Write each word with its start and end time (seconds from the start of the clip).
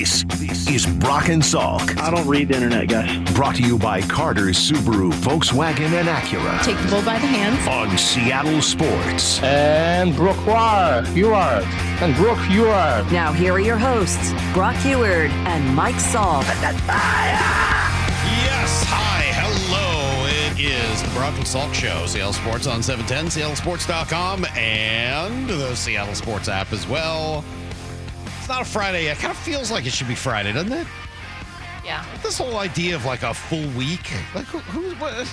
This 0.00 0.24
is 0.70 0.86
Brock 0.86 1.28
and 1.28 1.42
Salk. 1.42 2.00
I 2.00 2.10
don't 2.10 2.26
read 2.26 2.48
the 2.48 2.54
internet, 2.54 2.88
guys. 2.88 3.18
Brought 3.34 3.56
to 3.56 3.62
you 3.62 3.76
by 3.76 4.00
Carter's 4.00 4.56
Subaru, 4.56 5.12
Volkswagen, 5.12 5.92
and 5.92 6.08
Acura. 6.08 6.58
Take 6.64 6.78
the 6.78 6.88
bull 6.88 7.02
by 7.02 7.18
the 7.18 7.26
hands. 7.26 7.68
On 7.68 7.98
Seattle 7.98 8.62
Sports. 8.62 9.42
And 9.42 10.16
Brooke 10.16 10.38
Huard. 10.38 11.06
And 12.00 12.16
Brooke 12.16 12.38
Huard. 12.38 13.12
Now 13.12 13.30
here 13.30 13.52
are 13.52 13.60
your 13.60 13.76
hosts, 13.76 14.32
Brock 14.54 14.76
Huard 14.76 15.30
and 15.46 15.76
Mike 15.76 15.96
Salk. 15.96 16.44
Yes, 18.24 18.82
hi, 18.88 19.24
hello. 19.34 20.26
It 20.28 20.58
is 20.58 21.02
the 21.02 21.10
Brock 21.10 21.34
and 21.36 21.44
Salk 21.44 21.74
Show. 21.74 22.06
Seattle 22.06 22.32
Sports 22.32 22.66
on 22.66 22.82
710, 22.82 23.26
seattlesports.com, 23.26 24.46
and 24.56 25.46
the 25.46 25.74
Seattle 25.74 26.14
Sports 26.14 26.48
app 26.48 26.72
as 26.72 26.88
well. 26.88 27.44
It's 28.50 28.56
not 28.58 28.66
a 28.66 28.68
Friday. 28.72 29.06
It 29.06 29.16
kind 29.18 29.30
of 29.30 29.38
feels 29.38 29.70
like 29.70 29.86
it 29.86 29.92
should 29.92 30.08
be 30.08 30.16
Friday, 30.16 30.52
doesn't 30.52 30.72
it? 30.72 30.84
Yeah. 31.84 32.04
This 32.20 32.36
whole 32.38 32.56
idea 32.56 32.96
of 32.96 33.04
like 33.04 33.22
a 33.22 33.32
full 33.32 33.64
week. 33.78 34.10
Like, 34.34 34.46
who, 34.46 34.58
who's 34.58 34.92
what? 34.98 35.32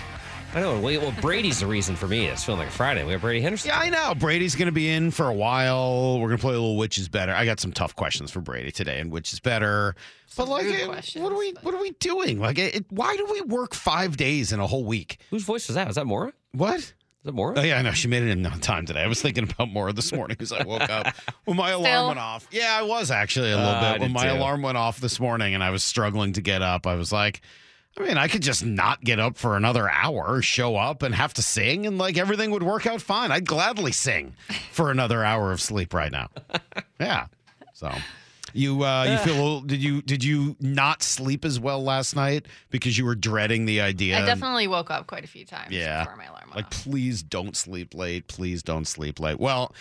I 0.54 0.60
know. 0.62 0.80
Well, 0.80 1.02
well, 1.02 1.16
Brady's 1.20 1.60
the 1.60 1.66
reason 1.66 1.96
for 1.96 2.08
me. 2.08 2.28
It's 2.28 2.44
feeling 2.44 2.62
like 2.62 2.70
Friday. 2.70 3.04
We 3.04 3.14
have 3.14 3.22
Brady 3.22 3.42
Henderson. 3.42 3.70
Yeah, 3.70 3.80
I 3.80 3.90
know. 3.90 4.14
Brady's 4.14 4.54
going 4.56 4.68
to 4.68 4.72
be 4.72 4.88
in 4.88 5.10
for 5.10 5.28
a 5.30 5.34
while. 5.34 6.20
We're 6.20 6.28
going 6.28 6.38
to 6.38 6.42
play 6.44 6.52
a 6.54 6.60
little 6.60 6.78
which 6.78 7.00
is 7.00 7.10
better. 7.10 7.34
I 7.34 7.44
got 7.46 7.60
some 7.60 7.72
tough 7.72 7.96
questions 7.96 8.30
for 8.30 8.40
Brady 8.40 8.72
today, 8.72 9.00
and 9.00 9.12
which 9.12 9.34
is 9.34 9.40
better. 9.40 9.96
but 10.36 10.48
like, 10.48 10.66
rude 10.66 10.76
eh, 10.76 11.02
what 11.16 11.32
are 11.32 11.38
we? 11.40 11.54
but- 11.54 11.64
What 11.64 11.74
are 11.74 11.82
we 11.82 11.90
doing? 12.00 12.40
Like, 12.40 12.60
it, 12.60 12.86
why 12.92 13.18
do 13.18 13.26
we 13.32 13.42
work 13.42 13.74
five 13.74 14.16
days 14.16 14.54
in 14.54 14.60
a 14.60 14.68
whole 14.68 14.86
week? 14.86 15.18
Whose 15.32 15.42
voice 15.42 15.68
was 15.68 15.74
that? 15.74 15.88
Was 15.88 15.96
that 15.96 16.06
Mora? 16.06 16.34
What? 16.52 16.94
That 17.28 17.34
Mora? 17.36 17.60
Oh 17.60 17.62
yeah, 17.62 17.78
I 17.78 17.82
know. 17.84 17.92
She 17.92 18.08
made 18.08 18.24
it 18.24 18.30
in 18.30 18.46
on 18.46 18.60
time 18.60 18.86
today. 18.86 19.02
I 19.04 19.08
was 19.08 19.22
thinking 19.22 19.44
about 19.44 19.70
more 19.70 19.94
this 19.94 20.12
morning 20.12 20.38
as 20.40 20.52
I 20.52 20.64
woke 20.64 20.90
up 20.90 21.14
when 21.46 21.56
my 21.56 21.70
alarm 21.70 21.86
Still? 21.94 22.08
went 22.08 22.20
off. 22.20 22.48
Yeah, 22.52 22.76
I 22.78 22.82
was 22.84 23.12
actually 23.12 23.52
a 23.52 23.56
little 23.58 23.72
Uh, 23.72 23.94
bit 23.94 24.02
when 24.02 24.12
my 24.12 24.28
too. 24.28 24.34
alarm 24.34 24.62
went 24.64 24.78
off 24.78 25.00
this 25.00 25.20
morning, 25.20 25.54
and 25.54 25.64
I 25.64 25.70
was 25.70 25.84
struggling 25.84 26.34
to 26.34 26.42
get 26.42 26.62
up. 26.62 26.88
I 26.88 26.96
was 26.96 27.12
like, 27.12 27.42
I 28.00 28.04
mean, 28.04 28.18
I 28.18 28.28
could 28.28 28.42
just 28.44 28.64
not 28.66 29.04
get 29.04 29.20
up 29.20 29.38
for 29.38 29.56
another 29.58 29.90
hour, 29.90 30.42
show 30.42 30.76
up, 30.76 31.02
and 31.04 31.16
have 31.16 31.34
to 31.36 31.42
sing, 31.42 31.86
and 31.86 31.98
like 31.98 32.18
everything 32.18 32.52
would 32.52 32.64
work 32.64 32.86
out 32.86 33.02
fine. 33.02 33.32
I'd 33.32 33.46
gladly 33.46 33.92
sing 33.92 34.34
for 34.72 34.92
another 34.92 35.24
hour 35.24 35.52
of 35.52 35.62
sleep 35.62 35.94
right 35.94 36.12
now. 36.12 36.30
Yeah. 37.00 37.28
So. 37.74 37.92
You 38.58 38.84
uh, 38.84 39.04
you 39.04 39.18
feel 39.20 39.36
a 39.36 39.42
little, 39.44 39.62
did 39.62 39.84
you 39.84 40.02
did 40.02 40.24
you 40.24 40.56
not 40.60 41.04
sleep 41.04 41.46
as 41.46 41.60
well 41.60 41.84
last 41.84 42.16
night 42.16 42.48
because 42.72 42.98
you 42.98 43.06
were 43.06 43.16
dreading 43.16 43.66
the 43.66 43.82
idea? 43.82 44.18
I 44.22 44.26
definitely 44.26 44.68
woke 44.68 44.90
up 44.90 45.06
quite 45.08 45.24
a 45.24 45.28
few 45.28 45.46
times 45.46 45.72
Yeah. 45.72 46.04
before 46.04 46.18
my 46.18 46.26
alarm 46.26 46.44
went 46.48 46.56
Like, 46.56 46.66
off. 46.66 46.72
please 46.84 47.22
don't 47.22 47.56
sleep 47.56 47.94
late. 47.94 48.28
Please 48.28 48.64
don't 48.64 48.86
sleep 48.88 49.20
late. 49.20 49.40
Well, 49.40 49.74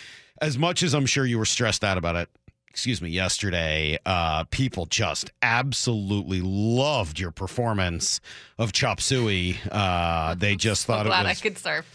as 0.42 0.58
much 0.58 0.82
as 0.82 0.94
I'm 0.94 1.06
sure 1.06 1.24
you 1.24 1.38
were 1.38 1.46
stressed 1.46 1.82
out 1.84 1.96
about 1.96 2.16
it, 2.16 2.28
excuse 2.68 3.00
me, 3.00 3.08
yesterday, 3.08 3.98
uh, 4.04 4.44
people 4.44 4.84
just 4.84 5.30
absolutely 5.40 6.42
loved 6.42 7.18
your 7.18 7.30
performance 7.30 8.20
of 8.58 8.72
Chop 8.72 9.00
Suey. 9.00 9.56
Uh, 9.72 10.34
they 10.34 10.54
just 10.68 10.82
So 10.82 10.92
thought 10.92 11.06
glad 11.06 11.24
it 11.24 11.28
was. 11.30 11.38
I 11.38 11.40
could 11.42 11.56
surf. 11.56 11.86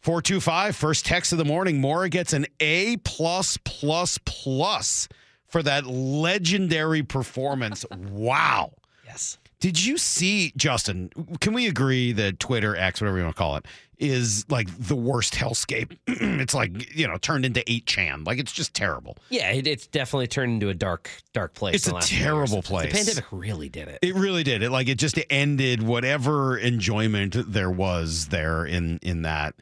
425, 0.00 0.74
first 0.76 1.06
text 1.06 1.30
of 1.32 1.38
the 1.38 1.44
morning. 1.44 1.80
Mora 1.80 2.08
gets 2.08 2.32
an 2.32 2.46
A 2.60 2.96
plus 2.98 3.56
plus 3.64 4.18
plus 4.24 5.08
for 5.54 5.62
that 5.62 5.86
legendary 5.86 7.04
performance. 7.04 7.86
wow. 8.10 8.72
Yes. 9.04 9.38
Did 9.60 9.84
you 9.84 9.98
see 9.98 10.52
Justin? 10.56 11.10
Can 11.38 11.52
we 11.52 11.68
agree 11.68 12.10
that 12.10 12.40
Twitter 12.40 12.74
X, 12.74 13.00
whatever 13.00 13.18
you 13.18 13.22
want 13.22 13.36
to 13.36 13.38
call 13.38 13.56
it, 13.58 13.66
is 13.96 14.44
like 14.50 14.66
the 14.76 14.96
worst 14.96 15.34
hellscape? 15.34 15.96
it's 16.08 16.54
like 16.54 16.96
you 16.96 17.06
know 17.06 17.18
turned 17.18 17.44
into 17.44 17.62
eight 17.70 17.86
chan. 17.86 18.24
Like 18.24 18.40
it's 18.40 18.50
just 18.50 18.74
terrible. 18.74 19.16
Yeah, 19.30 19.52
it, 19.52 19.68
it's 19.68 19.86
definitely 19.86 20.26
turned 20.26 20.54
into 20.54 20.70
a 20.70 20.74
dark, 20.74 21.08
dark 21.32 21.54
place. 21.54 21.76
It's 21.76 21.86
a 21.86 21.90
the 21.90 21.94
last 21.94 22.10
few 22.10 22.18
terrible 22.18 22.60
place. 22.60 22.90
The 22.90 22.98
pandemic 22.98 23.24
really 23.30 23.68
did 23.68 23.86
it. 23.86 24.00
It 24.02 24.16
really 24.16 24.42
did. 24.42 24.64
It 24.64 24.70
like 24.70 24.88
it 24.88 24.98
just 24.98 25.20
ended 25.30 25.84
whatever 25.84 26.58
enjoyment 26.58 27.36
there 27.46 27.70
was 27.70 28.26
there 28.26 28.66
in 28.66 28.98
in 29.02 29.22
that 29.22 29.54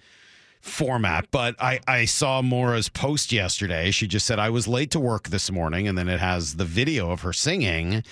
format. 0.63 1.27
But 1.31 1.55
I 1.61 1.81
I 1.87 2.07
saw 2.07 2.41
Mora's 2.41 2.89
post 2.89 3.31
yesterday. 3.33 3.91
She 3.91 4.07
just 4.07 4.25
said 4.25 4.39
I 4.39 4.49
was 4.49 4.67
late 4.67 4.91
to 4.93 5.01
work 5.01 5.29
this 5.29 5.51
morning, 5.51 5.87
and 5.87 5.99
then 5.99 6.09
it 6.09 6.21
has 6.21 6.55
the 6.57 6.65
video 6.65 7.11
of 7.11 7.21
her 7.21 7.35
singing. 7.35 8.03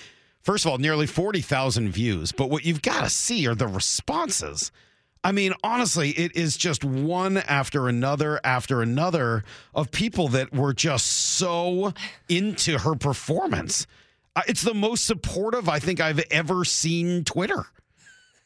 First 0.41 0.65
of 0.65 0.71
all, 0.71 0.77
nearly 0.77 1.07
forty 1.07 1.41
thousand 1.41 1.89
views. 1.91 2.31
But 2.31 2.49
what 2.49 2.63
you've 2.65 2.81
got 2.83 3.03
to 3.03 3.09
see 3.09 3.47
are 3.47 3.55
the 3.55 3.67
responses. 3.67 4.71
I 5.23 5.31
mean, 5.31 5.53
honestly, 5.63 6.09
it 6.11 6.35
is 6.35 6.57
just 6.57 6.83
one 6.83 7.37
after 7.37 7.87
another 7.87 8.39
after 8.43 8.81
another 8.81 9.43
of 9.75 9.91
people 9.91 10.27
that 10.29 10.51
were 10.53 10.73
just 10.73 11.05
so 11.05 11.93
into 12.27 12.79
her 12.79 12.95
performance. 12.95 13.85
Uh, 14.35 14.41
It's 14.47 14.63
the 14.63 14.73
most 14.73 15.05
supportive 15.05 15.69
I 15.69 15.77
think 15.79 15.99
I've 16.01 16.23
ever 16.31 16.65
seen 16.65 17.23
Twitter 17.23 17.65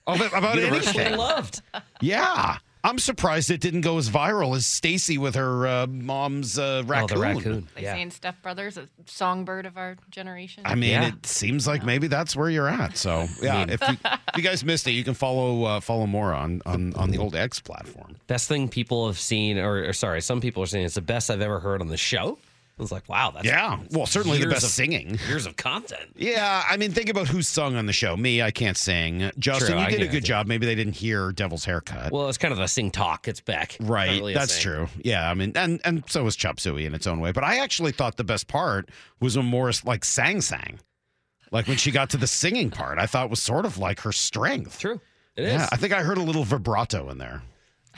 of 0.05 0.19
it, 0.19 0.33
about 0.33 0.55
Universally 0.57 0.99
anything. 1.05 1.17
loved. 1.17 1.61
Yeah, 2.01 2.57
I'm 2.85 2.99
surprised 2.99 3.49
it 3.49 3.61
didn't 3.61 3.81
go 3.81 3.97
as 3.97 4.09
viral 4.11 4.55
as 4.55 4.67
Stacy 4.67 5.17
with 5.17 5.33
her 5.35 5.65
uh, 5.65 5.87
mom's 5.87 6.59
uh, 6.59 6.83
Oh, 6.85 6.87
raccoon. 6.87 7.07
the 7.07 7.17
raccoon. 7.21 7.67
They 7.75 7.81
Yeah. 7.81 7.93
saying 7.95 8.11
Step 8.11 8.41
Brothers, 8.43 8.77
a 8.77 8.87
songbird 9.07 9.65
of 9.65 9.75
our 9.75 9.97
generation. 10.11 10.61
I 10.65 10.75
mean, 10.75 10.91
Yeah. 10.91 11.07
it 11.07 11.25
seems 11.25 11.65
like 11.67 11.83
maybe 11.83 12.05
that's 12.07 12.35
where 12.35 12.49
you're 12.49 12.67
at. 12.69 12.95
So 12.95 13.27
yeah, 13.41 13.65
if, 13.67 13.81
you, 13.81 13.97
if 14.05 14.37
you 14.37 14.43
guys 14.43 14.63
missed 14.63 14.85
it, 14.87 14.91
you 14.91 15.03
can 15.03 15.15
follow 15.15 15.63
uh, 15.63 15.79
follow 15.79 16.05
more 16.05 16.33
on, 16.33 16.61
on 16.65 16.93
on 16.93 17.09
the 17.09 17.17
old 17.17 17.35
X 17.35 17.59
platform. 17.59 18.17
Best 18.27 18.47
thing 18.47 18.69
people 18.69 19.07
have 19.07 19.17
seen, 19.19 19.57
or, 19.57 19.89
or 19.89 19.93
sorry, 19.93 20.21
some 20.21 20.39
people 20.39 20.61
are 20.61 20.67
saying 20.67 20.85
it's 20.85 20.95
the 20.95 21.01
best 21.01 21.31
I've 21.31 21.41
ever 21.41 21.59
heard 21.59 21.81
on 21.81 21.87
the 21.87 21.97
show. 21.97 22.37
I 22.77 22.81
was 22.81 22.91
like, 22.91 23.07
wow, 23.07 23.31
that's 23.31 23.45
Yeah, 23.45 23.79
well, 23.91 24.05
certainly 24.05 24.37
the 24.37 24.47
best 24.47 24.65
of- 24.65 24.69
singing. 24.69 25.17
years 25.29 25.45
of 25.45 25.55
content. 25.55 26.09
Yeah, 26.17 26.61
I 26.69 26.75
mean, 26.75 26.91
think 26.91 27.07
about 27.07 27.29
who's 27.29 27.47
sung 27.47 27.77
on 27.77 27.85
the 27.85 27.93
show. 27.93 28.17
Me, 28.17 28.41
I 28.41 28.51
can't 28.51 28.75
sing. 28.75 29.31
Justin, 29.39 29.67
True, 29.69 29.77
you 29.79 29.85
I 29.85 29.89
did 29.91 30.01
a 30.01 30.07
good 30.09 30.25
job. 30.25 30.45
Maybe 30.45 30.65
they 30.65 30.75
didn't 30.75 30.93
hear 30.97 31.31
Devil's 31.31 31.63
Haircut. 31.63 32.11
Well, 32.11 32.27
it's 32.27 32.37
kind 32.37 32.51
of 32.53 32.59
a 32.59 32.67
sing 32.67 32.91
talk. 32.91 33.29
It's 33.29 33.39
back. 33.39 33.77
Right, 33.79 34.09
really 34.09 34.33
that's 34.33 34.59
true. 34.59 34.89
Yeah, 35.03 35.29
I 35.29 35.33
mean, 35.35 35.53
and 35.55 35.79
and 35.85 36.03
so 36.09 36.21
was 36.25 36.35
Chop 36.35 36.59
Suey 36.59 36.85
in 36.85 36.93
its 36.93 37.07
own 37.07 37.21
way. 37.21 37.31
But 37.31 37.45
I 37.45 37.59
actually 37.59 37.93
thought 37.93 38.17
the 38.17 38.25
best 38.25 38.47
part 38.49 38.89
was 39.21 39.37
when 39.37 39.45
Morris 39.45 39.85
like 39.85 40.03
sang 40.03 40.41
sang, 40.41 40.79
like 41.51 41.67
when 41.69 41.77
she 41.77 41.91
got 41.91 42.09
to 42.09 42.17
the 42.17 42.27
singing 42.27 42.71
part. 42.71 42.99
I 42.99 43.05
thought 43.05 43.29
was 43.29 43.41
sort 43.41 43.65
of 43.65 43.77
like 43.77 44.01
her 44.01 44.11
strength. 44.11 44.79
True. 44.79 44.99
It 45.37 45.45
is. 45.45 45.53
Yeah, 45.53 45.69
I 45.71 45.77
think 45.77 45.93
I 45.93 46.03
heard 46.03 46.17
a 46.17 46.21
little 46.23 46.43
vibrato 46.43 47.09
in 47.09 47.19
there. 47.19 47.41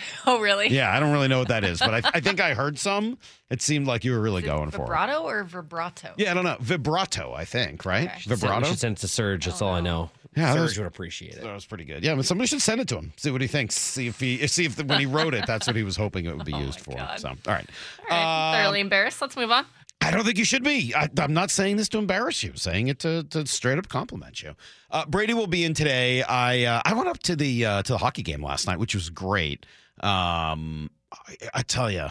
oh, 0.26 0.40
really? 0.40 0.68
Yeah, 0.70 0.96
I 0.96 1.00
don't 1.00 1.12
really 1.12 1.28
know 1.28 1.40
what 1.40 1.48
that 1.50 1.64
is, 1.64 1.80
but 1.80 1.94
I, 2.06 2.12
I 2.14 2.20
think 2.22 2.40
I 2.40 2.54
heard 2.54 2.78
some. 2.80 3.18
It 3.50 3.62
seemed 3.62 3.88
like 3.88 4.04
you 4.04 4.12
were 4.12 4.20
really 4.20 4.42
going 4.42 4.72
for 4.72 4.84
it. 4.84 4.88
Vibrato 4.88 5.24
or 5.24 5.44
vibrato? 5.44 6.14
Yeah, 6.18 6.32
I 6.32 6.34
don't 6.34 6.44
know. 6.44 6.58
Vibrato, 6.60 7.34
I 7.34 7.46
think, 7.46 7.86
right? 7.86 8.08
Okay. 8.10 8.22
Vibrato. 8.36 8.60
We 8.62 8.66
should 8.70 8.80
send 8.80 8.98
it 8.98 9.02
to 9.02 9.08
Serj. 9.08 9.46
That's 9.46 9.62
all 9.62 9.74
I 9.74 9.80
know. 9.82 10.10
Yeah, 10.36 10.54
that 10.54 10.60
Serj 10.60 10.62
was- 10.64 10.78
would 10.80 10.88
appreciate 10.88 11.34
it. 11.36 11.42
That 11.44 11.54
was 11.54 11.66
pretty 11.66 11.86
good. 11.86 12.04
Yeah, 12.04 12.16
but 12.16 12.26
somebody 12.26 12.48
should 12.48 12.62
send 12.62 12.82
it 12.82 12.88
to 12.90 12.96
him. 12.98 13.14
See 13.18 13.32
what 13.32 13.42
he 13.42 13.48
thinks. 13.48 13.76
See 13.76 14.08
if 14.08 14.20
he 14.20 14.46
see 14.48 14.66
if 14.66 14.76
the, 14.76 14.84
when 14.84 15.00
he 15.00 15.06
wrote 15.06 15.34
it, 15.34 15.46
that's 15.48 15.66
what 15.66 15.76
he 15.76 15.84
was 15.84 15.96
hoping 15.96 16.26
it 16.26 16.36
would 16.36 16.46
be 16.46 16.52
used 16.58 16.80
for. 16.82 16.92
Oh 16.92 16.96
God. 16.98 17.20
So, 17.20 17.30
all 17.30 17.36
right. 17.48 17.70
All 18.10 18.18
right, 18.18 18.50
Um, 18.54 18.62
thoroughly 18.64 18.80
embarrassed. 18.82 19.22
Let's 19.22 19.36
move 19.36 19.50
on. 19.52 19.66
I 20.02 20.12
don't 20.12 20.24
think 20.24 20.38
you 20.38 20.46
should 20.46 20.64
be. 20.64 20.94
I, 20.96 21.10
I'm 21.18 21.34
not 21.34 21.52
saying 21.52 21.78
this 21.78 21.90
to 21.90 21.98
embarrass 21.98 22.44
you. 22.44 22.54
Saying 22.56 22.88
it 22.88 23.00
to, 23.00 23.24
to 23.24 23.46
straight 23.46 23.78
up 23.78 23.90
compliment 23.90 24.42
you. 24.42 24.56
Uh, 24.92 25.06
Brady 25.06 25.34
will 25.34 25.48
be 25.48 25.66
in 25.66 25.74
today. 25.74 26.24
I 26.24 26.64
uh, 26.64 26.82
I 26.86 26.94
went 26.94 27.08
up 27.10 27.20
to 27.24 27.36
the 27.36 27.66
uh, 27.66 27.84
to 27.84 27.94
the 27.94 27.98
hockey 27.98 28.22
game 28.24 28.42
last 28.44 28.68
night, 28.68 28.80
which 28.80 28.96
was 28.96 29.10
great. 29.10 29.66
Um, 30.02 30.90
I, 31.12 31.36
I 31.56 31.62
tell 31.64 31.92
you, 31.92 32.08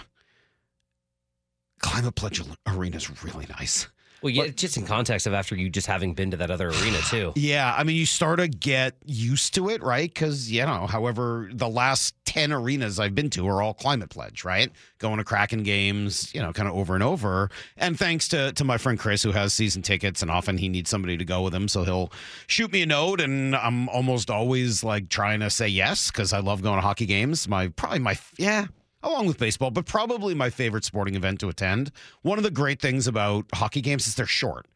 Climate 1.80 2.14
Pledge 2.14 2.42
Arena 2.66 2.96
is 2.96 3.24
really 3.24 3.46
nice. 3.58 3.88
Well, 4.26 4.46
yeah, 4.46 4.52
just 4.52 4.76
in 4.76 4.84
context 4.84 5.26
of 5.26 5.34
after 5.34 5.54
you 5.54 5.70
just 5.70 5.86
having 5.86 6.14
been 6.14 6.30
to 6.32 6.36
that 6.38 6.50
other 6.50 6.68
arena 6.68 6.98
too. 7.10 7.32
Yeah, 7.36 7.74
I 7.76 7.84
mean, 7.84 7.96
you 7.96 8.06
start 8.06 8.38
to 8.38 8.48
get 8.48 8.94
used 9.04 9.54
to 9.54 9.68
it, 9.68 9.82
right? 9.82 10.12
Because 10.12 10.50
you 10.50 10.64
know, 10.64 10.86
however, 10.86 11.48
the 11.52 11.68
last 11.68 12.14
ten 12.24 12.52
arenas 12.52 12.98
I've 12.98 13.14
been 13.14 13.30
to 13.30 13.46
are 13.48 13.62
all 13.62 13.74
climate 13.74 14.10
pledge, 14.10 14.44
right? 14.44 14.70
Going 14.98 15.18
to 15.18 15.24
Kraken 15.24 15.62
games, 15.62 16.34
you 16.34 16.40
know, 16.40 16.52
kind 16.52 16.68
of 16.68 16.74
over 16.74 16.94
and 16.94 17.02
over. 17.02 17.50
And 17.76 17.98
thanks 17.98 18.28
to 18.28 18.52
to 18.52 18.64
my 18.64 18.78
friend 18.78 18.98
Chris, 18.98 19.22
who 19.22 19.32
has 19.32 19.54
season 19.54 19.82
tickets, 19.82 20.22
and 20.22 20.30
often 20.30 20.58
he 20.58 20.68
needs 20.68 20.90
somebody 20.90 21.16
to 21.16 21.24
go 21.24 21.42
with 21.42 21.54
him, 21.54 21.68
so 21.68 21.84
he'll 21.84 22.12
shoot 22.46 22.72
me 22.72 22.82
a 22.82 22.86
note, 22.86 23.20
and 23.20 23.54
I'm 23.54 23.88
almost 23.88 24.30
always 24.30 24.82
like 24.82 25.08
trying 25.08 25.40
to 25.40 25.50
say 25.50 25.68
yes 25.68 26.10
because 26.10 26.32
I 26.32 26.40
love 26.40 26.62
going 26.62 26.76
to 26.76 26.82
hockey 26.82 27.06
games. 27.06 27.48
My 27.48 27.68
probably 27.68 28.00
my 28.00 28.18
yeah. 28.36 28.66
Along 29.06 29.26
with 29.26 29.38
baseball, 29.38 29.70
but 29.70 29.86
probably 29.86 30.34
my 30.34 30.50
favorite 30.50 30.84
sporting 30.84 31.14
event 31.14 31.38
to 31.40 31.48
attend. 31.48 31.92
One 32.22 32.38
of 32.38 32.44
the 32.44 32.50
great 32.50 32.80
things 32.80 33.06
about 33.06 33.46
hockey 33.54 33.80
games 33.80 34.08
is 34.08 34.16
they're 34.16 34.26
short. 34.26 34.66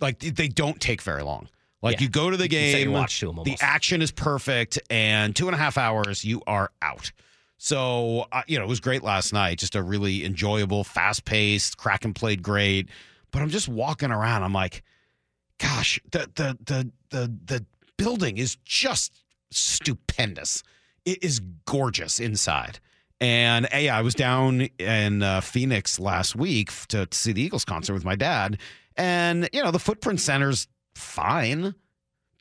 Like 0.00 0.20
they 0.20 0.46
don't 0.46 0.80
take 0.80 1.02
very 1.02 1.22
long. 1.22 1.48
Like 1.82 1.96
Yeah. 1.96 2.04
you 2.04 2.08
go 2.08 2.30
to 2.30 2.36
the 2.36 2.44
You 2.44 2.50
can 2.50 2.58
set 2.70 2.78
your 2.78 2.86
game, 2.86 2.92
watch 2.92 3.18
to 3.20 3.30
'em 3.30 3.42
the 3.44 3.56
action 3.60 4.00
is 4.00 4.12
perfect, 4.12 4.78
and 4.90 5.34
two 5.34 5.48
and 5.48 5.56
a 5.56 5.58
half 5.58 5.76
hours, 5.76 6.24
you 6.24 6.40
are 6.46 6.70
out. 6.82 7.10
So, 7.58 8.28
uh, 8.30 8.42
you 8.46 8.58
know, 8.58 8.64
it 8.64 8.68
was 8.68 8.78
great 8.80 9.02
last 9.02 9.32
night. 9.32 9.58
Just 9.58 9.74
a 9.74 9.82
really 9.82 10.24
enjoyable, 10.24 10.84
fast 10.84 11.24
paced. 11.24 11.76
Kraken 11.76 12.14
played 12.14 12.42
great, 12.42 12.88
but 13.32 13.42
I'm 13.42 13.50
just 13.50 13.68
walking 13.68 14.12
around. 14.12 14.44
I'm 14.44 14.52
like, 14.52 14.84
gosh, 15.58 15.98
the 16.12 16.30
the 16.34 16.56
the 16.64 16.90
the 17.10 17.32
the 17.44 17.66
building 17.96 18.38
is 18.38 18.56
just 18.64 19.24
stupendous. 19.50 20.62
It 21.04 21.22
is 21.24 21.40
gorgeous 21.64 22.20
inside. 22.20 22.78
And 23.20 23.66
yeah, 23.72 23.96
I 23.96 24.02
was 24.02 24.14
down 24.14 24.62
in 24.78 25.22
uh, 25.22 25.40
Phoenix 25.40 25.98
last 25.98 26.36
week 26.36 26.70
to, 26.88 27.06
to 27.06 27.18
see 27.18 27.32
the 27.32 27.42
Eagles 27.42 27.64
concert 27.64 27.94
with 27.94 28.04
my 28.04 28.16
dad. 28.16 28.58
And, 28.96 29.48
you 29.52 29.62
know, 29.62 29.70
the 29.70 29.78
Footprint 29.78 30.20
Center's 30.20 30.68
fine, 30.94 31.74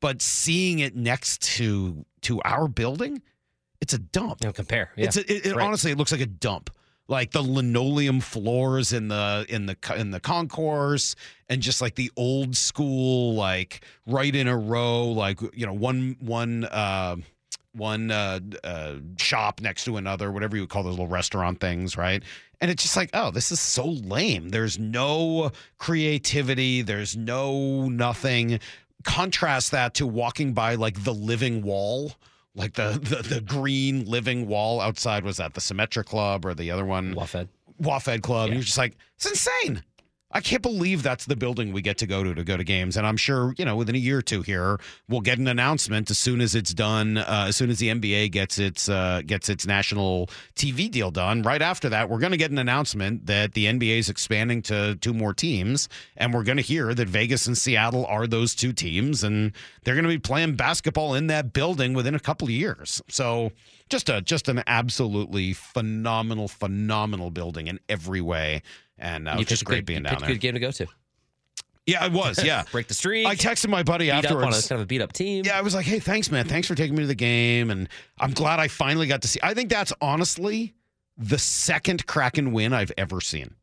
but 0.02 0.22
seeing 0.22 0.80
it 0.80 0.96
next 0.96 1.42
to 1.58 2.06
to 2.22 2.42
our 2.44 2.68
building, 2.68 3.22
it's 3.82 3.94
a 3.94 3.98
dump. 4.00 4.42
Know, 4.44 4.52
compare. 4.52 4.92
Yeah. 4.96 5.06
It's 5.06 5.18
a, 5.18 5.22
it, 5.32 5.46
it- 5.48 5.56
Right. 5.56 5.66
honestly 5.66 5.92
it 5.92 5.98
looks 5.98 6.12
like 6.12 6.22
a 6.22 6.26
dump. 6.26 6.70
Like 7.10 7.32
the 7.32 7.42
linoleum 7.42 8.22
floors 8.22 8.94
in 8.94 9.10
the 9.10 9.46
in 9.50 9.66
the 9.66 9.76
in 9.98 10.12
the 10.12 10.22
concourse, 10.22 11.16
and 11.50 11.62
just 11.62 11.82
like 11.82 11.96
the 11.96 12.10
old 12.16 12.56
school, 12.56 13.36
like 13.36 13.84
right 14.08 14.34
in 14.34 14.48
a 14.48 14.58
row, 14.58 15.08
like 15.08 15.42
you 15.54 15.66
know 15.66 15.74
one 15.74 16.16
one 16.22 16.64
uh, 16.64 17.18
one 17.74 18.12
uh, 18.12 18.40
uh, 18.64 18.96
shop 19.18 19.62
next 19.62 19.86
to 19.86 19.98
another, 19.98 20.32
whatever 20.32 20.56
you 20.56 20.64
would 20.64 20.70
call 20.70 20.84
those 20.84 20.92
little 20.92 21.08
restaurant 21.08 21.60
things, 21.60 21.98
right? 21.98 22.24
And 22.62 22.72
it's 22.72 22.84
just 22.84 22.96
like, 22.96 23.10
oh, 23.14 23.32
this 23.32 23.52
is 23.52 23.60
so 23.60 23.86
lame. 23.86 24.50
There's 24.50 24.80
no 24.80 25.52
creativity. 25.78 26.82
There's 26.82 27.18
no 27.18 27.90
nothing. 27.90 28.60
Contrast 29.04 29.72
that 29.72 29.96
to 29.96 30.08
walking 30.08 30.54
by 30.54 30.76
like 30.76 31.04
the 31.04 31.14
living 31.14 31.62
wall 31.62 32.14
like 32.56 32.74
the, 32.74 33.00
the 33.02 33.36
the 33.36 33.42
green 33.42 34.06
living 34.06 34.48
wall 34.48 34.80
outside 34.80 35.24
was 35.24 35.38
that 35.38 35.54
the 35.54 35.62
Symetra 35.62 36.06
Club 36.06 36.46
or 36.46 36.54
the 36.54 36.72
other 36.72 36.86
one 36.86 37.16
WaFd. 37.16 37.48
WaFd 37.82 38.22
Club. 38.22 38.50
Yeah. 38.50 38.56
You're 38.56 38.64
just 38.64 38.78
like 38.78 38.96
it's 39.16 39.26
insane. 39.26 39.84
I 40.34 40.42
can't 40.42 40.64
believe 40.64 41.04
that's 41.04 41.26
the 41.26 41.36
building 41.36 41.72
we 41.72 41.84
get 41.84 42.00
to 42.00 42.08
go 42.08 42.24
to 42.24 42.34
to 42.34 42.44
go 42.44 42.58
to 42.58 42.64
games, 42.64 42.98
and 42.98 43.06
I'm 43.06 43.18
sure 43.18 43.54
you 43.58 43.66
know 43.66 43.76
within 43.76 43.96
a 43.96 44.00
year 44.00 44.18
or 44.18 44.22
two 44.24 44.42
here 44.42 44.80
we'll 45.08 45.22
get 45.22 45.38
an 45.38 45.48
announcement 45.48 46.10
as 46.10 46.18
soon 46.18 46.42
as 46.42 46.56
it's 46.56 46.74
done. 46.74 47.18
Uh, 47.18 47.46
as 47.50 47.56
soon 47.56 47.70
as 47.70 47.78
the 47.78 47.90
NBA 47.90 48.32
gets 48.32 48.58
its 48.58 48.90
uh, 48.90 49.22
gets 49.26 49.48
its 49.48 49.68
national 49.68 50.30
TV 50.56 50.90
deal 50.90 51.12
done, 51.12 51.44
right 51.44 51.62
after 51.62 51.88
that 51.90 52.10
we're 52.10 52.20
going 52.20 52.32
to 52.32 52.38
get 52.38 52.50
an 52.50 52.58
announcement 52.58 53.28
that 53.28 53.54
the 53.54 53.66
NBA 53.66 54.00
is 54.00 54.10
expanding 54.10 54.64
to 54.64 54.96
two 54.96 55.14
more 55.14 55.34
teams, 55.34 55.88
and 56.18 56.34
we're 56.34 56.44
going 56.44 56.58
to 56.58 56.64
hear 56.64 56.96
that 56.96 57.08
Vegas 57.08 57.46
and 57.46 57.58
Seattle 57.58 58.06
are 58.08 58.26
those 58.26 58.56
two 58.56 58.74
teams, 58.74 59.24
and 59.24 59.52
they're 59.84 59.96
going 59.96 60.04
to 60.04 60.10
be 60.10 60.18
playing 60.18 60.56
basketball 60.56 61.14
in 61.14 61.28
that 61.28 61.54
building 61.54 61.94
within 61.94 62.16
a 62.16 62.20
couple 62.20 62.48
of 62.48 62.52
years. 62.52 63.04
So 63.08 63.52
just 63.90 64.10
a 64.10 64.22
just 64.22 64.50
an 64.50 64.64
absolutely 64.66 65.54
phenomenal, 65.54 66.48
phenomenal 66.48 67.30
building 67.30 67.68
in 67.68 67.80
every 67.88 68.22
way, 68.22 68.64
and 68.98 69.28
uh, 69.28 69.34
You 69.36 69.42
it's 69.42 69.50
just 69.50 69.66
great 69.66 69.78
good- 69.80 69.86
being 69.86 70.04
down 70.04 70.18
there. 70.20 70.28
good 70.30 70.40
game 70.42 70.54
to 70.54 70.60
go 70.60 70.72
to. 70.72 70.88
Yeah, 71.86 72.06
it 72.06 72.14
was. 72.14 72.42
Yeah, 72.44 72.64
Break 72.72 72.88
the 72.88 72.94
streak. 72.94 73.28
I 73.28 73.36
texted 73.36 73.68
my 73.68 73.84
buddy 73.84 74.06
beat 74.06 74.12
up 74.12 74.18
on 74.18 74.24
a 74.24 74.38
afterwards. 74.38 74.68
kind 74.70 74.80
of 74.80 74.86
a 74.86 74.88
beat 74.88 75.02
up 75.02 75.12
team. 75.12 75.44
Yeah, 75.46 75.58
I 75.58 75.62
was 75.62 75.76
like, 75.76 75.86
"Hey, 75.86 76.00
thanks, 76.00 76.32
man. 76.32 76.46
Thanks 76.48 76.66
for 76.68 76.76
taking 76.76 76.96
me 76.96 77.02
to 77.04 77.08
the 77.08 77.16
game, 77.16 77.72
and 77.72 77.90
I'm 78.20 78.32
glad 78.32 78.60
I 78.62 78.70
finally 78.70 79.06
got 79.08 79.22
to 79.24 79.28
see." 79.28 79.40
I 79.44 79.54
think 79.54 79.70
that's 79.70 79.92
honestly 80.00 80.74
the 81.18 81.38
second 81.38 82.08
Kraken 82.08 82.54
win 82.54 82.72
I've 82.74 82.92
ever 82.98 83.20
seen. 83.20 83.54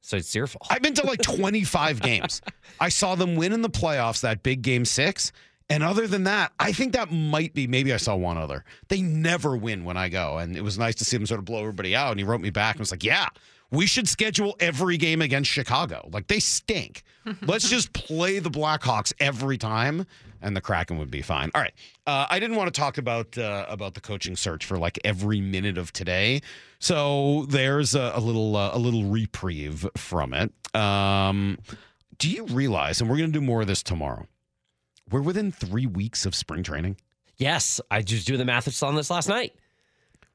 So 0.00 0.16
it's 0.16 0.34
your 0.34 0.46
fault. 0.48 0.66
I've 0.70 0.82
been 0.82 0.94
to 0.94 1.06
like 1.06 1.22
25 1.22 2.00
games. 2.02 2.42
I 2.80 2.88
saw 2.88 3.14
them 3.14 3.36
win 3.36 3.52
in 3.52 3.62
the 3.62 3.70
playoffs, 3.70 4.20
that 4.22 4.42
big 4.42 4.62
game 4.62 4.84
six. 4.84 5.30
And 5.68 5.82
other 5.82 6.06
than 6.06 6.24
that, 6.24 6.52
I 6.60 6.72
think 6.72 6.92
that 6.92 7.10
might 7.10 7.54
be 7.54 7.66
maybe 7.66 7.92
I 7.92 7.96
saw 7.96 8.14
one 8.14 8.38
other. 8.38 8.64
They 8.88 9.02
never 9.02 9.56
win 9.56 9.84
when 9.84 9.96
I 9.96 10.08
go. 10.08 10.38
And 10.38 10.56
it 10.56 10.62
was 10.62 10.78
nice 10.78 10.94
to 10.96 11.04
see 11.04 11.16
them 11.16 11.26
sort 11.26 11.38
of 11.40 11.44
blow 11.44 11.58
everybody 11.60 11.96
out. 11.96 12.10
And 12.12 12.20
he 12.20 12.24
wrote 12.24 12.40
me 12.40 12.50
back 12.50 12.74
and 12.76 12.80
was 12.80 12.92
like, 12.92 13.02
Yeah, 13.02 13.26
we 13.70 13.86
should 13.86 14.08
schedule 14.08 14.56
every 14.60 14.96
game 14.96 15.20
against 15.22 15.50
Chicago. 15.50 16.08
Like 16.12 16.26
they 16.28 16.38
stink. 16.40 17.02
Let's 17.42 17.68
just 17.68 17.92
play 17.92 18.38
the 18.38 18.50
Blackhawks 18.50 19.12
every 19.20 19.58
time. 19.58 20.06
And 20.42 20.54
the 20.54 20.60
Kraken 20.60 20.98
would 20.98 21.10
be 21.10 21.22
fine. 21.22 21.50
All 21.54 21.60
right. 21.62 21.72
Uh, 22.06 22.26
I 22.28 22.38
didn't 22.38 22.56
want 22.56 22.72
to 22.72 22.78
talk 22.78 22.98
about 22.98 23.36
uh, 23.38 23.64
about 23.68 23.94
the 23.94 24.00
coaching 24.00 24.36
search 24.36 24.64
for 24.66 24.76
like 24.78 24.98
every 25.02 25.40
minute 25.40 25.78
of 25.78 25.92
today, 25.94 26.42
so 26.78 27.46
there's 27.48 27.94
a, 27.94 28.12
a 28.14 28.20
little 28.20 28.54
uh, 28.54 28.70
a 28.72 28.78
little 28.78 29.04
reprieve 29.04 29.86
from 29.96 30.34
it. 30.34 30.52
Um, 30.76 31.58
do 32.18 32.30
you 32.30 32.44
realize? 32.46 33.00
And 33.00 33.08
we're 33.10 33.16
going 33.16 33.32
to 33.32 33.38
do 33.40 33.44
more 33.44 33.62
of 33.62 33.66
this 33.66 33.82
tomorrow. 33.82 34.26
We're 35.10 35.22
within 35.22 35.50
three 35.50 35.86
weeks 35.86 36.26
of 36.26 36.34
spring 36.34 36.62
training. 36.62 36.96
yes, 37.38 37.80
I 37.90 38.02
just 38.02 38.26
do 38.26 38.36
the 38.36 38.44
math 38.44 38.82
on 38.82 38.94
this 38.94 39.10
last 39.10 39.28
night. 39.28 39.54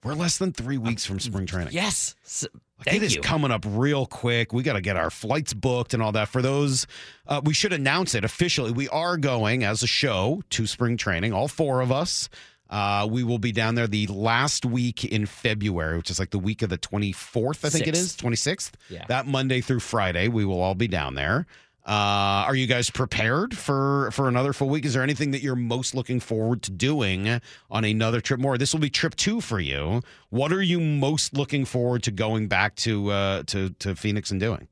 We're 0.04 0.16
less 0.16 0.40
than 0.40 0.52
three 0.52 0.80
weeks 0.80 1.06
from 1.06 1.20
spring 1.20 1.46
training. 1.46 1.74
Yes. 1.74 2.16
S- 2.26 2.48
Like, 2.48 2.54
Thank 2.86 2.98
it 2.98 3.06
is 3.06 3.16
you. 3.16 3.22
coming 3.22 3.52
up 3.52 3.66
real 3.68 4.06
quick. 4.06 4.54
We 4.54 4.64
got 4.64 4.74
to 4.74 4.82
get 4.82 4.98
our 4.98 5.10
flights 5.10 5.54
booked 5.54 5.94
and 5.94 6.02
all 6.02 6.12
that. 6.14 6.28
For 6.28 6.42
those, 6.42 6.88
uh, 7.28 7.42
we 7.44 7.54
should 7.54 7.74
announce 7.74 8.16
it 8.16 8.26
officially. 8.26 8.72
We 8.72 8.90
are 8.90 9.18
going 9.18 9.64
as 9.64 9.84
a 9.84 9.88
show 9.88 10.42
to 10.52 10.68
spring 10.68 10.98
training, 10.98 11.34
all 11.34 11.48
four 11.48 11.82
of 11.82 11.92
us. 11.92 12.30
Uh, 12.70 13.06
we 13.10 13.24
will 13.24 13.38
be 13.38 13.52
down 13.52 13.76
there 13.76 13.88
the 13.88 14.08
last 14.08 14.66
week 14.66 15.04
in 15.04 15.26
February, 15.26 15.98
which 15.98 16.10
is 16.10 16.20
like 16.20 16.30
the 16.30 16.40
week 16.40 16.62
of 16.62 16.70
the 16.70 16.78
24th, 16.78 17.66
I 17.66 17.70
think 17.70 17.86
it 17.86 17.98
is, 17.98 18.16
26th. 18.16 18.72
Yeah. 18.90 19.04
That 19.10 19.28
Monday 19.28 19.60
through 19.60 19.82
Friday, 19.82 20.30
we 20.30 20.46
will 20.46 20.62
all 20.62 20.76
be 20.76 20.88
down 20.88 21.16
there. 21.16 21.46
Uh, 21.86 22.46
are 22.46 22.54
you 22.56 22.68
guys 22.68 22.92
prepared 22.92 23.58
for 23.58 24.12
for 24.12 24.28
another 24.28 24.54
full 24.54 24.70
week? 24.70 24.86
Is 24.86 24.94
there 24.94 25.02
anything 25.02 25.32
that 25.32 25.42
you're 25.42 25.56
most 25.56 25.96
looking 25.96 26.20
forward 26.20 26.62
to 26.64 26.72
doing 26.72 27.42
on 27.72 27.84
another 27.84 28.22
trip? 28.22 28.40
More. 28.40 28.58
This 28.58 28.72
will 28.74 28.82
be 28.82 28.90
trip 28.92 29.16
two 29.16 29.42
for 29.42 29.60
you. 29.60 30.02
What 30.30 30.54
are 30.54 30.62
you 30.62 30.80
most 30.80 31.36
looking 31.36 31.66
forward 31.66 32.04
to 32.04 32.12
going 32.12 32.48
back 32.48 32.76
to 32.78 33.10
uh, 33.10 33.44
to 33.48 33.72
to 33.80 33.96
Phoenix 33.96 34.30
and 34.30 34.40
doing? 34.40 34.68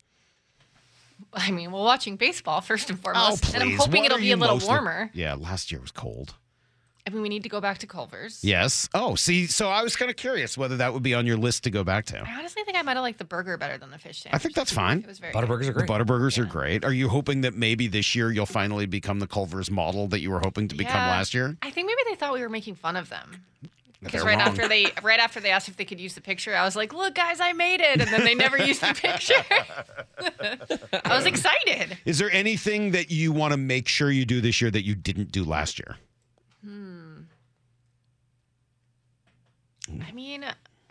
I 1.34 1.52
mean, 1.52 1.72
well, 1.72 1.84
watching 1.84 2.16
baseball 2.16 2.62
first 2.62 2.90
and 2.90 3.00
foremost, 3.00 3.54
and 3.54 3.64
I'm 3.64 3.74
Oh, 3.74 3.78
hoping 3.78 4.02
What 4.04 4.06
it'll 4.12 4.18
be 4.20 4.32
a 4.32 4.38
little 4.38 4.58
look- 4.58 4.68
warmer. 4.68 5.10
yeah, 5.14 5.34
last 5.36 5.72
year 5.72 5.82
was 5.82 5.92
cold. 5.92 6.36
I 7.08 7.12
mean, 7.12 7.22
we 7.22 7.30
need 7.30 7.44
to 7.44 7.50
go 7.50 7.60
back 7.60 7.80
to 7.80 7.88
Culver's. 7.88 8.44
Yes. 8.44 8.88
Oh, 8.94 9.16
see, 9.16 9.48
so 9.48 9.70
I 9.70 9.82
was 9.82 9.96
kind 9.96 10.12
of 10.12 10.18
curious 10.18 10.58
whether 10.58 10.78
that 10.78 10.94
would 10.94 11.02
be 11.02 11.14
on 11.16 11.26
your 11.26 11.38
list 11.38 11.64
to 11.64 11.72
go 11.72 11.84
back 11.84 12.06
to. 12.08 12.20
I 12.20 12.36
honestly 12.38 12.64
think 12.64 12.78
I 12.78 12.82
might 12.84 12.98
have 12.98 13.02
liked 13.04 13.18
the 13.18 13.24
burger 13.26 13.58
better 13.58 13.78
than 13.80 13.90
the 13.90 13.98
fish 13.98 14.22
sandwich. 14.22 14.36
I 14.40 14.44
think 14.44 14.54
that's 14.54 14.72
fine. 14.72 15.00
It 15.00 15.08
was 15.08 15.18
very 15.18 15.34
good. 15.34 15.40
Butterburgers 15.44 15.62
are 15.70 15.74
The 15.74 15.86
great. 15.86 15.90
Butterburgers 15.90 16.38
are 16.38 16.46
great. 16.46 16.86
Are 16.86 16.94
you 16.94 17.10
hoping 17.10 17.42
that 17.42 17.56
maybe 17.56 17.88
this 17.88 18.14
year 18.14 18.32
you'll 18.32 18.46
finally 18.46 18.86
become 18.86 19.20
the 19.20 19.28
Culver's 19.28 19.72
model 19.72 20.08
that 20.10 20.20
you 20.20 20.30
were 20.30 20.40
hoping 20.40 20.68
to 20.68 20.76
become 20.76 20.96
Yeah. 21.02 21.08
last 21.10 21.34
year? 21.34 21.58
I 21.64 21.72
think 21.72 21.88
maybe 21.88 22.02
they 22.10 22.16
thought 22.16 22.34
we 22.34 22.42
were 22.42 22.50
making 22.50 22.76
fun 22.76 22.96
of 22.96 23.10
them. 23.10 23.44
Because 24.02 24.22
They're 24.22 24.30
right 24.30 24.38
wrong. 24.38 24.48
after 24.48 24.68
they 24.70 24.86
right 25.04 25.20
after 25.20 25.42
they 25.42 25.50
asked 25.50 25.68
if 25.68 25.76
they 25.76 25.84
could 25.84 26.00
use 26.00 26.14
the 26.14 26.22
picture, 26.22 26.56
I 26.56 26.64
was 26.64 26.74
like, 26.78 26.94
"Look, 26.94 27.16
guys, 27.16 27.42
I 27.42 27.52
made 27.52 27.82
it!" 27.82 28.00
And 28.00 28.10
then 28.10 28.24
they 28.24 28.34
never 28.34 28.58
used 28.58 28.80
the 28.80 28.94
picture. 28.94 29.44
I 31.04 31.16
was 31.16 31.26
excited. 31.26 31.98
Is 32.06 32.18
there 32.18 32.32
anything 32.32 32.92
that 32.92 33.12
you 33.12 33.32
want 33.34 33.52
to 33.52 33.58
make 33.58 33.88
sure 33.90 34.10
you 34.10 34.24
do 34.26 34.40
this 34.40 34.62
year 34.62 34.72
that 34.72 34.86
you 34.86 34.96
didn't 34.96 35.34
do 35.34 35.44
last 35.44 35.80
year? 35.80 35.98
I 40.08 40.12
mean, 40.12 40.44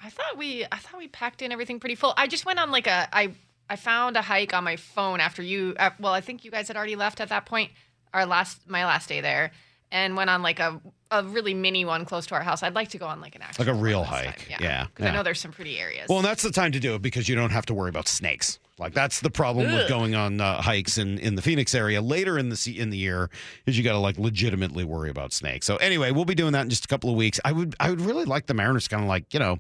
I 0.03 0.11
thought 0.11 0.37
we 0.37 0.65
I 0.71 0.79
thought 0.79 0.99
we 0.99 1.09
packed 1.09 1.43
in 1.43 1.53
everything 1.53 1.81
pretty 1.81 1.95
full. 1.95 2.15
I 2.17 2.27
just 2.27 2.47
went 2.47 2.59
on 2.59 2.71
like 2.71 2.87
a 2.87 3.09
I 3.13 3.33
I 3.71 3.77
found 3.77 4.17
a 4.17 4.23
hike 4.23 4.55
on 4.55 4.65
my 4.65 4.77
phone 4.77 5.21
after 5.21 5.43
you. 5.43 5.75
Uh, 5.79 5.91
well, 6.01 6.13
I 6.13 6.21
think 6.21 6.45
you 6.45 6.51
guys 6.51 6.69
had 6.69 6.77
already 6.77 6.97
left 6.97 7.21
at 7.21 7.29
that 7.29 7.47
point. 7.47 7.71
Our 8.15 8.25
last 8.27 8.69
my 8.69 8.85
last 8.87 9.09
day 9.09 9.21
there, 9.21 9.51
and 9.93 10.17
went 10.17 10.31
on 10.31 10.43
like 10.43 10.59
a 10.61 10.81
a 11.11 11.23
really 11.25 11.55
mini 11.55 11.85
one 11.85 12.05
close 12.05 12.27
to 12.27 12.35
our 12.35 12.43
house. 12.43 12.63
I'd 12.63 12.75
like 12.75 12.89
to 12.91 12.99
go 12.99 13.07
on 13.07 13.21
like 13.21 13.35
an 13.35 13.43
actual 13.43 13.65
Like 13.67 13.75
a 13.75 13.79
real 13.79 14.05
hike. 14.05 14.49
time. 14.49 14.59
Yeah, 14.61 14.87
because 14.87 15.05
yeah. 15.05 15.11
I 15.11 15.15
know 15.15 15.23
there's 15.23 15.41
some 15.41 15.53
pretty 15.53 15.79
areas. 15.79 16.07
Well, 16.09 16.19
and 16.19 16.27
that's 16.27 16.43
the 16.43 16.51
time 16.51 16.73
to 16.73 16.81
do 16.81 16.95
it 16.95 17.03
because 17.03 17.29
you 17.29 17.35
don't 17.35 17.51
have 17.51 17.67
to 17.67 17.75
worry 17.75 17.89
about 17.91 18.09
snakes. 18.09 18.59
Like 18.79 18.95
that's 18.95 19.21
the 19.21 19.31
problem 19.31 19.73
with 19.73 19.89
going 19.89 20.15
on 20.15 20.41
uh, 20.41 20.63
hikes 20.63 20.99
in, 20.99 21.19
in 21.19 21.35
the 21.35 21.43
Phoenix 21.43 21.75
area 21.75 22.01
later 22.01 22.39
in 22.39 22.49
the 22.49 22.75
in 22.79 22.91
the 22.91 22.97
year 22.99 23.29
is 23.67 23.77
you 23.77 23.85
got 23.85 23.93
to 23.93 23.99
like 23.99 24.19
legitimately 24.19 24.85
worry 24.85 25.11
about 25.11 25.33
snakes. 25.33 25.67
So 25.67 25.77
anyway, 25.77 26.11
we'll 26.13 26.25
be 26.25 26.35
doing 26.35 26.53
that 26.53 26.63
in 26.63 26.71
just 26.71 26.85
a 26.85 26.89
couple 26.89 27.11
of 27.11 27.17
weeks. 27.17 27.41
I 27.45 27.53
would 27.53 27.75
I 27.81 27.91
would 27.91 28.01
really 28.01 28.25
like 28.25 28.47
the 28.47 28.55
Mariners 28.55 28.85
to 28.85 28.91
kind 28.91 29.03
of 29.03 29.09
like 29.09 29.33
you 29.35 29.41
know 29.41 29.59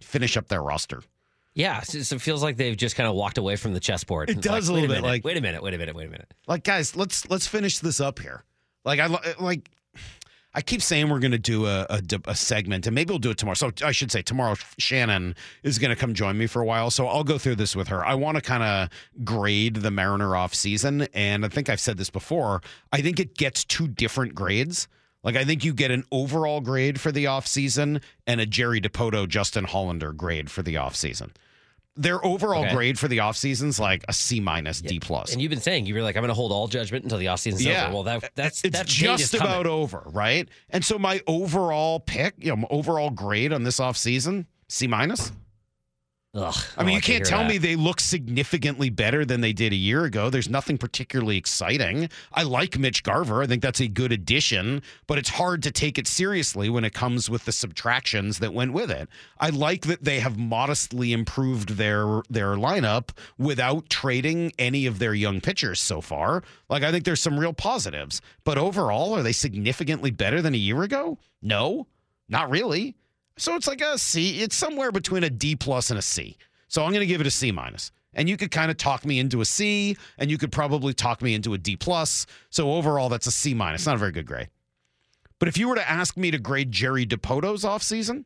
finish 0.00 0.36
up 0.36 0.48
their 0.48 0.62
roster. 0.62 1.02
Yeah, 1.54 1.80
so 1.80 2.14
it 2.14 2.20
feels 2.20 2.42
like 2.42 2.56
they've 2.56 2.76
just 2.76 2.94
kind 2.94 3.08
of 3.08 3.16
walked 3.16 3.36
away 3.36 3.56
from 3.56 3.72
the 3.72 3.80
chessboard. 3.80 4.30
It 4.30 4.40
does 4.40 4.68
a 4.68 4.72
wait 4.72 4.82
little 4.82 4.94
bit 4.94 5.02
minute, 5.02 5.08
like- 5.08 5.24
wait 5.24 5.36
a 5.36 5.40
minute, 5.40 5.60
wait 5.62 5.74
a 5.74 5.78
minute, 5.78 5.96
wait 5.96 6.06
a 6.06 6.10
minute. 6.10 6.32
Like 6.46 6.62
guys, 6.62 6.94
let's 6.94 7.28
let's 7.30 7.46
finish 7.46 7.78
this 7.80 8.00
up 8.00 8.18
here. 8.20 8.44
Like 8.84 9.00
I 9.00 9.06
like. 9.40 9.70
I 10.54 10.62
keep 10.62 10.80
saying 10.80 11.08
we're 11.10 11.18
going 11.18 11.32
to 11.32 11.38
do 11.38 11.66
a 11.66 12.00
a 12.26 12.34
segment, 12.34 12.86
and 12.86 12.94
maybe 12.94 13.10
we'll 13.10 13.18
do 13.18 13.30
it 13.30 13.38
tomorrow. 13.38 13.54
So 13.54 13.70
I 13.84 13.92
should 13.92 14.10
say 14.10 14.22
tomorrow, 14.22 14.56
Shannon 14.78 15.36
is 15.62 15.78
going 15.78 15.90
to 15.90 15.96
come 15.96 16.14
join 16.14 16.38
me 16.38 16.46
for 16.46 16.62
a 16.62 16.64
while. 16.64 16.90
So 16.90 17.06
I'll 17.06 17.24
go 17.24 17.38
through 17.38 17.56
this 17.56 17.76
with 17.76 17.88
her. 17.88 18.04
I 18.04 18.14
want 18.14 18.36
to 18.36 18.40
kind 18.40 18.62
of 18.62 18.88
grade 19.24 19.76
the 19.76 19.90
Mariner 19.90 20.34
off 20.34 20.54
season, 20.54 21.06
and 21.12 21.44
I 21.44 21.48
think 21.48 21.68
I've 21.68 21.80
said 21.80 21.98
this 21.98 22.10
before. 22.10 22.62
I 22.92 23.02
think 23.02 23.20
it 23.20 23.36
gets 23.36 23.64
two 23.64 23.88
different 23.88 24.34
grades. 24.34 24.88
Like 25.22 25.36
I 25.36 25.44
think 25.44 25.64
you 25.64 25.74
get 25.74 25.90
an 25.90 26.04
overall 26.10 26.60
grade 26.60 27.00
for 27.00 27.12
the 27.12 27.26
off 27.26 27.46
season 27.46 28.00
and 28.26 28.40
a 28.40 28.46
Jerry 28.46 28.80
Dipoto, 28.80 29.28
Justin 29.28 29.64
Hollander 29.64 30.12
grade 30.12 30.50
for 30.50 30.62
the 30.62 30.76
off 30.76 30.96
season. 30.96 31.32
Their 32.00 32.24
overall 32.24 32.62
Okay. 32.64 32.74
grade 32.74 32.98
for 32.98 33.08
the 33.08 33.18
off 33.20 33.36
season's 33.36 33.80
like 33.80 34.04
a 34.08 34.12
C 34.12 34.38
minus, 34.38 34.80
D 34.80 35.00
plus. 35.00 35.32
And 35.32 35.42
you've 35.42 35.50
been 35.50 35.60
saying 35.60 35.84
you 35.86 35.94
were 35.94 36.02
like, 36.02 36.16
I'm 36.16 36.22
going 36.22 36.28
to 36.28 36.34
hold 36.34 36.52
all 36.52 36.68
judgment 36.68 37.02
until 37.02 37.18
the 37.18 37.26
offseason's 37.26 37.64
Yeah. 37.64 37.86
over. 37.86 37.94
Well, 37.94 38.02
that 38.04 38.30
that's 38.36 38.62
it's 38.64 38.78
that 38.78 38.86
just 38.86 39.34
about 39.34 39.66
over, 39.66 40.04
right? 40.06 40.48
And 40.70 40.84
so 40.84 40.96
my 40.96 41.20
overall 41.26 41.98
pick, 41.98 42.34
you 42.38 42.50
know, 42.50 42.56
my 42.56 42.68
overall 42.70 43.10
grade 43.10 43.52
on 43.52 43.64
this 43.64 43.80
off 43.80 43.96
season, 43.96 44.46
C 44.68 44.86
minus. 44.86 45.32
Ugh, 46.38 46.54
I 46.76 46.84
mean, 46.84 46.88
oh, 46.88 46.90
you 46.90 46.94
like 46.96 47.04
to 47.04 47.12
can't 47.12 47.24
tell 47.26 47.38
that. 47.40 47.48
me 47.48 47.58
they 47.58 47.74
look 47.74 48.00
significantly 48.00 48.90
better 48.90 49.24
than 49.24 49.40
they 49.40 49.52
did 49.52 49.72
a 49.72 49.76
year 49.76 50.04
ago. 50.04 50.30
There's 50.30 50.48
nothing 50.48 50.78
particularly 50.78 51.36
exciting. 51.36 52.08
I 52.32 52.44
like 52.44 52.78
Mitch 52.78 53.02
Garver. 53.02 53.42
I 53.42 53.46
think 53.46 53.60
that's 53.62 53.80
a 53.80 53.88
good 53.88 54.12
addition, 54.12 54.82
but 55.06 55.18
it's 55.18 55.30
hard 55.30 55.62
to 55.64 55.72
take 55.72 55.98
it 55.98 56.06
seriously 56.06 56.68
when 56.68 56.84
it 56.84 56.94
comes 56.94 57.28
with 57.28 57.44
the 57.44 57.52
subtractions 57.52 58.38
that 58.38 58.54
went 58.54 58.72
with 58.72 58.90
it. 58.90 59.08
I 59.40 59.50
like 59.50 59.82
that 59.86 60.04
they 60.04 60.20
have 60.20 60.38
modestly 60.38 61.12
improved 61.12 61.70
their 61.70 62.22
their 62.30 62.54
lineup 62.54 63.10
without 63.36 63.88
trading 63.88 64.52
any 64.58 64.86
of 64.86 64.98
their 64.98 65.14
young 65.14 65.40
pitchers 65.40 65.80
so 65.80 66.00
far. 66.00 66.44
Like 66.68 66.84
I 66.84 66.92
think 66.92 67.04
there's 67.04 67.22
some 67.22 67.38
real 67.40 67.52
positives, 67.52 68.20
but 68.44 68.58
overall, 68.58 69.14
are 69.14 69.22
they 69.22 69.32
significantly 69.32 70.10
better 70.12 70.40
than 70.40 70.54
a 70.54 70.58
year 70.58 70.82
ago? 70.82 71.18
No, 71.42 71.86
not 72.28 72.50
really. 72.50 72.94
So 73.38 73.54
it's 73.54 73.66
like 73.66 73.80
a 73.80 73.96
C. 73.96 74.40
It's 74.42 74.56
somewhere 74.56 74.92
between 74.92 75.24
a 75.24 75.30
D 75.30 75.56
plus 75.56 75.90
and 75.90 75.98
a 75.98 76.02
C. 76.02 76.36
So 76.68 76.84
I'm 76.84 76.90
going 76.90 77.00
to 77.00 77.06
give 77.06 77.20
it 77.20 77.26
a 77.26 77.30
C 77.30 77.50
minus. 77.50 77.92
And 78.14 78.28
you 78.28 78.36
could 78.36 78.50
kind 78.50 78.70
of 78.70 78.76
talk 78.76 79.04
me 79.04 79.18
into 79.18 79.40
a 79.40 79.44
C, 79.44 79.96
and 80.18 80.30
you 80.30 80.38
could 80.38 80.50
probably 80.50 80.92
talk 80.92 81.22
me 81.22 81.34
into 81.34 81.54
a 81.54 81.58
D 81.58 81.76
plus. 81.76 82.26
So 82.50 82.72
overall, 82.72 83.08
that's 83.08 83.26
a 83.26 83.30
C 83.30 83.54
minus. 83.54 83.86
Not 83.86 83.94
a 83.94 83.98
very 83.98 84.12
good 84.12 84.26
grade. 84.26 84.48
But 85.38 85.48
if 85.48 85.56
you 85.56 85.68
were 85.68 85.76
to 85.76 85.88
ask 85.88 86.16
me 86.16 86.30
to 86.32 86.38
grade 86.38 86.72
Jerry 86.72 87.06
Dipoto's 87.06 87.64
offseason, 87.64 88.24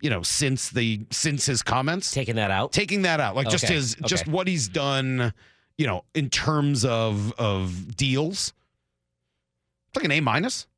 you 0.00 0.10
know, 0.10 0.22
since 0.22 0.70
the 0.70 1.04
since 1.10 1.46
his 1.46 1.62
comments, 1.62 2.12
taking 2.12 2.36
that 2.36 2.52
out. 2.52 2.72
taking 2.72 3.02
that 3.02 3.18
out, 3.18 3.34
like 3.34 3.48
just 3.48 3.64
Okay, 3.64 3.74
his 3.74 3.96
just 4.06 4.28
what 4.28 4.46
he's 4.46 4.68
done, 4.68 5.32
you 5.76 5.86
know, 5.86 6.04
in 6.14 6.30
terms 6.30 6.84
of 6.84 7.32
of 7.38 7.96
deals, 7.96 8.52
it's 9.88 9.96
like 9.96 10.04
an 10.04 10.12
A 10.12 10.20
minus. 10.20 10.68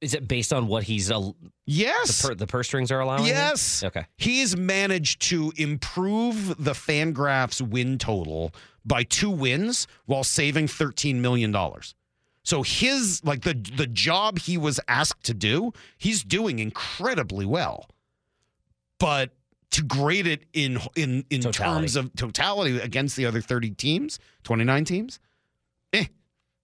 Is 0.00 0.14
it 0.14 0.26
based 0.26 0.52
on 0.52 0.66
what 0.66 0.84
he's 0.84 1.10
al- 1.10 1.36
Yes. 1.66 2.22
the 2.22 2.28
per, 2.28 2.34
the 2.34 2.46
purse 2.46 2.66
strings 2.68 2.90
are 2.90 3.00
allowing? 3.00 3.24
him? 3.24 3.34
Yes. 3.34 3.82
Okay. 3.84 4.06
He's 4.16 4.56
managed 4.56 5.20
to 5.28 5.52
improve 5.56 6.48
the 6.62 6.72
Fangraphs 6.72 7.60
win 7.60 7.98
total 7.98 8.52
by 8.84 9.02
two 9.02 9.28
wins 9.30 9.86
while 10.06 10.24
saving 10.24 10.68
$13 10.68 11.16
million. 11.16 11.54
So 12.42 12.62
his 12.62 13.22
like 13.24 13.42
the 13.42 13.52
the 13.52 13.86
job 13.86 14.38
he 14.38 14.56
was 14.56 14.80
asked 14.88 15.24
to 15.24 15.34
do, 15.34 15.72
he's 15.98 16.24
doing 16.24 16.58
incredibly 16.58 17.44
well. 17.44 17.86
But 18.98 19.34
to 19.72 19.82
grade 19.82 20.26
it 20.26 20.46
in 20.54 20.78
in 20.96 21.24
in 21.30 21.42
Totality. 21.42 21.80
terms 21.82 21.96
of 21.96 22.14
totality 22.16 22.78
against 22.80 23.16
the 23.16 23.26
other 23.26 23.40
30 23.42 23.70
teams, 23.72 24.18
29 24.44 24.84
teams, 24.86 25.20
eh, 25.92 26.06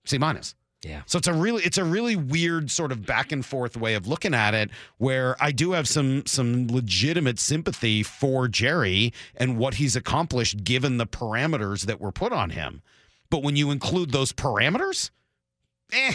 C 0.06 0.16
minus. 0.18 0.54
Yeah. 0.82 1.02
So 1.06 1.18
it's 1.18 1.26
a 1.26 1.32
really 1.32 1.62
it's 1.64 1.78
a 1.78 1.84
really 1.84 2.16
weird 2.16 2.70
sort 2.70 2.92
of 2.92 3.04
back 3.04 3.32
and 3.32 3.44
forth 3.44 3.76
way 3.76 3.94
of 3.94 4.06
looking 4.06 4.34
at 4.34 4.54
it 4.54 4.70
where 4.98 5.36
I 5.40 5.50
do 5.50 5.72
have 5.72 5.88
some 5.88 6.24
some 6.26 6.68
legitimate 6.68 7.38
sympathy 7.38 8.02
for 8.02 8.46
Jerry 8.46 9.12
and 9.36 9.58
what 9.58 9.74
he's 9.74 9.96
accomplished 9.96 10.64
given 10.64 10.98
the 10.98 11.06
parameters 11.06 11.86
that 11.86 12.00
were 12.00 12.12
put 12.12 12.32
on 12.32 12.50
him. 12.50 12.82
But 13.30 13.42
when 13.42 13.56
you 13.56 13.70
include 13.70 14.12
those 14.12 14.32
parameters, 14.32 15.10
eh, 15.92 16.14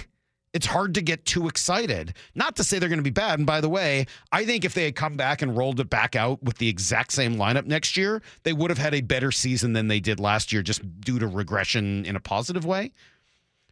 it's 0.54 0.68
hard 0.68 0.94
to 0.96 1.02
get 1.02 1.26
too 1.26 1.48
excited. 1.48 2.14
Not 2.36 2.56
to 2.58 2.64
say 2.64 2.78
they're 2.78 2.90
going 2.90 3.00
to 3.00 3.04
be 3.04 3.10
bad. 3.10 3.40
And 3.40 3.46
by 3.46 3.62
the 3.62 3.70
way, 3.70 4.06
I 4.32 4.46
think 4.46 4.66
if 4.66 4.74
they 4.74 4.86
had 4.86 4.96
come 4.96 5.16
back 5.16 5.42
and 5.42 5.58
rolled 5.58 5.80
it 5.80 5.90
back 5.90 6.16
out 6.16 6.44
with 6.44 6.58
the 6.58 6.68
exact 6.68 7.14
same 7.14 7.36
lineup 7.36 7.66
next 7.66 7.98
year, 7.98 8.22
they 8.44 8.54
would 8.54 8.70
have 8.70 8.78
had 8.78 8.94
a 8.94 9.02
better 9.02 9.32
season 9.32 9.74
than 9.74 9.88
they 9.88 10.00
did 10.00 10.20
last 10.20 10.52
year 10.52 10.62
just 10.62 10.82
due 11.02 11.20
to 11.20 11.28
regression 11.28 12.06
in 12.06 12.16
a 12.16 12.20
positive 12.20 12.66
way. 12.66 12.92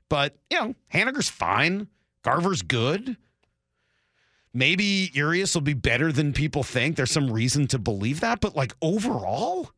But, 0.09 0.35
you 0.49 0.59
know, 0.59 0.75
Haniger's 0.93 1.29
fine. 1.29 1.87
Garver's 2.23 2.61
good. 2.61 3.17
Maybe 4.53 5.11
Urias 5.13 5.53
will 5.53 5.61
be 5.61 5.75
better 5.75 6.11
than 6.11 6.33
people 6.33 6.63
think. 6.63 6.95
There's 6.95 7.11
some 7.11 7.31
reason 7.31 7.67
to 7.67 7.79
believe 7.79 8.19
that. 8.21 8.41
But, 8.41 8.55
like, 8.55 8.73
overall, 8.81 9.69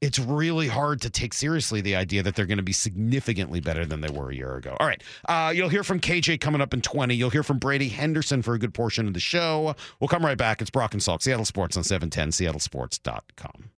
it's 0.00 0.18
really 0.18 0.68
hard 0.68 1.00
to 1.02 1.10
take 1.10 1.34
seriously 1.34 1.80
the 1.80 1.96
idea 1.96 2.22
that 2.22 2.36
they're 2.36 2.46
going 2.46 2.58
to 2.58 2.62
be 2.62 2.72
significantly 2.72 3.60
better 3.60 3.84
than 3.84 4.00
they 4.00 4.08
were 4.08 4.30
a 4.30 4.34
year 4.34 4.54
ago. 4.54 4.76
All 4.78 4.86
right. 4.86 5.02
Uh, 5.28 5.52
you'll 5.54 5.68
hear 5.68 5.82
from 5.82 6.00
KJ 6.00 6.40
coming 6.40 6.60
up 6.60 6.72
in 6.72 6.80
20. 6.80 7.14
You'll 7.14 7.30
hear 7.30 7.42
from 7.42 7.58
Brady 7.58 7.88
Henderson 7.88 8.40
for 8.42 8.54
a 8.54 8.58
good 8.58 8.72
portion 8.72 9.08
of 9.08 9.14
the 9.14 9.20
show. 9.20 9.74
We'll 9.98 10.08
come 10.08 10.24
right 10.24 10.38
back. 10.38 10.62
It's 10.62 10.70
Brock 10.70 10.94
and 10.94 11.02
Salk, 11.02 11.22
Seattle 11.22 11.44
Sports 11.44 11.76
on 11.76 11.82
710, 11.84 12.30
seattlesports.com. 12.30 13.70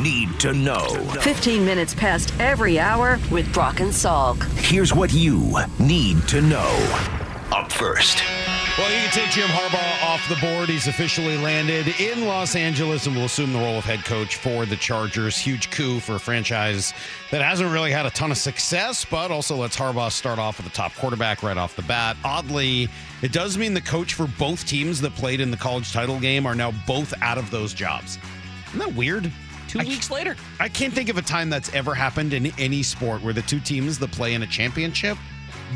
Need 0.00 0.38
to 0.38 0.52
know. 0.52 0.86
15 1.22 1.64
minutes 1.64 1.92
past 1.92 2.32
every 2.38 2.78
hour 2.78 3.18
with 3.32 3.52
Brock 3.52 3.80
and 3.80 3.90
Salk. 3.90 4.40
Here's 4.58 4.94
what 4.94 5.12
you 5.12 5.56
need 5.80 6.28
to 6.28 6.40
know. 6.40 6.70
Up 7.50 7.72
first. 7.72 8.22
Well, 8.78 8.88
you 8.92 8.98
can 8.98 9.10
take 9.10 9.30
Jim 9.30 9.48
Harbaugh 9.48 10.04
off 10.04 10.28
the 10.28 10.36
board. 10.36 10.68
He's 10.68 10.86
officially 10.86 11.36
landed 11.38 11.88
in 12.00 12.26
Los 12.26 12.54
Angeles 12.54 13.08
and 13.08 13.16
will 13.16 13.24
assume 13.24 13.52
the 13.52 13.58
role 13.58 13.78
of 13.78 13.84
head 13.84 14.04
coach 14.04 14.36
for 14.36 14.66
the 14.66 14.76
Chargers. 14.76 15.36
Huge 15.36 15.68
coup 15.72 15.98
for 15.98 16.14
a 16.14 16.20
franchise 16.20 16.94
that 17.32 17.42
hasn't 17.42 17.72
really 17.72 17.90
had 17.90 18.06
a 18.06 18.10
ton 18.10 18.30
of 18.30 18.38
success, 18.38 19.04
but 19.04 19.32
also 19.32 19.56
lets 19.56 19.76
Harbaugh 19.76 20.12
start 20.12 20.38
off 20.38 20.58
with 20.58 20.66
the 20.66 20.72
top 20.72 20.94
quarterback 20.94 21.42
right 21.42 21.56
off 21.56 21.74
the 21.74 21.82
bat. 21.82 22.16
Oddly, 22.24 22.88
it 23.20 23.32
does 23.32 23.58
mean 23.58 23.74
the 23.74 23.80
coach 23.80 24.14
for 24.14 24.28
both 24.38 24.64
teams 24.64 25.00
that 25.00 25.12
played 25.16 25.40
in 25.40 25.50
the 25.50 25.56
college 25.56 25.92
title 25.92 26.20
game 26.20 26.46
are 26.46 26.54
now 26.54 26.72
both 26.86 27.12
out 27.20 27.36
of 27.36 27.50
those 27.50 27.74
jobs. 27.74 28.16
Isn't 28.68 28.78
that 28.78 28.94
weird? 28.94 29.32
Two 29.68 29.80
I- 29.80 29.84
weeks 29.84 30.10
later. 30.10 30.34
I 30.58 30.68
can't 30.68 30.92
think 30.92 31.08
of 31.08 31.18
a 31.18 31.22
time 31.22 31.50
that's 31.50 31.72
ever 31.74 31.94
happened 31.94 32.32
in 32.32 32.52
any 32.58 32.82
sport 32.82 33.22
where 33.22 33.34
the 33.34 33.42
two 33.42 33.60
teams 33.60 33.98
that 33.98 34.10
play 34.10 34.34
in 34.34 34.42
a 34.42 34.46
championship, 34.46 35.16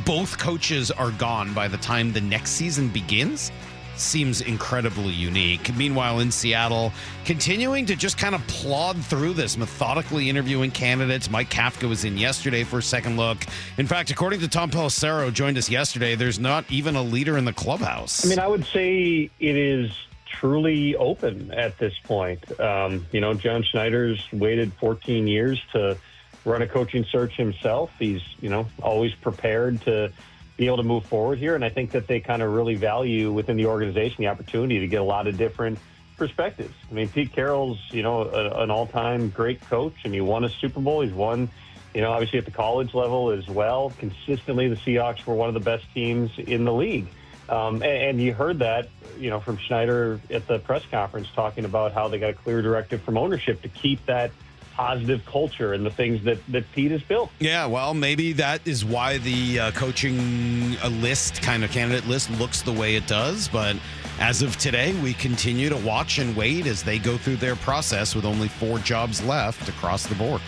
both 0.05 0.39
coaches 0.39 0.91
are 0.91 1.11
gone 1.13 1.53
by 1.53 1.69
the 1.69 1.77
time 1.77 2.13
the 2.13 2.21
next 2.21 2.53
season 2.53 2.89
begins. 2.89 3.53
Seems 3.95 4.41
incredibly 4.41 5.13
unique. 5.13 5.77
Meanwhile, 5.77 6.21
in 6.21 6.33
Seattle, 6.33 6.95
continuing 7.27 7.85
to 7.85 7.95
just 7.95 8.17
kind 8.17 8.35
of 8.35 8.41
plod 8.47 8.97
through 9.05 9.35
this, 9.35 9.59
methodically 9.59 10.31
interviewing 10.31 10.71
candidates. 10.71 11.31
Mike 11.31 11.51
Kafka 11.51 11.87
was 11.87 12.07
in 12.07 12.17
yesterday 12.17 12.65
for 12.65 12.79
a 12.79 12.83
second 12.83 13.19
look. 13.19 13.45
In 13.77 13.87
fact, 13.87 14.11
according 14.11 14.41
to 14.41 14.49
Tom 14.49 14.71
Pelissero, 14.71 15.31
joined 15.31 15.59
us 15.59 15.69
yesterday, 15.69 16.15
there's 16.15 16.39
not 16.41 16.65
even 16.71 16.97
a 16.97 17.03
leader 17.03 17.37
in 17.37 17.45
the 17.45 17.53
clubhouse. 17.53 18.25
I 18.25 18.31
mean, 18.31 18.39
I 18.39 18.47
would 18.47 18.65
say 18.65 19.31
it 19.39 19.57
is 19.57 19.93
truly 20.41 20.97
open 20.97 21.53
at 21.53 21.79
this 21.79 21.95
point. 22.05 22.61
Um, 22.61 23.07
you 23.13 23.21
know, 23.21 23.35
John 23.35 23.63
Schneider's 23.63 24.27
waited 24.33 24.73
14 24.75 25.27
years 25.27 25.61
to 25.73 25.97
run 26.45 26.63
a 26.63 26.67
coaching 26.67 27.05
search 27.05 27.37
himself. 27.37 27.91
He's, 27.99 28.23
you 28.41 28.49
know, 28.49 28.67
always 28.83 29.15
prepared 29.15 29.81
to 29.83 30.13
be 30.57 30.67
able 30.67 30.79
to 30.79 30.83
move 30.83 31.05
forward 31.07 31.39
here. 31.39 31.55
And 31.55 31.65
I 31.65 31.69
think 31.69 31.93
that 31.93 32.07
they 32.07 32.21
kind 32.21 32.43
of 32.43 32.53
really 32.53 32.75
value 32.75 33.33
within 33.33 33.57
the 33.57 33.67
organization 33.67 34.17
the 34.19 34.29
opportunity 34.29 34.81
to 34.81 34.89
get 34.89 35.01
a 35.01 35.05
lot 35.05 35.27
of 35.27 35.37
different 35.37 35.79
perspectives. 36.17 36.75
I 36.91 36.95
mean, 36.95 37.09
Pete 37.09 37.33
Carroll's, 37.33 37.79
you 37.91 38.03
know, 38.03 38.23
a, 38.23 38.63
an 38.63 38.71
all 38.71 38.87
time 38.87 39.31
great 39.31 39.61
coach, 39.69 39.95
and 40.05 40.13
he 40.13 40.21
won 40.21 40.45
a 40.45 40.49
Super 40.49 40.81
Bowl. 40.81 41.01
He's 41.01 41.13
won, 41.13 41.49
you 41.95 42.01
know, 42.01 42.13
obviously 42.13 42.39
at 42.39 42.45
the 42.45 42.51
college 42.51 42.95
level 42.95 43.31
as 43.31 43.47
well. 43.49 43.93
Consistently, 43.99 44.69
the 44.69 44.77
Seahawks 44.77 45.27
were 45.27 45.35
one 45.35 45.49
of 45.49 45.55
the 45.55 45.61
best 45.61 45.85
teams 45.95 46.31
in 46.39 46.65
the 46.65 46.73
league. 46.73 47.07
Um, 47.53 47.77
and, 47.77 47.85
and 47.85 48.21
you 48.21 48.33
heard 48.33 48.61
that, 48.61 48.89
you 49.19 49.29
know, 49.29 49.39
from 49.39 49.59
Schneider 49.59 50.19
at 50.31 50.47
the 50.49 50.59
press 50.59 50.85
conference 50.91 51.29
talking 51.35 51.67
about 51.67 51.93
how 51.93 52.09
they 52.09 52.19
got 52.19 52.31
a 52.31 52.33
clear 52.33 52.63
directive 52.63 53.03
from 53.03 53.19
ownership 53.19 53.61
to 53.61 53.69
keep 53.69 54.05
that 54.07 54.31
positive 54.73 55.23
culture 55.27 55.75
and 55.75 55.85
the 55.85 55.91
things 55.91 56.25
that, 56.25 56.39
that 56.51 56.65
Pete 56.73 56.91
has 56.93 57.03
built. 57.03 57.31
Yeah, 57.41 57.67
well, 57.67 57.93
maybe 57.93 58.33
that 58.33 58.67
is 58.67 58.87
why 58.87 59.19
the 59.19 59.61
uh, 59.61 59.71
coaching 59.73 60.79
uh, 60.83 60.89
list, 60.89 61.43
kind 61.43 61.63
of 61.63 61.71
candidate 61.71 62.07
list, 62.07 62.31
looks 62.31 62.63
the 62.63 62.73
way 62.73 62.97
it 62.97 63.07
does. 63.07 63.49
But 63.49 63.77
as 64.19 64.41
of 64.41 64.57
today, 64.57 64.99
we 65.03 65.13
continue 65.13 65.69
to 65.69 65.77
watch 65.77 66.19
and 66.21 66.35
wait 66.35 66.67
as 66.67 66.83
they 66.83 66.99
go 66.99 67.19
through 67.19 67.37
their 67.37 67.57
process 67.57 68.15
with 68.15 68.25
only 68.25 68.49
four 68.49 68.79
jobs 68.79 69.23
left 69.23 69.69
across 69.69 70.07
the 70.07 70.15
board. 70.15 70.41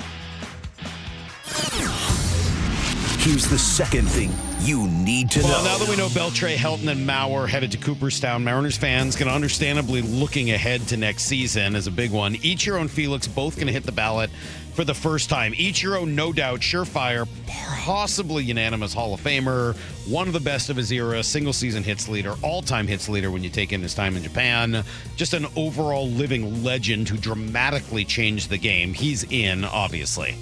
Here's 3.20 3.46
the 3.46 3.58
second 3.58 4.08
thing 4.08 4.32
you 4.64 4.88
need 4.88 5.30
to 5.30 5.40
Well, 5.40 5.62
know. 5.62 5.72
now 5.72 5.78
that 5.78 5.88
we 5.88 5.96
know 5.96 6.08
Beltré, 6.08 6.54
Helton, 6.56 6.88
and 6.88 7.06
Mauer 7.06 7.46
headed 7.46 7.70
to 7.72 7.78
Cooperstown, 7.78 8.42
Mariners 8.42 8.78
fans 8.78 9.14
can 9.14 9.28
understandably 9.28 10.00
looking 10.00 10.52
ahead 10.52 10.88
to 10.88 10.96
next 10.96 11.24
season 11.24 11.76
as 11.76 11.86
a 11.86 11.90
big 11.90 12.10
one. 12.10 12.36
Ichiro 12.36 12.80
and 12.80 12.90
Felix 12.90 13.26
both 13.28 13.56
going 13.56 13.66
to 13.66 13.72
hit 13.72 13.84
the 13.84 13.92
ballot 13.92 14.30
for 14.72 14.82
the 14.82 14.94
first 14.94 15.28
time. 15.28 15.52
Ichiro, 15.52 16.00
oh, 16.00 16.04
no 16.06 16.32
doubt, 16.32 16.60
surefire, 16.60 17.28
possibly 17.46 18.42
unanimous 18.42 18.94
Hall 18.94 19.12
of 19.12 19.20
Famer, 19.20 19.76
one 20.08 20.28
of 20.28 20.32
the 20.32 20.40
best 20.40 20.70
of 20.70 20.76
his 20.76 20.90
era, 20.90 21.22
single 21.22 21.52
season 21.52 21.82
hits 21.82 22.08
leader, 22.08 22.34
all 22.42 22.62
time 22.62 22.86
hits 22.86 23.08
leader 23.08 23.30
when 23.30 23.44
you 23.44 23.50
take 23.50 23.72
in 23.72 23.82
his 23.82 23.94
time 23.94 24.16
in 24.16 24.22
Japan. 24.22 24.82
Just 25.16 25.34
an 25.34 25.46
overall 25.56 26.08
living 26.08 26.64
legend 26.64 27.08
who 27.08 27.18
dramatically 27.18 28.04
changed 28.04 28.48
the 28.48 28.58
game. 28.58 28.94
He's 28.94 29.24
in, 29.24 29.64
obviously. 29.64 30.36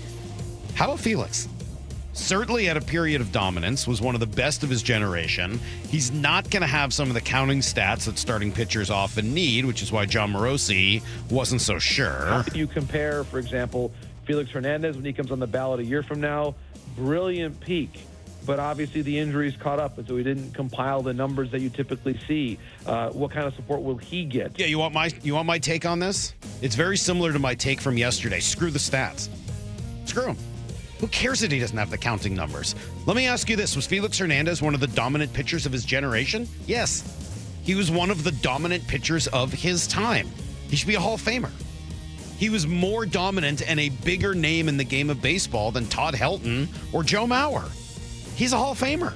How 0.74 0.84
about 0.86 1.00
Felix? 1.00 1.48
Certainly 2.14 2.66
had 2.66 2.76
a 2.76 2.80
period 2.82 3.20
of 3.22 3.32
dominance, 3.32 3.86
was 3.86 4.02
one 4.02 4.14
of 4.14 4.20
the 4.20 4.26
best 4.26 4.62
of 4.62 4.68
his 4.68 4.82
generation. 4.82 5.58
He's 5.88 6.12
not 6.12 6.50
going 6.50 6.60
to 6.60 6.66
have 6.66 6.92
some 6.92 7.08
of 7.08 7.14
the 7.14 7.20
counting 7.22 7.60
stats 7.60 8.04
that 8.04 8.18
starting 8.18 8.52
pitchers 8.52 8.90
often 8.90 9.32
need, 9.32 9.64
which 9.64 9.82
is 9.82 9.90
why 9.90 10.04
Jon 10.04 10.32
Morosi 10.32 11.02
wasn't 11.30 11.62
so 11.62 11.78
sure. 11.78 12.44
You 12.52 12.66
compare, 12.66 13.24
for 13.24 13.38
example, 13.38 13.92
Felix 14.26 14.50
Hernandez 14.50 14.94
when 14.96 15.06
he 15.06 15.12
comes 15.14 15.30
on 15.30 15.40
the 15.40 15.46
ballot 15.46 15.80
a 15.80 15.84
year 15.84 16.02
from 16.02 16.20
now, 16.20 16.54
brilliant 16.96 17.58
peak. 17.60 18.00
but 18.44 18.58
obviously 18.58 19.00
the 19.02 19.18
injuries 19.18 19.56
caught 19.56 19.78
up, 19.78 19.96
and 19.98 20.06
so 20.06 20.16
he 20.16 20.22
didn't 20.22 20.52
compile 20.52 21.00
the 21.00 21.14
numbers 21.14 21.50
that 21.52 21.60
you 21.60 21.70
typically 21.70 22.18
see. 22.26 22.58
Uh, 22.84 23.08
what 23.10 23.30
kind 23.30 23.46
of 23.46 23.54
support 23.54 23.82
will 23.82 23.96
he 23.96 24.24
get? 24.24 24.58
Yeah, 24.58 24.66
you 24.66 24.78
want 24.78 24.92
my 24.92 25.10
you 25.22 25.34
want 25.34 25.46
my 25.46 25.58
take 25.58 25.86
on 25.86 25.98
this? 26.00 26.34
It's 26.60 26.74
very 26.74 26.96
similar 26.96 27.32
to 27.32 27.38
my 27.38 27.54
take 27.54 27.80
from 27.80 27.96
yesterday. 27.96 28.40
Screw 28.40 28.70
the 28.70 28.78
stats. 28.80 29.28
Screw 30.04 30.26
him. 30.26 30.36
Who 31.02 31.08
cares 31.08 31.40
that 31.40 31.50
he 31.50 31.58
doesn't 31.58 31.76
have 31.76 31.90
the 31.90 31.98
counting 31.98 32.32
numbers? 32.32 32.76
Let 33.06 33.16
me 33.16 33.26
ask 33.26 33.50
you 33.50 33.56
this: 33.56 33.74
Was 33.74 33.88
Felix 33.88 34.16
Hernandez 34.16 34.62
one 34.62 34.72
of 34.72 34.78
the 34.78 34.86
dominant 34.86 35.32
pitchers 35.32 35.66
of 35.66 35.72
his 35.72 35.84
generation? 35.84 36.48
Yes, 36.68 37.02
he 37.64 37.74
was 37.74 37.90
one 37.90 38.08
of 38.08 38.22
the 38.22 38.30
dominant 38.30 38.86
pitchers 38.86 39.26
of 39.26 39.52
his 39.52 39.88
time. 39.88 40.30
He 40.68 40.76
should 40.76 40.86
be 40.86 40.94
a 40.94 41.00
Hall 41.00 41.14
of 41.14 41.20
Famer. 41.20 41.50
He 42.38 42.50
was 42.50 42.68
more 42.68 43.04
dominant 43.04 43.68
and 43.68 43.80
a 43.80 43.88
bigger 43.88 44.32
name 44.32 44.68
in 44.68 44.76
the 44.76 44.84
game 44.84 45.10
of 45.10 45.20
baseball 45.20 45.72
than 45.72 45.88
Todd 45.88 46.14
Helton 46.14 46.68
or 46.92 47.02
Joe 47.02 47.26
Mauer. 47.26 47.68
He's 48.36 48.52
a 48.52 48.56
Hall 48.56 48.70
of 48.70 48.78
Famer. 48.78 49.12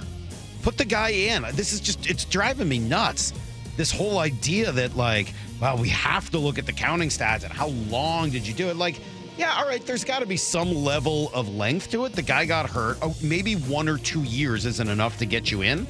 Put 0.63 0.79
the 0.79 0.85
guy 0.85 1.11
in. 1.11 1.43
This 1.53 1.73
is 1.73 1.79
just, 1.79 2.11
it's 2.11 2.25
driving 2.25 2.69
me 2.69 2.81
nuts. 2.81 3.33
This 3.77 3.93
whole 3.93 4.19
idea 4.19 4.73
that, 4.73 4.97
like, 4.97 5.33
wow, 5.61 5.77
we 5.77 5.89
have 5.91 6.31
to 6.31 6.39
look 6.39 6.59
at 6.59 6.67
the 6.67 6.73
counting 6.73 7.11
stats 7.11 7.45
and 7.45 7.53
how 7.53 7.69
long 7.69 8.31
did 8.31 8.45
you 8.45 8.55
do 8.55 8.71
it? 8.71 8.77
Like, 8.77 9.01
yeah, 9.37 9.55
all 9.59 9.67
right, 9.67 9.85
there's 9.85 10.05
got 10.05 10.21
to 10.21 10.27
be 10.27 10.37
some 10.37 10.75
level 10.75 11.31
of 11.35 11.55
length 11.55 11.91
to 11.91 12.05
it. 12.07 12.13
The 12.13 12.23
guy 12.23 12.47
got 12.47 12.69
hurt. 12.69 12.99
Oh, 13.03 13.15
maybe 13.23 13.55
one 13.55 13.89
or 13.89 13.99
two 13.99 14.23
years 14.23 14.65
isn't 14.67 14.89
enough 14.89 15.19
to 15.19 15.27
get 15.27 15.51
you 15.51 15.63
in. 15.63 15.87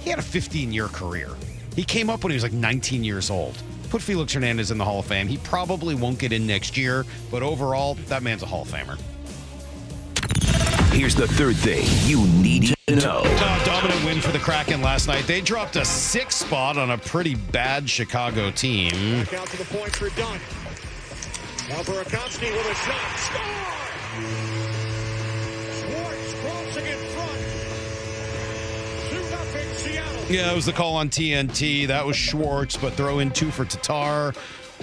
He 0.00 0.10
had 0.10 0.18
a 0.18 0.22
15 0.22 0.72
year 0.72 0.88
career. 0.88 1.30
He 1.76 1.84
came 1.84 2.10
up 2.10 2.24
when 2.24 2.30
he 2.30 2.34
was 2.34 2.42
like 2.42 2.52
19 2.52 3.04
years 3.04 3.30
old. 3.30 3.60
Put 3.90 4.02
Felix 4.02 4.32
Hernandez 4.32 4.70
in 4.70 4.78
the 4.78 4.84
Hall 4.84 4.98
of 4.98 5.06
Fame. 5.06 5.28
He 5.28 5.38
probably 5.38 5.94
won't 5.94 6.18
get 6.18 6.32
in 6.32 6.46
next 6.46 6.76
year, 6.76 7.04
but 7.30 7.42
overall, 7.42 7.94
that 8.06 8.22
man's 8.22 8.42
a 8.42 8.46
Hall 8.46 8.62
of 8.62 8.68
Famer. 8.68 8.98
Here's 10.92 11.14
the 11.14 11.28
third 11.28 11.56
thing 11.56 11.86
you 12.08 12.26
need 12.42 12.74
to 12.86 12.96
know. 12.96 13.22
Uh, 13.24 13.64
dominant 13.64 14.04
win 14.04 14.20
for 14.20 14.32
the 14.32 14.38
Kraken 14.38 14.82
last 14.82 15.06
night. 15.06 15.26
They 15.26 15.40
dropped 15.40 15.76
a 15.76 15.84
six 15.84 16.36
spot 16.36 16.76
on 16.76 16.90
a 16.90 16.98
pretty 16.98 17.34
bad 17.36 17.88
Chicago 17.88 18.50
team. 18.50 18.90
Back 19.24 19.34
out 19.34 19.46
to 19.48 19.56
the 19.56 19.64
point 19.66 19.94
for 19.94 20.08
Dunn. 20.20 20.40
Now 21.68 21.82
Burakovsky 21.82 22.50
with 22.50 22.66
a 22.66 22.74
shot. 22.74 23.18
Score! 23.18 23.42
Schwartz 25.76 26.32
crossing 26.40 26.86
in 26.86 26.98
front. 27.12 27.40
2 29.10 29.16
nothing 29.30 29.74
Seattle. 29.74 30.24
Yeah, 30.34 30.50
it 30.50 30.54
was 30.54 30.64
the 30.64 30.72
call 30.72 30.96
on 30.96 31.10
TNT. 31.10 31.86
That 31.86 32.06
was 32.06 32.16
Schwartz, 32.16 32.78
but 32.78 32.94
throw 32.94 33.18
in 33.18 33.30
two 33.32 33.50
for 33.50 33.66
Tatar. 33.66 34.32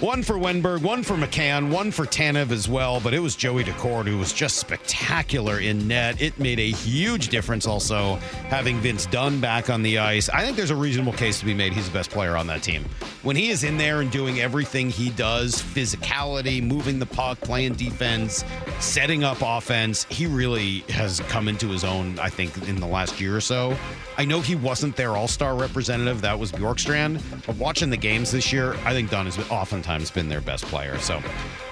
One 0.00 0.22
for 0.22 0.34
Wennberg, 0.34 0.82
one 0.82 1.02
for 1.02 1.14
McCann, 1.14 1.70
one 1.70 1.90
for 1.90 2.04
Tanev 2.04 2.50
as 2.50 2.68
well, 2.68 3.00
but 3.00 3.14
it 3.14 3.18
was 3.18 3.34
Joey 3.34 3.64
Daccord 3.64 4.06
who 4.06 4.18
was 4.18 4.30
just 4.30 4.58
spectacular 4.58 5.58
in 5.60 5.88
net. 5.88 6.20
It 6.20 6.38
made 6.38 6.60
a 6.60 6.70
huge 6.70 7.28
difference 7.28 7.66
also 7.66 8.16
having 8.50 8.76
Vince 8.80 9.06
Dunn 9.06 9.40
back 9.40 9.70
on 9.70 9.82
the 9.82 9.98
ice. 9.98 10.28
I 10.28 10.44
think 10.44 10.58
there's 10.58 10.68
a 10.68 10.76
reasonable 10.76 11.14
case 11.14 11.38
to 11.40 11.46
be 11.46 11.54
made 11.54 11.72
he's 11.72 11.86
the 11.86 11.94
best 11.94 12.10
player 12.10 12.36
on 12.36 12.46
that 12.48 12.62
team. 12.62 12.84
When 13.22 13.36
he 13.36 13.48
is 13.48 13.64
in 13.64 13.78
there 13.78 14.02
and 14.02 14.10
doing 14.10 14.38
everything 14.38 14.90
he 14.90 15.08
does, 15.08 15.54
physicality, 15.54 16.62
moving 16.62 16.98
the 16.98 17.06
puck, 17.06 17.40
playing 17.40 17.72
defense, 17.76 18.44
setting 18.80 19.24
up 19.24 19.38
offense, 19.40 20.04
he 20.10 20.26
really 20.26 20.80
has 20.90 21.20
come 21.20 21.48
into 21.48 21.68
his 21.68 21.84
own, 21.84 22.18
I 22.18 22.28
think, 22.28 22.68
in 22.68 22.76
the 22.76 22.86
last 22.86 23.18
year 23.18 23.34
or 23.34 23.40
so. 23.40 23.74
I 24.18 24.26
know 24.26 24.42
he 24.42 24.56
wasn't 24.56 24.94
their 24.94 25.16
all-star 25.16 25.54
representative, 25.54 26.20
that 26.20 26.38
was 26.38 26.52
Bjorkstrand, 26.52 27.22
but 27.46 27.56
watching 27.56 27.88
the 27.88 27.96
games 27.96 28.30
this 28.30 28.52
year, 28.52 28.74
I 28.84 28.92
think 28.92 29.10
Dunn 29.10 29.24
has 29.24 29.38
oftentimes 29.86 30.10
been 30.10 30.28
their 30.28 30.40
best 30.40 30.64
player. 30.64 30.98
So 30.98 31.22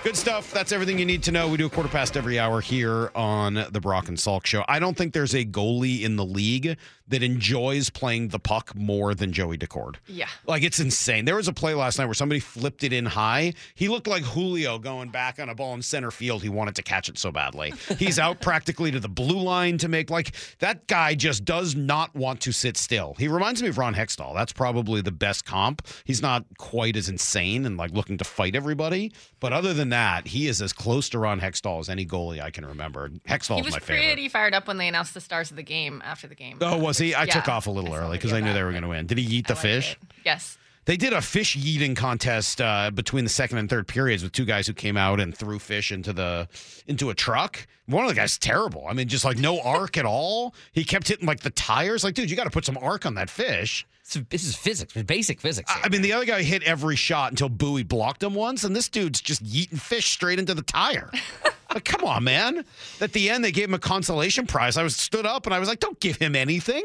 good 0.04 0.16
stuff. 0.16 0.52
That's 0.52 0.70
everything 0.70 0.98
you 1.00 1.04
need 1.04 1.24
to 1.24 1.32
know. 1.32 1.48
We 1.48 1.56
do 1.56 1.66
a 1.66 1.70
quarter 1.70 1.88
past 1.88 2.16
every 2.16 2.38
hour 2.38 2.60
here 2.60 3.10
on 3.14 3.54
the 3.54 3.80
Brock 3.80 4.08
and 4.08 4.16
Salk 4.16 4.46
show. 4.46 4.64
I 4.68 4.78
don't 4.78 4.96
think 4.96 5.12
there's 5.12 5.34
a 5.34 5.44
goalie 5.44 6.02
in 6.02 6.14
the 6.14 6.24
league 6.24 6.76
that 7.08 7.22
enjoys 7.22 7.90
playing 7.90 8.28
the 8.28 8.38
puck 8.38 8.74
more 8.74 9.14
than 9.14 9.32
Joey 9.32 9.58
Daccord. 9.58 9.96
Yeah. 10.06 10.28
Like 10.46 10.62
it's 10.62 10.80
insane. 10.80 11.26
There 11.26 11.36
was 11.36 11.48
a 11.48 11.52
play 11.52 11.74
last 11.74 11.98
night 11.98 12.06
where 12.06 12.14
somebody 12.14 12.40
flipped 12.40 12.82
it 12.82 12.92
in 12.94 13.04
high. 13.04 13.52
He 13.74 13.88
looked 13.88 14.06
like 14.06 14.22
Julio 14.22 14.78
going 14.78 15.10
back 15.10 15.38
on 15.38 15.48
a 15.50 15.54
ball 15.54 15.74
in 15.74 15.82
center 15.82 16.10
field. 16.10 16.42
He 16.42 16.48
wanted 16.48 16.76
to 16.76 16.82
catch 16.82 17.10
it 17.10 17.18
so 17.18 17.30
badly. 17.30 17.74
He's 17.98 18.18
out 18.18 18.40
practically 18.40 18.90
to 18.90 19.00
the 19.00 19.08
blue 19.08 19.38
line 19.40 19.76
to 19.78 19.88
make 19.88 20.08
like 20.08 20.34
that 20.60 20.86
guy 20.86 21.14
just 21.14 21.44
does 21.44 21.74
not 21.74 22.14
want 22.14 22.40
to 22.42 22.52
sit 22.52 22.76
still. 22.78 23.14
He 23.18 23.28
reminds 23.28 23.62
me 23.62 23.68
of 23.68 23.76
Ron 23.76 23.94
Hextall. 23.94 24.34
That's 24.34 24.52
probably 24.52 25.02
the 25.02 25.12
best 25.12 25.44
comp. 25.44 25.86
He's 26.04 26.22
not 26.22 26.44
quite 26.58 26.96
as 26.96 27.08
insane 27.10 27.66
and 27.66 27.76
like 27.76 27.90
looking 27.90 28.16
to 28.18 28.24
fight 28.24 28.56
everybody, 28.56 29.12
but 29.40 29.52
other 29.52 29.74
than 29.74 29.90
that, 29.90 30.26
he 30.28 30.46
is 30.46 30.62
as 30.62 30.72
close 30.72 31.10
to 31.10 31.18
Ron 31.18 31.38
Hextall 31.40 31.80
as 31.80 31.90
any 31.90 32.06
goalie 32.06 32.40
I 32.40 32.50
can 32.50 32.64
remember. 32.64 33.10
Hextall 33.28 33.56
He 33.56 33.60
is 33.60 33.66
was 33.66 33.74
my 33.74 33.78
favorite. 33.80 34.06
pretty 34.06 34.28
fired 34.30 34.54
up 34.54 34.66
when 34.66 34.78
they 34.78 34.88
announced 34.88 35.12
the 35.12 35.20
stars 35.20 35.50
of 35.50 35.56
the 35.56 35.62
game 35.62 36.00
after 36.04 36.26
the 36.26 36.34
game. 36.34 36.58
Oh, 36.62 36.78
was 36.78 36.93
he? 36.98 37.14
I 37.14 37.24
Yeah. 37.24 37.34
took 37.34 37.48
off 37.48 37.66
a 37.66 37.70
little 37.70 37.94
early 37.94 38.16
because 38.18 38.32
I 38.32 38.40
knew 38.40 38.52
they 38.52 38.62
were 38.62 38.70
going 38.72 38.82
to 38.82 38.88
win. 38.88 39.06
Did 39.06 39.18
he 39.18 39.24
eat 39.36 39.46
the 39.46 39.56
fish? 39.56 39.92
it. 39.92 39.98
Yes. 40.24 40.58
They 40.86 40.96
did 40.98 41.14
a 41.14 41.22
fish 41.22 41.56
eating 41.56 41.94
contest 41.94 42.60
uh, 42.60 42.90
between 42.90 43.24
the 43.24 43.30
second 43.30 43.56
and 43.56 43.70
third 43.70 43.88
periods 43.88 44.22
with 44.22 44.32
two 44.32 44.44
guys 44.44 44.66
who 44.66 44.74
came 44.74 44.98
out 44.98 45.18
and 45.18 45.34
threw 45.34 45.58
fish 45.58 45.90
into 45.90 46.12
the 46.12 46.46
into 46.86 47.08
a 47.08 47.14
truck. 47.14 47.66
One 47.86 48.04
of 48.04 48.10
the 48.10 48.14
guys 48.14 48.36
terrible. 48.38 48.84
I 48.88 48.92
mean, 48.92 49.08
just 49.08 49.24
like 49.24 49.38
no 49.38 49.60
arc 49.60 49.96
at 49.96 50.04
all. 50.04 50.54
He 50.72 50.84
kept 50.84 51.08
hitting 51.08 51.26
like 51.26 51.40
the 51.40 51.50
tires. 51.50 52.04
Like, 52.04 52.14
dude, 52.14 52.28
you 52.30 52.36
got 52.36 52.44
to 52.44 52.50
put 52.50 52.66
some 52.66 52.76
arc 52.78 53.06
on 53.06 53.14
that 53.14 53.30
fish. 53.30 53.86
This 54.28 54.44
is 54.44 54.54
physics, 54.54 54.92
basic 54.92 55.40
physics. 55.40 55.70
I 55.74 55.82
I 55.84 55.88
mean, 55.88 56.02
the 56.02 56.12
other 56.12 56.26
guy 56.26 56.42
hit 56.42 56.62
every 56.62 56.94
shot 56.94 57.32
until 57.32 57.48
Buoy 57.48 57.82
blocked 57.82 58.22
him 58.22 58.34
once, 58.34 58.62
and 58.62 58.76
this 58.76 58.88
dude's 58.88 59.20
just 59.20 59.42
yeeting 59.42 59.80
fish 59.80 60.10
straight 60.10 60.38
into 60.38 60.54
the 60.54 60.62
tire. 60.62 61.10
like, 61.74 61.84
come 61.84 62.04
on, 62.04 62.22
man. 62.24 62.64
At 63.00 63.12
the 63.12 63.30
end, 63.30 63.42
they 63.44 63.50
gave 63.50 63.64
him 63.64 63.74
a 63.74 63.78
consolation 63.78 64.46
prize. 64.46 64.76
I 64.76 64.82
was 64.82 64.94
stood 64.96 65.26
up 65.26 65.46
and 65.46 65.54
I 65.54 65.58
was 65.58 65.68
like, 65.68 65.80
don't 65.80 65.98
give 66.00 66.16
him 66.16 66.36
anything. 66.36 66.84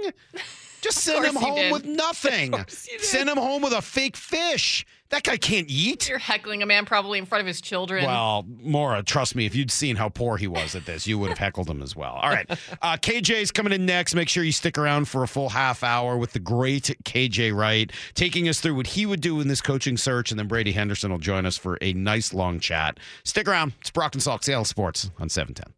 Just 0.82 1.00
send 1.04 1.26
him 1.26 1.36
home 1.36 1.72
with 1.72 1.86
nothing. 1.86 2.56
Send 2.68 3.30
him 3.30 3.38
home 3.38 3.62
with 3.62 3.74
a 3.74 3.82
fake 3.82 4.18
fish. 4.18 4.86
That 5.10 5.24
guy 5.24 5.38
can't 5.38 5.68
eat. 5.70 6.08
You're 6.08 6.20
heckling 6.20 6.62
a 6.62 6.68
man 6.68 6.86
probably 6.86 7.18
in 7.18 7.26
front 7.26 7.42
of 7.42 7.48
his 7.48 7.62
children. 7.62 8.06
Well, 8.06 8.46
Maura, 8.62 9.02
trust 9.02 9.36
me, 9.36 9.48
if 9.48 9.56
you'd 9.56 9.72
seen 9.72 9.96
how 9.96 10.10
poor 10.10 10.38
he 10.38 10.46
was 10.48 10.76
at 10.76 10.86
this, 10.86 11.08
you 11.08 11.18
would 11.18 11.30
have 11.30 11.40
heckled 11.40 11.68
him 11.68 11.82
as 11.82 11.96
well. 11.96 12.14
All 12.14 12.30
right. 12.30 12.48
Uh, 12.82 12.96
KJ's 12.96 13.52
coming 13.52 13.74
in 13.74 13.86
next. 13.86 14.16
Make 14.16 14.30
sure 14.30 14.44
you 14.44 14.52
stick 14.52 14.78
around 14.78 15.08
for 15.08 15.24
a 15.24 15.28
full 15.28 15.50
half 15.50 15.84
hour 15.84 16.18
with 16.18 16.34
the 16.34 16.40
great 16.40 16.96
KJ 17.04 17.54
Wright, 17.54 17.92
taking 18.14 18.48
us 18.48 18.62
through 18.62 18.76
what 18.76 18.88
he 18.88 19.06
would 19.06 19.22
do 19.22 19.42
in 19.42 19.48
this 19.48 19.62
coaching 19.62 19.98
search. 19.98 20.32
And 20.32 20.40
then 20.40 20.48
Brady 20.48 20.72
Henderson 20.72 21.12
will 21.12 21.18
join 21.18 21.46
us 21.46 21.58
for 21.58 21.78
a 21.82 21.94
nice 21.94 22.34
long 22.34 22.60
chat. 22.60 23.00
Stick 23.24 23.48
around. 23.48 23.74
It's 23.82 23.90
Brock 23.90 24.14
and 24.14 24.22
Salk 24.24 24.44
Seattle 24.44 24.66
Sports 24.66 25.10
on 25.20 25.30
710. 25.30 25.74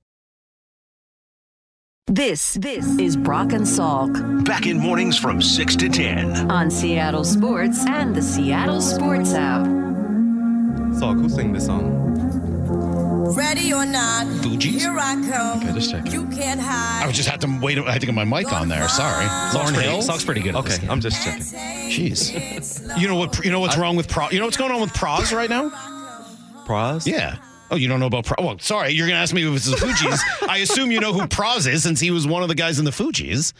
This 2.08 2.56
this 2.56 2.86
is 3.00 3.16
Brock 3.16 3.54
and 3.54 3.64
Salk 3.64 4.44
Back 4.44 4.66
in 4.66 4.78
mornings 4.80 5.18
from 5.18 5.42
6 5.42 5.76
to 5.78 5.88
10. 5.88 6.52
on 6.52 6.70
Seattle 6.72 7.24
Sports 7.24 7.86
and 7.88 8.14
the 8.16 8.22
Seattle 8.22 8.82
Sports 8.82 9.34
app. 9.34 9.66
Salk, 10.98 11.22
who 11.22 11.30
sang 11.30 11.54
this 11.54 11.68
song? 11.68 12.00
Ready 13.34 13.72
or 13.72 13.86
not, 13.86 14.26
Fugees? 14.44 14.80
here 14.82 14.98
I 15.00 15.14
come. 15.30 15.60
Okay, 15.64 15.72
just 15.74 15.92
checking. 15.92 16.12
You 16.12 16.28
can't 16.28 16.60
hide. 16.60 17.08
I 17.08 17.12
just 17.14 17.30
had 17.30 17.40
to 17.42 17.60
wait. 17.62 17.78
I 17.78 17.92
had 17.92 18.02
to 18.02 18.08
get 18.08 18.16
my 18.16 18.26
mic 18.26 18.52
on 18.52 18.68
there. 18.68 18.90
Sorry. 18.90 19.24
Lauryn 19.26 19.80
Hill. 19.82 20.00
Salk's 20.00 20.26
pretty 20.26 20.42
good 20.42 20.56
at 20.56 20.66
this 20.66 20.80
Okay. 20.80 20.88
I'm 20.90 21.00
just 21.00 21.24
checking. 21.24 21.44
Jeez. 21.44 23.00
You 23.00 23.08
know 23.08 23.16
what? 23.16 23.46
You 23.46 23.52
know 23.52 23.62
what's 23.62 23.78
wrong 23.78 23.96
with 23.96 24.10
Pro? 24.10 24.30
You 24.32 24.40
know 24.40 24.46
what's 24.46 24.58
going 24.58 24.72
on 24.72 24.82
with 24.82 24.92
Pras 24.92 25.34
right 25.34 25.50
now? 25.50 25.70
Pras? 26.66 27.06
Yeah. 27.06 27.38
Oh, 27.72 27.78
you 27.78 27.88
don't 27.88 28.00
know 28.02 28.08
about 28.08 28.26
Pro? 28.26 28.36
Well, 28.46 28.60
sorry, 28.60 28.92
you're 28.92 29.08
going 29.08 29.16
to 29.16 29.22
ask 29.22 29.34
me 29.34 29.48
if 29.48 29.56
it's 29.56 29.66
the 29.70 29.78
Fugees. 29.78 30.20
I 30.50 30.58
assume 30.58 30.92
you 30.92 31.00
know 31.00 31.14
who 31.14 31.22
Pras 31.22 31.72
is 31.72 31.82
since 31.84 32.00
he 32.02 32.12
was 32.12 32.28
one 32.28 32.44
of 32.44 32.50
the 32.50 32.56
guys 32.56 32.80
in 32.80 32.86
the 32.86 32.92
Fugees. 32.92 33.54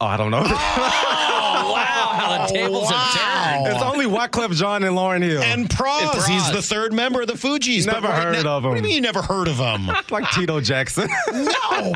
Oh, 0.00 0.06
I 0.06 0.16
don't 0.16 0.30
know. 0.30 0.42
Oh, 0.44 1.72
wow, 1.72 2.10
how 2.14 2.46
the 2.46 2.52
tables 2.52 2.88
have 2.90 3.62
turned. 3.64 3.74
it's 3.74 3.82
only 3.82 4.06
Wyclef 4.06 4.54
Jean 4.54 4.84
and 4.84 4.96
Lauryn 4.96 5.22
Hill. 5.22 5.42
And 5.42 5.68
Pras, 5.68 6.02
And 6.02 6.10
Pras. 6.10 6.28
he's 6.28 6.52
the 6.52 6.62
third 6.62 6.92
member 6.92 7.20
of 7.22 7.26
the 7.26 7.34
Fugees. 7.34 7.84
but 7.86 7.94
Never 8.00 8.08
heard 8.12 8.44
now- 8.44 8.58
of 8.58 8.64
What 8.64 8.70
do 8.70 8.76
him. 8.76 8.76
you 8.76 8.82
mean 8.82 8.94
you 8.96 9.00
never 9.00 9.22
heard 9.22 9.48
of 9.48 9.56
him? 9.56 9.86
like 10.10 10.30
Tito 10.32 10.60
Jackson. 10.60 11.08
No, 11.32 11.50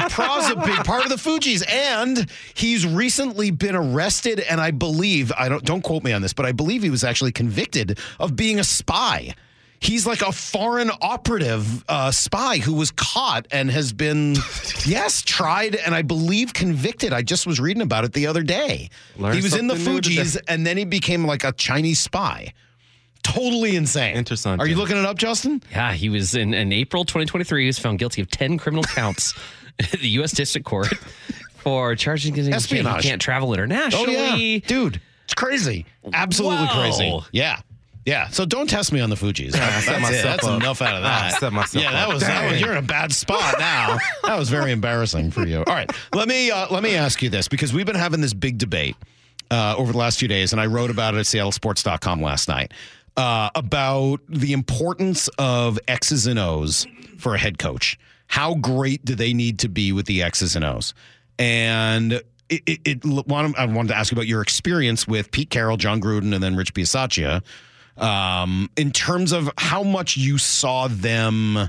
Pras 0.09 0.51
a 0.51 0.57
big 0.67 0.85
part 0.85 1.05
of 1.05 1.11
the 1.11 1.17
Fugees, 1.17 1.63
and 1.69 2.29
he's 2.55 2.87
recently 2.87 3.51
been 3.53 3.77
arrested. 3.77 4.41
And 4.41 4.61
I 4.61 4.71
believe 4.73 5.33
I 5.39 5.49
don't 5.49 5.65
don't 5.65 5.83
quote 5.83 6.03
me 6.05 6.13
on 6.13 6.23
this, 6.23 6.33
but 6.33 6.45
I 6.47 6.53
believe 6.53 6.83
he 6.83 6.91
was 6.91 7.05
actually 7.05 7.33
convicted 7.33 7.99
of 8.19 8.35
being 8.37 8.59
a 8.59 8.65
spy. 8.65 9.35
He's 9.83 10.07
like 10.07 10.23
a 10.23 10.31
foreign 10.31 10.91
operative 11.01 11.85
uh, 11.89 12.13
spy 12.13 12.59
who 12.59 12.73
was 12.73 12.93
caught 12.93 13.49
and 13.51 13.69
has 13.69 13.93
been, 13.93 14.37
yes, 14.87 15.23
tried 15.23 15.75
and 15.75 15.93
I 15.93 16.03
believe 16.03 16.55
convicted. 16.55 17.13
I 17.13 17.23
just 17.23 17.49
was 17.49 17.59
reading 17.59 17.83
about 17.83 18.05
it 18.05 18.13
the 18.13 18.29
other 18.29 18.45
day. 18.45 18.91
Learn 19.17 19.35
he 19.35 19.43
was 19.43 19.57
in 19.57 19.67
the 19.67 19.75
something 19.75 19.95
new 19.95 20.01
today. 20.01 20.23
Fugees 20.23 20.41
and 20.47 20.65
then 20.65 20.77
he 20.77 20.85
became 20.85 21.25
like 21.27 21.43
a 21.43 21.51
Chinese 21.51 21.99
spy. 21.99 22.53
Totally 23.25 23.75
insane. 23.77 24.17
Interesting. 24.17 24.61
Are 24.61 24.67
you 24.67 24.77
looking 24.77 24.97
it 24.97 25.05
up, 25.05 25.17
Justin? 25.19 25.63
Yeah, 25.71 25.93
he 25.93 26.09
was 26.09 26.35
in, 26.35 26.55
in 26.55 26.73
April 26.73 27.05
2023. 27.05 27.63
He 27.63 27.67
was 27.67 27.79
found 27.79 27.99
guilty 27.99 28.21
of 28.23 28.31
10 28.31 28.59
criminal 28.59 28.85
counts 28.85 29.35
at 29.79 29.91
the 30.01 30.09
U.S. 30.11 30.33
District 30.33 30.65
Court 30.67 30.89
for 31.57 31.95
charging 31.97 32.35
him 32.35 32.53
Espionage. 32.53 33.03
he 33.03 33.09
can't 33.09 33.23
travel 33.23 33.53
internationally. 33.53 34.17
Oh 34.17 34.37
yeah, 34.37 34.59
dude, 34.67 35.01
it's 35.25 35.35
crazy. 35.35 35.87
Absolutely 36.13 36.67
Whoa. 36.67 36.81
crazy. 36.81 37.21
Yeah, 37.33 37.61
Yeah, 38.05 38.29
so 38.29 38.45
don't 38.45 38.69
test 38.69 38.93
me 38.93 39.01
on 39.01 39.11
the 39.11 39.17
Fugees. 39.17 39.55
Yeah, 39.55 39.65
I 39.77 39.81
set 39.81 40.01
That's. 40.01 40.23
That's 40.23 40.45
up. 40.47 40.61
enough 40.61 40.83
out 40.83 40.97
of 40.97 41.05
Ah, 41.05 41.27
I 41.27 41.31
that. 41.31 41.41
set 41.41 41.53
myself 41.53 41.85
yeah, 41.85 41.93
that 41.93 42.09
up. 42.09 42.15
was, 42.15 42.23
that 42.23 42.51
was 42.51 42.61
you're 42.61 42.73
in 42.73 42.79
a 42.79 42.83
bad 42.83 43.13
spot 43.13 43.55
now. 43.59 43.97
that 44.25 44.37
was 44.39 44.49
very 44.49 44.73
embarrassing 44.73 45.31
for 45.31 45.47
you. 45.47 45.59
All 45.59 45.75
right, 45.75 45.91
let 46.15 46.27
me 46.29 46.51
uh, 46.51 46.67
let 46.71 46.83
me 46.83 46.97
ask 46.97 47.23
you 47.23 47.31
this 47.31 47.47
because 47.49 47.73
we've 47.73 47.87
been 47.87 47.95
having 47.95 48.21
this 48.21 48.35
big 48.35 48.59
debate 48.59 48.97
uh, 49.51 49.75
over 49.79 49.93
the 49.93 49.99
last 49.99 50.19
few 50.19 50.27
days, 50.29 50.53
and 50.53 50.61
I 50.61 50.67
wrote 50.67 50.91
about 50.91 51.15
it 51.15 51.19
at 51.19 51.27
SeattleSports.com 51.27 52.21
last 52.21 52.49
night 52.49 52.73
uh, 53.17 53.51
about 53.55 54.21
the 54.29 54.53
importance 54.53 55.29
of 55.39 55.79
X's 55.87 56.27
and 56.27 56.39
O's 56.41 56.87
for 57.19 57.35
a 57.35 57.39
head 57.39 57.59
coach. 57.59 57.99
How 58.27 58.55
great 58.55 59.05
do 59.05 59.15
they 59.15 59.33
need 59.33 59.61
to 59.61 59.69
be 59.69 59.93
with 59.93 60.07
the 60.07 60.23
X's 60.25 60.57
and 60.57 60.65
O's? 60.65 60.93
And 61.39 62.15
it, 62.49 62.63
it, 62.67 62.81
it 62.85 63.05
I 63.05 63.65
wanted 63.67 63.89
to 63.89 63.97
ask 63.97 64.11
you 64.11 64.17
about 64.17 64.27
your 64.27 64.43
experience 64.43 65.07
with 65.07 65.31
Pete 65.31 65.51
Carroll, 65.51 65.77
Jon 65.77 66.01
Gruden, 66.01 66.35
and 66.35 66.43
then 66.43 66.57
Rich 66.57 66.75
Bisaccia 66.75 67.43
um, 67.97 68.71
in 68.77 68.91
terms 68.93 69.33
of 69.33 69.51
how 69.59 69.83
much 69.83 70.17
you 70.17 70.39
saw 70.39 70.89
them 70.89 71.69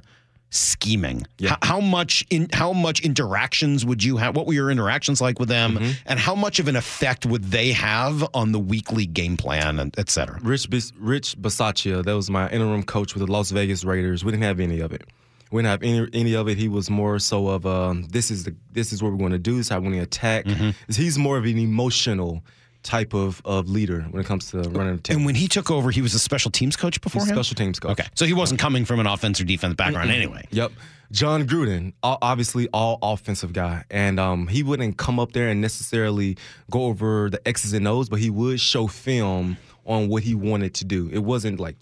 scheming. 0.50 1.26
How, 1.50 1.58
how 1.64 1.80
much 1.80 2.24
in 2.30 2.48
how 2.54 2.74
much 2.74 3.02
interactions 3.02 3.86
would 3.86 4.04
you 4.04 4.18
have? 4.18 4.36
What 4.36 4.46
were 4.46 4.54
your 4.54 4.70
interactions 4.70 5.20
like 5.20 5.40
with 5.40 5.50
them, 5.50 5.80
and 6.06 6.20
how 6.20 6.36
much 6.36 6.60
of 6.60 6.68
an 6.68 6.76
effect 6.76 7.26
would 7.26 7.46
they 7.46 7.72
have 7.72 8.24
on 8.34 8.52
the 8.52 8.60
weekly 8.60 9.06
game 9.08 9.36
plan, 9.36 9.80
and 9.80 9.94
et 9.98 10.10
cetera? 10.10 10.40
Rich 10.44 10.70
Bis- 10.70 10.94
Rich 10.98 11.42
Bisaccia, 11.42 12.04
that 12.06 12.14
was 12.14 12.30
my 12.30 12.50
interim 12.50 12.84
coach 12.84 13.16
with 13.16 13.26
the 13.26 13.32
Las 13.32 13.50
Vegas 13.52 13.84
Raiders. 13.84 14.24
We 14.24 14.32
didn't 14.32 14.44
have 14.44 14.60
any 14.60 14.80
of 14.80 14.94
it. 14.94 15.04
We 15.52 15.62
didn't 15.64 15.72
have 15.72 15.84
any 15.84 16.08
any 16.14 16.36
of 16.36 16.48
it. 16.48 16.58
He 16.58 16.68
was 16.68 16.90
more 16.90 17.18
so 17.20 17.48
of 17.48 17.66
um, 17.66 18.04
this 18.10 18.30
is 18.32 18.44
the 18.44 18.56
this 18.72 18.94
is 18.94 19.02
what 19.02 19.12
we're 19.12 19.18
going 19.20 19.32
to 19.32 19.40
do. 19.40 19.58
This 19.58 19.66
is 19.66 19.70
how 19.70 19.78
we're 19.78 19.86
going 19.90 19.98
to 19.98 20.02
attack. 20.04 20.46
He's 20.88 21.18
more 21.18 21.38
of 21.38 21.46
an 21.46 21.58
emotional 21.58 22.44
type 22.84 23.14
of 23.14 23.42
of 23.46 23.70
leader 23.70 24.02
when 24.12 24.22
it 24.22 24.26
comes 24.28 24.52
to 24.52 24.58
running 24.70 24.96
a 24.96 24.98
team. 24.98 25.18
And 25.18 25.26
when 25.26 25.36
he 25.36 25.48
took 25.48 25.72
over, 25.72 25.90
he 25.92 26.02
was 26.02 26.14
a 26.14 26.20
special 26.20 26.52
teams 26.52 26.76
coach 26.76 27.00
before 27.02 27.22
him. 27.24 27.30
special 27.36 27.56
teams 27.56 27.80
coach. 27.80 27.92
Okay, 28.00 28.08
so 28.16 28.26
he 28.26 28.34
wasn't 28.34 28.60
coming 28.60 28.86
from 28.86 29.00
an 29.00 29.08
offense 29.08 29.40
or 29.42 29.46
defense 29.46 29.74
background 29.76 30.10
Mm-mm. 30.10 30.16
anyway. 30.16 30.48
Yep. 30.52 30.72
Jon 31.12 31.46
Gruden, 31.48 31.94
obviously 32.02 32.68
all 32.74 32.98
offensive 33.04 33.54
guy, 33.54 33.84
and 33.92 34.20
um, 34.20 34.48
he 34.48 34.64
wouldn't 34.64 34.98
come 34.98 35.20
up 35.20 35.32
there 35.34 35.50
and 35.50 35.62
necessarily 35.62 36.38
go 36.72 36.86
over 36.86 37.30
the 37.30 37.46
X's 37.48 37.74
and 37.74 37.88
O's, 37.88 38.10
but 38.10 38.20
he 38.20 38.32
would 38.32 38.60
show 38.60 38.88
film 38.88 39.58
on 39.86 40.08
what 40.08 40.24
he 40.24 40.34
wanted 40.34 40.74
to 40.76 40.86
do. 40.86 41.10
It 41.14 41.20
wasn't 41.20 41.60
like 41.60 41.76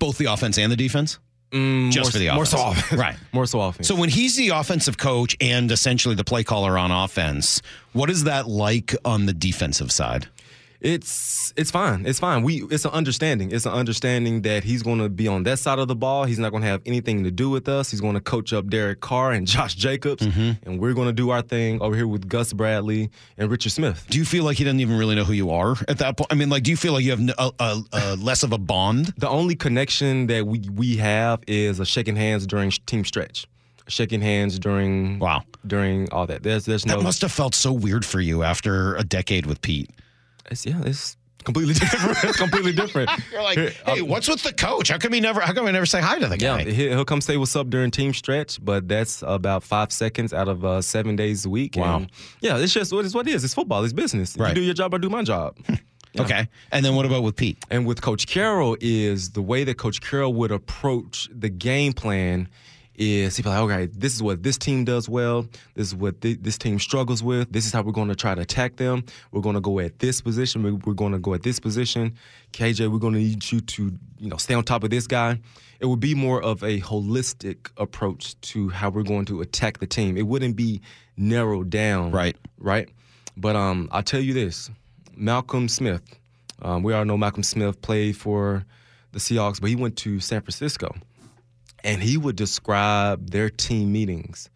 both 0.00 0.18
the 0.18 0.24
offense 0.26 0.58
and 0.58 0.72
the 0.72 0.76
defense. 0.76 1.18
Mm, 1.52 1.92
Just 1.92 2.06
more, 2.06 2.10
for 2.12 2.18
the 2.18 2.28
more 2.30 2.42
offense. 2.44 2.50
so 2.50 2.68
offense. 2.70 3.00
Right. 3.00 3.16
more 3.32 3.46
so 3.46 3.60
offense. 3.60 3.86
So 3.86 3.94
when 3.94 4.08
he's 4.08 4.36
the 4.36 4.48
offensive 4.48 4.96
coach 4.98 5.36
and 5.40 5.70
essentially 5.70 6.14
the 6.14 6.24
play 6.24 6.42
caller 6.44 6.76
on 6.78 6.90
offense, 6.90 7.60
what 7.92 8.08
is 8.10 8.24
that 8.24 8.48
like 8.48 8.96
on 9.04 9.26
the 9.26 9.34
defensive 9.34 9.92
side? 9.92 10.26
It's 10.82 11.52
it's 11.56 11.70
fine. 11.70 12.04
It's 12.06 12.18
fine. 12.18 12.42
We 12.42 12.64
it's 12.64 12.84
an 12.84 12.90
understanding. 12.90 13.52
It's 13.52 13.66
an 13.66 13.72
understanding 13.72 14.42
that 14.42 14.64
he's 14.64 14.82
going 14.82 14.98
to 14.98 15.08
be 15.08 15.28
on 15.28 15.44
that 15.44 15.60
side 15.60 15.78
of 15.78 15.86
the 15.86 15.94
ball. 15.94 16.24
He's 16.24 16.40
not 16.40 16.50
going 16.50 16.62
to 16.62 16.68
have 16.68 16.82
anything 16.84 17.22
to 17.22 17.30
do 17.30 17.48
with 17.50 17.68
us. 17.68 17.92
He's 17.92 18.00
going 18.00 18.14
to 18.14 18.20
coach 18.20 18.52
up 18.52 18.66
Derek 18.66 19.00
Carr 19.00 19.30
and 19.30 19.46
Josh 19.52 19.76
Jacobs, 19.76 20.26
mm-hmm. 20.26 20.68
and 20.68 20.80
we're 20.80 20.92
going 20.92 21.06
to 21.06 21.12
do 21.12 21.30
our 21.30 21.40
thing 21.40 21.80
over 21.80 21.94
here 21.94 22.08
with 22.08 22.28
Gus 22.28 22.52
Bradley 22.52 23.10
and 23.38 23.48
Richard 23.48 23.70
Smith. 23.70 24.04
Do 24.10 24.18
you 24.18 24.24
feel 24.24 24.42
like 24.42 24.56
he 24.56 24.64
doesn't 24.64 24.80
even 24.80 24.98
really 24.98 25.14
know 25.14 25.22
who 25.22 25.34
you 25.34 25.50
are 25.50 25.76
at 25.86 25.98
that 25.98 26.16
point? 26.16 26.32
I 26.32 26.34
mean, 26.34 26.50
like, 26.50 26.64
do 26.64 26.72
you 26.72 26.76
feel 26.76 26.94
like 26.94 27.04
you 27.04 27.12
have 27.12 27.28
a, 27.38 27.52
a, 27.60 27.82
a 27.92 28.16
less 28.18 28.42
of 28.42 28.52
a 28.52 28.58
bond? 28.58 29.14
The 29.18 29.28
only 29.28 29.54
connection 29.54 30.26
that 30.26 30.48
we 30.48 30.68
we 30.68 30.96
have 30.96 31.44
is 31.46 31.78
a 31.78 31.86
shaking 31.86 32.16
hands 32.16 32.44
during 32.44 32.72
team 32.72 33.04
stretch, 33.04 33.46
shaking 33.86 34.20
hands 34.20 34.58
during 34.58 35.20
wow 35.20 35.44
during 35.64 36.10
all 36.10 36.26
that. 36.26 36.42
There's 36.42 36.64
there's 36.64 36.86
no. 36.86 36.96
That 36.96 37.04
must 37.04 37.22
have 37.22 37.30
felt 37.30 37.54
so 37.54 37.72
weird 37.72 38.04
for 38.04 38.20
you 38.20 38.42
after 38.42 38.96
a 38.96 39.04
decade 39.04 39.46
with 39.46 39.60
Pete. 39.62 39.88
It's, 40.52 40.64
yeah, 40.64 40.80
it's 40.84 41.16
completely 41.44 41.74
different. 41.82 42.16
it's 42.24 42.36
completely 42.36 42.72
different. 42.72 43.10
You're 43.32 43.42
like, 43.42 43.58
hey, 43.58 44.02
what's 44.02 44.28
with 44.28 44.42
the 44.44 44.52
coach? 44.52 44.88
How 44.90 44.98
come 44.98 45.12
he 45.12 45.20
never? 45.20 45.40
How 45.40 45.52
come 45.52 45.66
I 45.66 45.70
never 45.72 45.86
say 45.86 46.00
hi 46.00 46.18
to 46.20 46.28
the 46.28 46.36
guy? 46.38 46.62
he- 46.64 46.88
he'll 46.88 47.04
come 47.04 47.20
say 47.20 47.36
what's 47.36 47.56
up 47.56 47.68
during 47.70 47.90
team 47.90 48.14
stretch, 48.14 48.64
but 48.64 48.86
that's 48.86 49.22
about 49.26 49.64
five 49.64 49.90
seconds 49.92 50.32
out 50.32 50.46
of 50.48 50.64
uh, 50.64 50.80
seven 50.80 51.16
days 51.16 51.44
a 51.44 51.50
week. 51.50 51.74
Wow. 51.76 51.96
And 51.96 52.10
yeah, 52.40 52.58
it's 52.58 52.72
just 52.72 52.92
what 52.92 53.04
it's 53.04 53.14
what 53.14 53.26
it 53.26 53.34
is. 53.34 53.42
It's 53.44 53.54
football. 53.54 53.82
It's 53.82 53.92
business. 53.92 54.36
Right. 54.36 54.50
You 54.50 54.54
do 54.54 54.60
your 54.62 54.74
job, 54.74 54.94
I 54.94 54.98
do 54.98 55.08
my 55.10 55.24
job. 55.24 55.56
Okay, 56.20 56.46
and 56.70 56.84
then 56.84 56.94
what 56.94 57.06
about 57.06 57.22
with 57.22 57.36
Pete? 57.36 57.56
And 57.70 57.86
with 57.86 58.02
Coach 58.02 58.26
Carroll 58.26 58.76
is 58.82 59.30
the 59.30 59.40
way 59.40 59.64
that 59.64 59.78
Coach 59.78 60.02
Carroll 60.02 60.34
would 60.34 60.52
approach 60.52 61.26
the 61.34 61.48
game 61.48 61.94
plan 61.94 62.50
is 62.94 63.36
he'd 63.36 63.46
like, 63.46 63.58
okay, 63.60 63.86
this 63.86 64.14
is 64.14 64.22
what 64.22 64.42
this 64.42 64.58
team 64.58 64.84
does 64.84 65.08
well. 65.08 65.46
This 65.74 65.88
is 65.88 65.94
what 65.94 66.20
thi- 66.20 66.34
this 66.34 66.58
team 66.58 66.78
struggles 66.78 67.22
with. 67.22 67.50
This 67.52 67.64
is 67.66 67.72
how 67.72 67.82
we're 67.82 67.92
going 67.92 68.08
to 68.08 68.14
try 68.14 68.34
to 68.34 68.42
attack 68.42 68.76
them. 68.76 69.04
We're 69.30 69.40
going 69.40 69.54
to 69.54 69.60
go 69.60 69.78
at 69.80 69.98
this 69.98 70.20
position. 70.20 70.62
We- 70.62 70.72
We're 70.72 70.92
going 70.94 71.12
to 71.12 71.18
go 71.18 71.32
at 71.34 71.42
this 71.42 71.58
position. 71.58 72.14
KJ, 72.52 72.92
we're 72.92 72.98
going 72.98 73.14
to 73.14 73.18
need 73.20 73.50
you 73.50 73.60
to, 73.60 73.92
you 74.18 74.28
know, 74.28 74.36
stay 74.36 74.54
on 74.54 74.64
top 74.64 74.84
of 74.84 74.90
this 74.90 75.06
guy. 75.06 75.40
It 75.80 75.86
would 75.86 76.00
be 76.00 76.14
more 76.14 76.40
of 76.42 76.62
a 76.62 76.80
holistic 76.80 77.70
approach 77.76 78.38
to 78.42 78.68
how 78.68 78.90
we're 78.90 79.02
going 79.02 79.24
to 79.26 79.40
attack 79.40 79.78
the 79.78 79.86
team. 79.86 80.16
It 80.16 80.26
wouldn't 80.26 80.54
be 80.54 80.80
narrowed 81.16 81.70
down. 81.70 82.12
Right. 82.12 82.36
Right. 82.58 82.88
But 83.36 83.56
um, 83.56 83.88
I'll 83.90 84.02
tell 84.02 84.20
you 84.20 84.34
this 84.34 84.70
Malcolm 85.16 85.68
Smith, 85.68 86.02
um, 86.60 86.82
we 86.82 86.92
all 86.92 87.04
know 87.04 87.16
Malcolm 87.16 87.42
Smith 87.42 87.80
played 87.82 88.16
for 88.16 88.64
the 89.12 89.18
Seahawks, 89.18 89.60
but 89.60 89.70
he 89.70 89.76
went 89.76 89.96
to 89.98 90.20
San 90.20 90.40
Francisco. 90.42 90.94
And 91.84 92.02
he 92.02 92.16
would 92.16 92.36
describe 92.36 93.30
their 93.30 93.50
team 93.50 93.92
meetings 93.92 94.50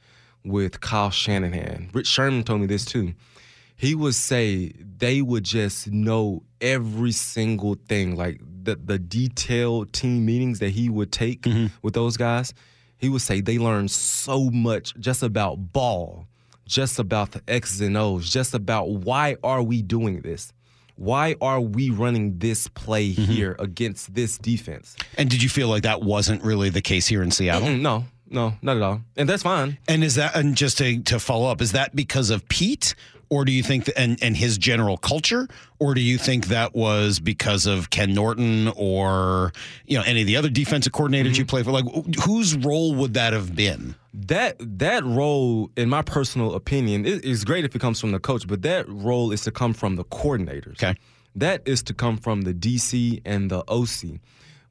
with 0.44 0.80
Kyle 0.80 1.10
Shanahan. 1.10 1.90
Rich 1.92 2.06
Sherman 2.06 2.44
told 2.44 2.60
me 2.60 2.66
this 2.66 2.84
too. 2.84 3.14
He 3.74 3.94
would 3.94 4.14
say 4.14 4.72
they 4.98 5.20
would 5.20 5.44
just 5.44 5.88
know 5.88 6.42
every 6.60 7.12
single 7.12 7.74
thing, 7.88 8.16
like 8.16 8.40
the 8.62 8.76
the 8.76 8.98
detailed 8.98 9.92
team 9.92 10.24
meetings 10.24 10.60
that 10.60 10.70
he 10.70 10.88
would 10.88 11.12
take 11.12 11.42
mm-hmm. 11.42 11.66
with 11.82 11.94
those 11.94 12.16
guys. 12.16 12.54
He 12.98 13.08
would 13.08 13.20
say 13.20 13.40
they 13.40 13.58
learned 13.58 13.90
so 13.90 14.50
much 14.50 14.94
just 14.98 15.22
about 15.22 15.72
ball, 15.72 16.26
just 16.64 16.98
about 16.98 17.32
the 17.32 17.42
X's 17.46 17.82
and 17.82 17.96
O's, 17.96 18.30
just 18.30 18.54
about 18.54 18.88
why 18.88 19.36
are 19.44 19.62
we 19.62 19.82
doing 19.82 20.22
this? 20.22 20.52
Why 20.96 21.36
are 21.40 21.60
we 21.60 21.90
running 21.90 22.38
this 22.38 22.68
play 22.68 23.12
mm-hmm. 23.12 23.24
here 23.24 23.56
against 23.58 24.14
this 24.14 24.38
defense? 24.38 24.96
And 25.16 25.28
did 25.28 25.42
you 25.42 25.48
feel 25.48 25.68
like 25.68 25.82
that 25.82 26.02
wasn't 26.02 26.42
really 26.42 26.70
the 26.70 26.82
case 26.82 27.06
here 27.06 27.22
in 27.22 27.30
Seattle? 27.30 27.70
No, 27.70 28.04
no, 28.28 28.54
not 28.62 28.76
at 28.76 28.82
all. 28.82 29.02
And 29.16 29.28
that's 29.28 29.42
fine. 29.42 29.78
And 29.86 30.02
is 30.02 30.14
that 30.16 30.34
and 30.34 30.56
just 30.56 30.78
to, 30.78 31.00
to 31.02 31.18
follow 31.18 31.50
up, 31.50 31.60
is 31.60 31.72
that 31.72 31.94
because 31.94 32.30
of 32.30 32.48
Pete, 32.48 32.94
or 33.28 33.44
do 33.44 33.52
you 33.52 33.62
think 33.62 33.86
that 33.86 33.98
and, 33.98 34.18
and 34.22 34.36
his 34.36 34.56
general 34.56 34.96
culture, 34.96 35.48
or 35.78 35.94
do 35.94 36.00
you 36.00 36.16
think 36.18 36.46
that 36.46 36.74
was 36.74 37.20
because 37.20 37.66
of 37.66 37.90
Ken 37.90 38.14
Norton 38.14 38.68
or 38.76 39.52
you 39.86 39.98
know 39.98 40.04
any 40.06 40.22
of 40.22 40.26
the 40.26 40.36
other 40.36 40.48
defensive 40.48 40.92
coordinators 40.92 41.36
you 41.36 41.44
mm-hmm. 41.44 41.46
played 41.46 41.64
for? 41.64 41.72
Like 41.72 41.84
whose 42.24 42.56
role 42.56 42.94
would 42.94 43.14
that 43.14 43.32
have 43.32 43.54
been? 43.54 43.96
That 44.18 44.56
that 44.78 45.04
role, 45.04 45.70
in 45.76 45.90
my 45.90 46.00
personal 46.00 46.54
opinion, 46.54 47.04
it 47.04 47.22
is 47.22 47.44
great 47.44 47.66
if 47.66 47.76
it 47.76 47.80
comes 47.80 48.00
from 48.00 48.12
the 48.12 48.18
coach, 48.18 48.46
but 48.48 48.62
that 48.62 48.88
role 48.88 49.30
is 49.30 49.42
to 49.42 49.50
come 49.50 49.74
from 49.74 49.96
the 49.96 50.04
coordinators. 50.04 50.82
Okay. 50.82 50.94
That 51.34 51.60
is 51.66 51.82
to 51.82 51.94
come 51.94 52.16
from 52.16 52.42
the 52.42 52.54
DC 52.54 53.20
and 53.26 53.50
the 53.50 53.62
OC. 53.68 54.18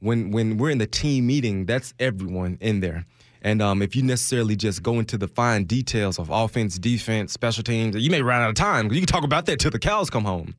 When 0.00 0.32
when 0.32 0.58
we're 0.58 0.70
in 0.70 0.78
the 0.78 0.86
team 0.88 1.28
meeting, 1.28 1.64
that's 1.64 1.94
everyone 2.00 2.58
in 2.60 2.80
there. 2.80 3.06
And 3.40 3.62
um, 3.62 3.82
if 3.82 3.94
you 3.94 4.02
necessarily 4.02 4.56
just 4.56 4.82
go 4.82 4.98
into 4.98 5.16
the 5.16 5.28
fine 5.28 5.62
details 5.64 6.18
of 6.18 6.28
offense, 6.30 6.76
defense, 6.76 7.32
special 7.32 7.62
teams, 7.62 7.94
you 7.94 8.10
may 8.10 8.22
run 8.22 8.42
out 8.42 8.48
of 8.48 8.56
time. 8.56 8.90
You 8.90 9.00
can 9.00 9.06
talk 9.06 9.22
about 9.22 9.46
that 9.46 9.60
till 9.60 9.70
the 9.70 9.78
cows 9.78 10.10
come 10.10 10.24
home. 10.24 10.56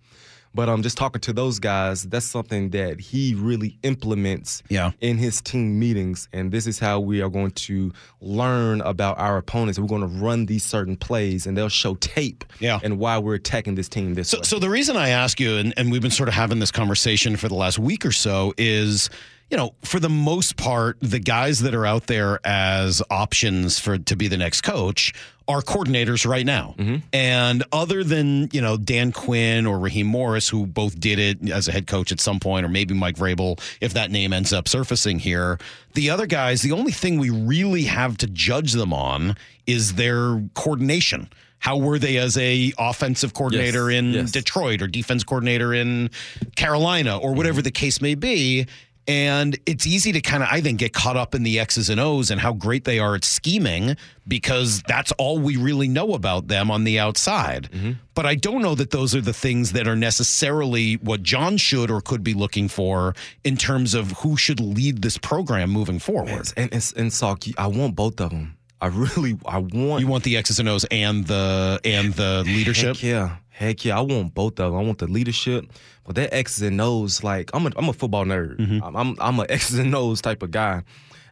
But 0.57 0.69
um, 0.69 0.81
just 0.81 0.97
talking 0.97 1.21
to 1.21 1.33
those 1.33 1.59
guys, 1.59 2.01
that's 2.03 2.25
something 2.25 2.71
that 2.71 2.99
he 2.99 3.35
really 3.35 3.77
implements 3.83 4.63
Yeah. 4.69 4.91
in 5.01 5.17
his 5.19 5.39
team 5.39 5.77
meetings. 5.77 6.27
And 6.33 6.51
this 6.51 6.65
is 6.65 6.79
how 6.79 6.99
we 6.99 7.21
are 7.21 7.29
going 7.29 7.51
to 7.51 7.93
learn 8.21 8.81
about 8.81 9.19
our 9.19 9.37
opponents. 9.37 9.77
We're 9.79 9.85
going 9.87 10.01
to 10.01 10.07
run 10.07 10.47
these 10.47 10.65
certain 10.65 10.97
plays, 10.97 11.45
and 11.45 11.55
they'll 11.55 11.69
show 11.69 11.93
tape 11.95 12.43
Yeah. 12.59 12.79
and 12.83 12.97
why 12.97 13.19
we're 13.19 13.35
attacking 13.35 13.75
this 13.75 13.87
team 13.87 14.15
this 14.15 14.29
So, 14.29 14.39
way. 14.39 14.43
so 14.45 14.57
the 14.57 14.69
reason 14.71 14.97
I 14.97 15.09
ask 15.09 15.39
you, 15.39 15.57
and, 15.57 15.75
and 15.77 15.91
we've 15.91 16.01
been 16.01 16.09
sort 16.09 16.27
of 16.27 16.33
having 16.35 16.57
this 16.57 16.71
conversation 16.71 17.37
for 17.37 17.47
the 17.47 17.55
last 17.55 17.77
week 17.77 18.03
or 18.03 18.11
so, 18.11 18.53
is 18.57 19.11
you 19.49 19.55
know, 19.55 19.73
for 19.81 20.01
the 20.01 20.09
most 20.09 20.57
part, 20.57 20.97
the 20.99 21.19
guys 21.19 21.59
that 21.61 21.73
are 21.73 21.85
out 21.85 22.07
there 22.07 22.37
as 22.45 23.01
options 23.09 23.79
for 23.79 23.97
to 23.97 24.15
be 24.17 24.27
the 24.27 24.35
next 24.35 24.59
coach 24.59 25.13
are 25.47 25.61
coordinators 25.61 26.27
right 26.27 26.45
now. 26.45 26.75
Mm-hmm. 26.77 26.97
And 27.13 27.63
other 27.71 28.03
than 28.03 28.49
you 28.51 28.61
know 28.61 28.77
Dan 28.77 29.11
Quinn 29.11 29.65
or 29.65 29.79
Raheem 29.79 30.07
Morris, 30.07 30.49
who 30.49 30.65
both 30.65 30.99
did 30.99 31.19
it 31.19 31.49
as 31.49 31.67
a 31.67 31.71
head 31.71 31.87
coach 31.87 32.11
at 32.11 32.19
some 32.19 32.39
point, 32.39 32.65
or 32.65 32.69
maybe 32.69 32.93
Mike 32.93 33.15
Vrabel, 33.15 33.59
if 33.81 33.93
that 33.93 34.11
name 34.11 34.33
ends 34.33 34.53
up 34.53 34.67
surfacing 34.67 35.19
here, 35.19 35.59
the 35.93 36.09
other 36.09 36.27
guys, 36.27 36.61
the 36.61 36.71
only 36.71 36.91
thing 36.91 37.17
we 37.17 37.29
really 37.29 37.83
have 37.83 38.17
to 38.17 38.27
judge 38.27 38.73
them 38.73 38.93
on 38.93 39.35
is 39.65 39.93
their 39.95 40.43
coordination. 40.53 41.29
How 41.59 41.77
were 41.77 41.97
they 41.97 42.17
as 42.17 42.37
a 42.37 42.71
offensive 42.77 43.33
coordinator 43.33 43.89
in 43.89 44.13
yes. 44.13 44.31
Detroit 44.31 44.81
or 44.81 44.87
defense 44.87 45.23
coordinator 45.23 45.73
in 45.73 46.11
Carolina 46.55 47.17
or 47.17 47.33
whatever 47.33 47.59
mm-hmm. 47.59 47.63
the 47.63 47.71
case 47.71 47.99
may 47.99 48.13
be? 48.15 48.67
And 49.07 49.57
it's 49.65 49.87
easy 49.87 50.11
to 50.11 50.21
kind 50.21 50.43
of, 50.43 50.49
I 50.51 50.59
think, 50.59 50.79
get 50.79 50.91
caught 50.93 51.15
up 51.15 51.33
in 51.33 51.43
the 51.43 51.59
X's 51.59 51.89
and 51.89 51.99
O's 51.99 52.29
and 52.29 52.41
how 52.41 52.51
great 52.51 52.83
they 52.83 52.99
are 52.99 53.15
at 53.15 53.23
scheming 53.23 53.95
because 54.27 54.81
that's 54.83 55.13
all 55.13 55.39
we 55.39 55.55
really 55.55 55.87
know 55.87 56.13
about 56.13 56.49
them 56.49 56.69
on 56.69 56.83
the 56.83 56.99
outside. 56.99 57.69
Mm-hmm. 57.71 57.93
But 58.13 58.25
I 58.25 58.35
don't 58.35 58.61
know 58.61 58.75
that 58.75 58.91
those 58.91 59.15
are 59.15 59.21
the 59.21 59.33
things 59.33 59.71
that 59.71 59.87
are 59.87 59.95
necessarily 59.95 60.95
what 60.95 61.23
John 61.23 61.55
should 61.55 61.89
or 61.89 62.01
could 62.01 62.23
be 62.23 62.33
looking 62.33 62.67
for 62.67 63.15
in 63.45 63.55
terms 63.55 63.93
of 63.93 64.11
who 64.11 64.35
should 64.35 64.59
lead 64.59 65.01
this 65.01 65.17
program 65.17 65.69
moving 65.69 65.99
forward. 65.99 66.51
And 66.57 66.73
and, 66.73 66.93
and 66.97 67.11
Salk, 67.11 67.53
I 67.57 67.67
want 67.67 67.95
both 67.95 68.19
of 68.19 68.31
them. 68.31 68.57
I 68.79 68.87
really, 68.87 69.37
I 69.45 69.57
want. 69.57 70.01
You 70.01 70.07
want 70.07 70.23
the 70.23 70.37
X's 70.37 70.59
and 70.59 70.69
O's 70.69 70.85
and 70.91 71.25
the 71.25 71.79
and 71.83 72.13
the 72.13 72.43
leadership. 72.45 73.01
Yeah, 73.01 73.37
heck 73.57 73.83
yeah. 73.85 73.97
I 73.97 74.01
want 74.01 74.33
both 74.33 74.59
of 74.59 74.71
them. 74.71 74.79
I 74.79 74.83
want 74.83 74.99
the 74.99 75.07
leadership, 75.07 75.65
but 76.05 76.15
that 76.15 76.33
X's 76.33 76.61
and 76.61 76.79
O's. 76.79 77.23
Like 77.23 77.49
I'm 77.53 77.65
a, 77.65 77.71
I'm 77.75 77.89
a 77.89 77.93
football 77.93 78.25
nerd. 78.25 78.57
Mm-hmm. 78.57 78.83
I'm, 78.83 78.95
I'm 78.95 79.15
I'm 79.19 79.39
a 79.39 79.45
X's 79.49 79.79
and 79.79 79.93
O's 79.95 80.21
type 80.21 80.43
of 80.43 80.51
guy. 80.51 80.83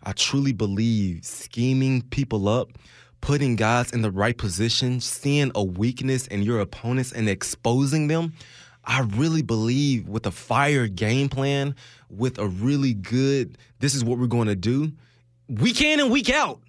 I 0.03 0.11
truly 0.13 0.51
believe 0.51 1.23
scheming 1.23 2.01
people 2.03 2.47
up, 2.47 2.69
putting 3.21 3.55
guys 3.55 3.91
in 3.91 4.01
the 4.01 4.11
right 4.11 4.37
position, 4.37 4.99
seeing 5.01 5.51
a 5.55 5.63
weakness 5.63 6.27
in 6.27 6.41
your 6.41 6.59
opponents 6.59 7.11
and 7.11 7.29
exposing 7.29 8.07
them. 8.07 8.33
I 8.87 9.01
really 9.01 9.41
believe 9.41 10.07
with 10.07 10.27
a 10.27 10.31
fire 10.31 10.87
game 10.87 11.27
plan, 11.29 11.75
with 12.09 12.37
a 12.37 12.47
really 12.47 12.93
good, 12.93 13.57
this 13.79 13.95
is 13.95 14.03
what 14.03 14.19
we're 14.19 14.27
going 14.27 14.47
to 14.47 14.55
do, 14.55 14.91
week 15.49 15.81
in 15.81 15.99
and 15.99 16.11
week 16.11 16.29
out. 16.29 16.61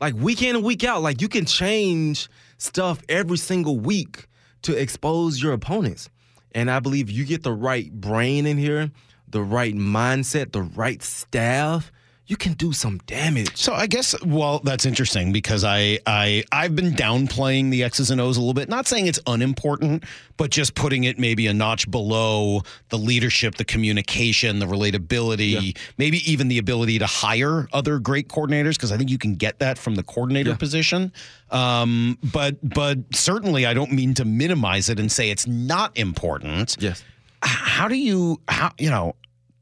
Like 0.00 0.14
week 0.14 0.42
in 0.42 0.54
and 0.54 0.64
week 0.64 0.84
out, 0.84 1.02
like 1.02 1.20
you 1.20 1.28
can 1.28 1.44
change 1.44 2.28
stuff 2.58 3.02
every 3.08 3.38
single 3.38 3.80
week 3.80 4.28
to 4.66 4.76
expose 4.76 5.40
your 5.40 5.52
opponents. 5.52 6.10
And 6.52 6.70
I 6.70 6.80
believe 6.80 7.08
you 7.08 7.24
get 7.24 7.44
the 7.44 7.52
right 7.52 7.92
brain 7.92 8.46
in 8.46 8.58
here, 8.58 8.90
the 9.28 9.42
right 9.42 9.74
mindset, 9.74 10.50
the 10.50 10.62
right 10.62 11.00
staff, 11.02 11.92
you 12.28 12.36
can 12.36 12.54
do 12.54 12.72
some 12.72 12.98
damage. 13.06 13.56
So 13.56 13.72
I 13.72 13.86
guess 13.86 14.14
well 14.24 14.58
that's 14.60 14.84
interesting 14.84 15.32
because 15.32 15.64
I 15.64 15.98
I 16.06 16.44
I've 16.50 16.74
been 16.74 16.92
downplaying 16.92 17.70
the 17.70 17.84
X's 17.84 18.10
and 18.10 18.20
O's 18.20 18.36
a 18.36 18.40
little 18.40 18.54
bit. 18.54 18.68
Not 18.68 18.86
saying 18.86 19.06
it's 19.06 19.20
unimportant, 19.26 20.04
but 20.36 20.50
just 20.50 20.74
putting 20.74 21.04
it 21.04 21.18
maybe 21.18 21.46
a 21.46 21.54
notch 21.54 21.88
below 21.90 22.62
the 22.88 22.98
leadership, 22.98 23.54
the 23.54 23.64
communication, 23.64 24.58
the 24.58 24.66
relatability, 24.66 25.76
maybe 25.98 26.30
even 26.30 26.48
the 26.48 26.58
ability 26.58 26.98
to 26.98 27.06
hire 27.06 27.68
other 27.72 27.98
great 27.98 28.28
coordinators 28.28 28.72
because 28.72 28.90
I 28.90 28.96
think 28.96 29.10
you 29.10 29.18
can 29.18 29.36
get 29.36 29.60
that 29.60 29.78
from 29.78 29.94
the 29.94 30.02
coordinator 30.02 30.56
position. 30.56 31.12
Um, 31.50 32.18
but 32.32 32.56
but 32.68 32.98
certainly 33.12 33.66
I 33.66 33.74
don't 33.74 33.92
mean 33.92 34.14
to 34.14 34.24
minimize 34.24 34.88
it 34.88 34.98
and 34.98 35.10
say 35.12 35.30
it's 35.30 35.46
not 35.46 35.96
important. 35.96 36.76
Yes. 36.80 37.04
How 37.42 37.86
do 37.86 37.94
you 37.94 38.40
how 38.48 38.72
you 38.78 38.90
know 38.90 39.14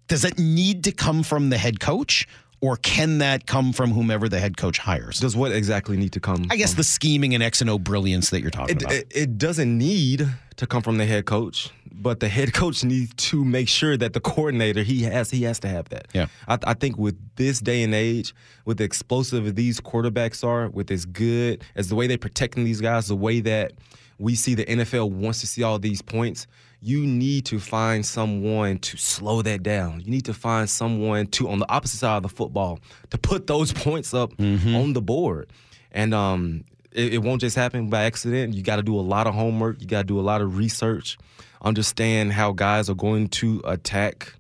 does 0.09 0.25
it 0.25 0.39
need 0.39 0.85
to 0.85 0.93
come 0.93 1.23
from 1.23 1.51
the 1.51 1.59
head 1.59 1.81
coach 1.81 2.27
or 2.65 2.79
can 2.79 3.19
that 3.19 3.47
come 3.47 3.75
from 3.75 3.91
whomever 3.91 4.27
the 4.27 4.41
head 4.41 4.57
coach 4.57 4.79
hires? 4.79 5.21
Does 5.21 5.37
what 5.37 5.53
exactly 5.53 5.99
need 5.99 6.13
to 6.13 6.21
come? 6.21 6.47
I 6.51 6.57
guess 6.57 6.73
the 6.73 6.83
scheming 6.85 7.35
and 7.35 7.43
X 7.43 7.61
and 7.61 7.69
O 7.69 7.79
brilliance 7.79 8.31
that 8.31 8.41
you're 8.41 8.51
talking 8.51 8.77
It, 8.77 8.83
about. 8.83 8.95
it, 8.95 9.13
it 9.15 9.37
doesn't 9.37 9.77
need 9.77 10.27
to 10.57 10.67
come 10.67 10.81
from 10.81 10.97
the 10.97 11.05
head 11.05 11.27
coach, 11.27 11.69
but 11.93 12.21
the 12.21 12.29
head 12.29 12.55
coach 12.61 12.83
needs 12.83 13.13
to 13.29 13.45
make 13.45 13.69
sure 13.69 13.99
that 13.99 14.15
the 14.15 14.21
coordinator 14.21 14.83
he 14.83 15.03
has 15.03 15.31
he 15.31 15.43
has 15.43 15.59
to 15.61 15.69
have 15.69 15.91
that. 15.91 16.09
Yeah. 16.15 16.29
I, 16.49 16.59
I 16.69 16.73
think 16.75 16.97
with 16.97 17.19
this 17.37 17.61
day 17.61 17.83
and 17.83 17.95
age, 17.95 18.35
with 18.65 18.79
the 18.79 18.85
explosive 18.85 19.47
of 19.47 19.57
these 19.57 19.79
quarterbacks 19.79 20.43
are, 20.43 20.71
with 20.71 20.91
as 20.91 21.05
good 21.05 21.63
as 21.77 21.89
the 21.91 21.95
way 21.97 22.07
they're 22.07 22.17
protecting 22.17 22.65
these 22.65 22.81
guys, 22.81 23.09
the 23.09 23.15
way 23.15 23.41
that 23.41 23.73
we 24.19 24.35
see 24.37 24.55
the 24.55 24.65
NFL 24.65 25.11
wants 25.11 25.41
to 25.41 25.47
see 25.47 25.63
all 25.63 25.79
these 25.79 26.01
points, 26.01 26.47
you 26.85 27.07
need 27.07 27.47
to 27.47 27.59
find 27.59 28.05
someone 28.05 28.79
to 28.79 28.99
slow 28.99 29.41
that 29.41 29.63
down. 29.63 30.01
You 30.01 30.11
need 30.11 30.27
to 30.27 30.35
find 30.35 30.69
someone 30.69 31.27
to 31.29 31.49
on 31.49 31.59
the 31.59 31.71
opposite 31.73 31.97
side 31.97 32.19
of 32.19 32.23
the 32.25 32.29
football 32.29 32.79
to 33.09 33.17
put 33.17 33.47
those 33.47 33.73
points 33.87 34.13
up 34.13 34.39
on 34.39 34.93
the 34.93 35.01
board. 35.01 35.49
And 35.93 36.13
um, 36.13 36.65
it, 36.93 37.15
it 37.15 37.19
won't 37.19 37.41
just 37.41 37.57
happen 37.57 37.89
by 37.89 38.05
accident. 38.05 38.53
You 38.53 38.63
got 38.63 38.77
to 38.77 38.83
do 38.83 38.95
a 38.99 39.01
lot 39.01 39.27
of 39.27 39.33
homework. 39.33 39.81
You 39.81 39.87
got 39.87 40.01
to 40.01 40.05
do 40.05 40.21
a 40.21 40.23
lot 40.23 40.43
of 40.43 40.59
research. 40.59 41.17
Understand 41.63 42.35
how 42.35 42.53
guys 42.53 42.91
are 42.91 42.95
going 42.95 43.29
to 43.29 43.63
attack 43.65 44.35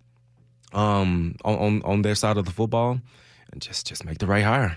um, 0.74 1.36
on, 1.46 1.56
on 1.56 1.82
on 1.82 2.02
their 2.02 2.14
side 2.14 2.36
of 2.36 2.44
the 2.44 2.50
football, 2.50 3.00
and 3.52 3.62
just 3.62 3.86
just 3.86 4.04
make 4.04 4.18
the 4.18 4.26
right 4.26 4.44
hire. 4.44 4.76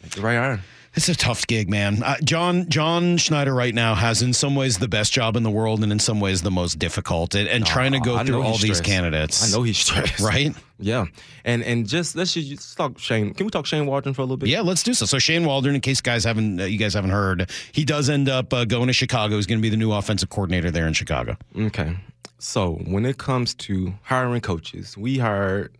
Make 0.00 0.12
the 0.12 0.20
right 0.20 0.36
hire. 0.36 0.60
It's 0.96 1.08
a 1.08 1.14
tough 1.14 1.46
gig, 1.46 1.68
man. 1.68 2.02
Uh, 2.02 2.16
John 2.22 2.68
John 2.68 3.16
Schneider 3.16 3.52
right 3.52 3.74
now 3.74 3.94
has 3.94 4.22
in 4.22 4.32
some 4.32 4.54
ways 4.54 4.78
the 4.78 4.88
best 4.88 5.12
job 5.12 5.36
in 5.36 5.42
the 5.42 5.50
world, 5.50 5.82
and 5.82 5.90
in 5.90 5.98
some 5.98 6.20
ways 6.20 6.42
the 6.42 6.50
most 6.50 6.78
difficult. 6.78 7.34
And, 7.34 7.48
and 7.48 7.66
trying 7.66 7.92
to 7.92 8.00
go 8.00 8.16
I 8.16 8.24
through 8.24 8.42
all 8.42 8.56
these 8.56 8.80
candidates, 8.80 9.42
I 9.52 9.56
know 9.56 9.64
he's 9.64 9.78
stressed. 9.78 10.20
right? 10.20 10.54
Yeah, 10.78 11.06
and 11.44 11.64
and 11.64 11.88
just 11.88 12.14
let's 12.14 12.34
just 12.34 12.50
let's 12.50 12.74
talk 12.74 12.98
Shane. 12.98 13.34
Can 13.34 13.46
we 13.46 13.50
talk 13.50 13.66
Shane 13.66 13.86
Waldron 13.86 14.14
for 14.14 14.22
a 14.22 14.24
little 14.24 14.36
bit? 14.36 14.48
Yeah, 14.48 14.60
let's 14.60 14.82
do 14.84 14.94
so. 14.94 15.04
So 15.04 15.18
Shane 15.18 15.44
Waldron, 15.44 15.74
in 15.74 15.80
case 15.80 16.00
guys 16.00 16.22
haven't 16.22 16.60
uh, 16.60 16.64
you 16.64 16.78
guys 16.78 16.94
haven't 16.94 17.10
heard, 17.10 17.50
he 17.72 17.84
does 17.84 18.08
end 18.08 18.28
up 18.28 18.52
uh, 18.52 18.64
going 18.64 18.86
to 18.86 18.92
Chicago. 18.92 19.36
He's 19.36 19.46
going 19.46 19.58
to 19.58 19.62
be 19.62 19.70
the 19.70 19.76
new 19.76 19.92
offensive 19.92 20.30
coordinator 20.30 20.70
there 20.70 20.86
in 20.86 20.92
Chicago. 20.92 21.36
Okay. 21.56 21.96
So 22.38 22.74
when 22.84 23.06
it 23.06 23.18
comes 23.18 23.54
to 23.54 23.94
hiring 24.02 24.42
coaches, 24.42 24.96
we 24.96 25.18
hired 25.18 25.72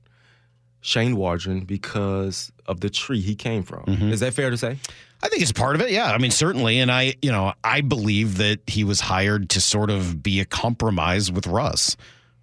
Shane 0.84 1.16
Waldron 1.16 1.60
because 1.64 2.52
of 2.66 2.80
the 2.80 2.90
tree 2.90 3.20
he 3.22 3.34
came 3.34 3.62
from. 3.62 3.84
Mm-hmm. 3.86 4.10
Is 4.12 4.20
that 4.20 4.34
fair 4.34 4.50
to 4.50 4.56
say? 4.58 4.76
I 5.22 5.28
think 5.28 5.40
it's 5.40 5.50
part 5.52 5.74
of 5.74 5.80
it. 5.80 5.90
Yeah, 5.90 6.12
I 6.12 6.18
mean 6.18 6.30
certainly, 6.30 6.78
and 6.80 6.92
I 6.92 7.14
you 7.22 7.32
know 7.32 7.54
I 7.64 7.80
believe 7.80 8.36
that 8.36 8.60
he 8.66 8.84
was 8.84 9.00
hired 9.00 9.48
to 9.50 9.60
sort 9.62 9.88
of 9.90 10.22
be 10.22 10.40
a 10.40 10.44
compromise 10.44 11.32
with 11.32 11.46
Russ. 11.46 11.96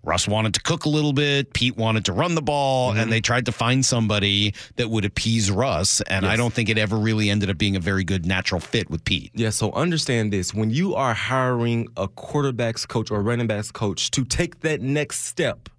Russ 0.03 0.27
wanted 0.27 0.55
to 0.55 0.61
cook 0.63 0.85
a 0.85 0.89
little 0.89 1.13
bit. 1.13 1.53
Pete 1.53 1.77
wanted 1.77 2.05
to 2.05 2.13
run 2.13 2.33
the 2.33 2.41
ball, 2.41 2.89
Mm-hmm. 2.89 2.99
and 3.01 3.11
they 3.11 3.21
tried 3.21 3.45
to 3.45 3.51
find 3.51 3.85
somebody 3.85 4.55
that 4.77 4.89
would 4.89 5.05
appease 5.05 5.51
Russ. 5.51 6.01
And 6.01 6.25
I 6.25 6.35
don't 6.35 6.51
think 6.51 6.69
it 6.69 6.79
ever 6.79 6.97
really 6.97 7.29
ended 7.29 7.51
up 7.51 7.59
being 7.59 7.75
a 7.75 7.79
very 7.79 8.03
good 8.03 8.25
natural 8.25 8.59
fit 8.59 8.89
with 8.89 9.05
Pete. 9.05 9.29
Yeah, 9.35 9.51
so 9.51 9.71
understand 9.73 10.33
this. 10.33 10.51
When 10.55 10.71
you 10.71 10.95
are 10.95 11.13
hiring 11.13 11.87
a 11.97 12.07
quarterback's 12.07 12.87
coach 12.87 13.11
or 13.11 13.21
running 13.21 13.45
back's 13.45 13.71
coach 13.71 14.09
to 14.11 14.25
take 14.25 14.61
that 14.61 14.81
next 14.81 15.25
step 15.25 15.69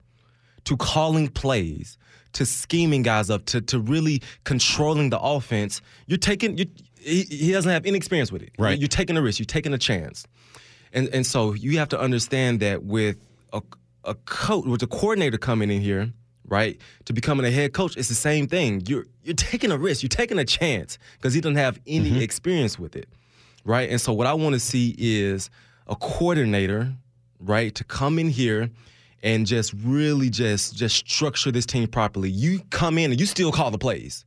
to 0.66 0.76
calling 0.76 1.26
plays, 1.26 1.98
to 2.34 2.46
scheming 2.46 3.02
guys 3.02 3.30
up, 3.30 3.44
to, 3.46 3.60
to 3.60 3.78
really 3.78 4.22
controlling 4.44 5.10
the 5.10 5.20
offense, 5.20 5.80
you're 6.06 6.18
taking 6.18 6.58
you 6.58 6.66
he, 6.98 7.22
he 7.22 7.52
doesn't 7.52 7.70
have 7.70 7.84
any 7.84 7.96
experience 7.96 8.30
with 8.30 8.42
it. 8.42 8.52
Right. 8.58 8.78
You're 8.78 8.88
taking 8.88 9.16
a 9.16 9.22
risk, 9.22 9.40
you're 9.40 9.46
taking 9.46 9.74
a 9.74 9.78
chance. 9.78 10.26
And 10.92 11.08
and 11.08 11.26
so 11.26 11.52
you 11.52 11.78
have 11.78 11.88
to 11.90 12.00
understand 12.00 12.60
that 12.60 12.84
with 12.84 13.16
a 13.52 13.62
a 14.04 14.14
coach 14.14 14.66
with 14.66 14.82
a 14.82 14.86
coordinator 14.86 15.38
coming 15.38 15.70
in 15.70 15.80
here, 15.80 16.12
right, 16.46 16.80
to 17.06 17.12
becoming 17.12 17.46
a 17.46 17.50
head 17.50 17.72
coach, 17.72 17.96
it's 17.96 18.08
the 18.08 18.14
same 18.14 18.46
thing. 18.46 18.82
You're 18.86 19.06
you're 19.24 19.34
taking 19.34 19.70
a 19.70 19.78
risk, 19.78 20.02
you're 20.02 20.08
taking 20.08 20.38
a 20.38 20.44
chance 20.44 20.98
because 21.16 21.34
he 21.34 21.40
doesn't 21.40 21.56
have 21.56 21.80
any 21.86 22.10
mm-hmm. 22.10 22.20
experience 22.20 22.78
with 22.78 22.96
it 22.96 23.08
right? 23.64 23.88
And 23.90 24.00
so 24.00 24.12
what 24.12 24.26
I 24.26 24.34
want 24.34 24.54
to 24.54 24.60
see 24.60 24.94
is 24.98 25.50
a 25.86 25.96
coordinator, 25.96 26.92
right, 27.40 27.74
to 27.74 27.84
come 27.84 28.18
in 28.18 28.28
here 28.28 28.70
and 29.22 29.46
just 29.46 29.72
really 29.84 30.30
just 30.30 30.74
just 30.76 30.96
structure 30.96 31.50
this 31.52 31.66
team 31.66 31.86
properly. 31.88 32.30
You 32.30 32.60
come 32.70 32.98
in 32.98 33.10
and 33.10 33.20
you 33.20 33.26
still 33.26 33.52
call 33.52 33.70
the 33.70 33.78
plays. 33.78 34.24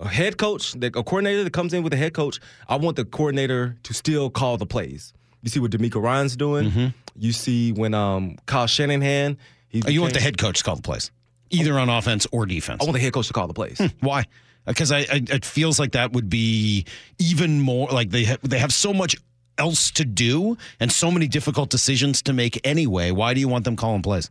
A 0.00 0.08
head 0.08 0.38
coach, 0.38 0.72
the- 0.72 0.86
a 0.86 1.02
coordinator 1.04 1.44
that 1.44 1.52
comes 1.52 1.74
in 1.74 1.82
with 1.82 1.92
a 1.92 1.96
head 1.96 2.14
coach, 2.14 2.40
I 2.68 2.76
want 2.76 2.96
the 2.96 3.04
coordinator 3.04 3.76
to 3.82 3.94
still 3.94 4.30
call 4.30 4.56
the 4.56 4.66
plays. 4.66 5.12
You 5.42 5.50
see 5.50 5.60
what 5.60 5.70
DeMeco 5.70 6.02
Ryans 6.02 6.36
doing. 6.36 6.94
You 7.18 7.32
see 7.32 7.72
when 7.72 7.94
um, 7.94 8.36
Kyle 8.46 8.66
Shanahan. 8.66 9.36
He 9.68 9.82
Oh, 9.86 9.90
you 9.90 10.00
want 10.00 10.14
the 10.14 10.20
head 10.20 10.36
coach 10.38 10.58
to 10.58 10.64
call 10.64 10.76
the 10.76 10.82
plays, 10.82 11.10
either 11.50 11.78
on 11.78 11.88
offense 11.88 12.26
or 12.32 12.44
defense. 12.46 12.78
I 12.80 12.84
want 12.84 12.94
the 12.94 13.00
head 13.00 13.12
coach 13.12 13.28
to 13.28 13.32
call 13.32 13.46
the 13.46 13.54
plays. 13.54 13.80
Why? 14.00 14.24
Because 14.66 14.90
I, 14.92 14.98
I 15.00 15.22
it 15.30 15.44
feels 15.44 15.78
like 15.78 15.92
that 15.92 16.12
would 16.12 16.28
be 16.28 16.84
even 17.18 17.60
more 17.60 17.88
like 17.88 18.10
they 18.10 18.24
ha- 18.24 18.36
they 18.42 18.58
have 18.58 18.72
so 18.72 18.92
much 18.92 19.16
else 19.60 19.90
to 19.92 20.04
do 20.04 20.56
and 20.80 20.90
so 20.90 21.10
many 21.10 21.28
difficult 21.28 21.68
decisions 21.70 22.22
to 22.22 22.32
make 22.32 22.54
anyway. 22.64 23.10
Why 23.10 23.34
do 23.34 23.40
you 23.40 23.48
want 23.48 23.64
them 23.64 23.76
calling 23.76 24.02
plays? 24.02 24.30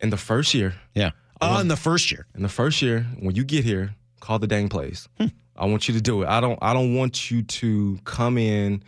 In 0.00 0.10
the 0.10 0.16
first 0.16 0.54
year, 0.54 0.74
Yeah. 0.94 1.10
Oh, 1.40 1.60
in 1.60 1.68
the 1.68 1.76
first 1.76 2.10
year. 2.10 2.26
in 2.34 2.42
the 2.42 2.48
first 2.48 2.80
year, 2.80 3.06
when 3.20 3.34
you 3.34 3.44
get 3.44 3.62
here, 3.64 3.94
call 4.20 4.38
the 4.38 4.46
dang 4.46 4.68
plays. 4.68 5.08
Hmm. 5.18 5.26
I 5.54 5.66
want 5.66 5.86
you 5.88 5.94
to 5.94 6.00
do 6.00 6.22
it. 6.22 6.28
I 6.28 6.40
don't. 6.40 6.58
I 6.62 6.72
don't 6.72 6.94
want 6.94 7.30
you 7.30 7.42
to 7.42 7.98
come 8.04 8.38
in 8.38 8.82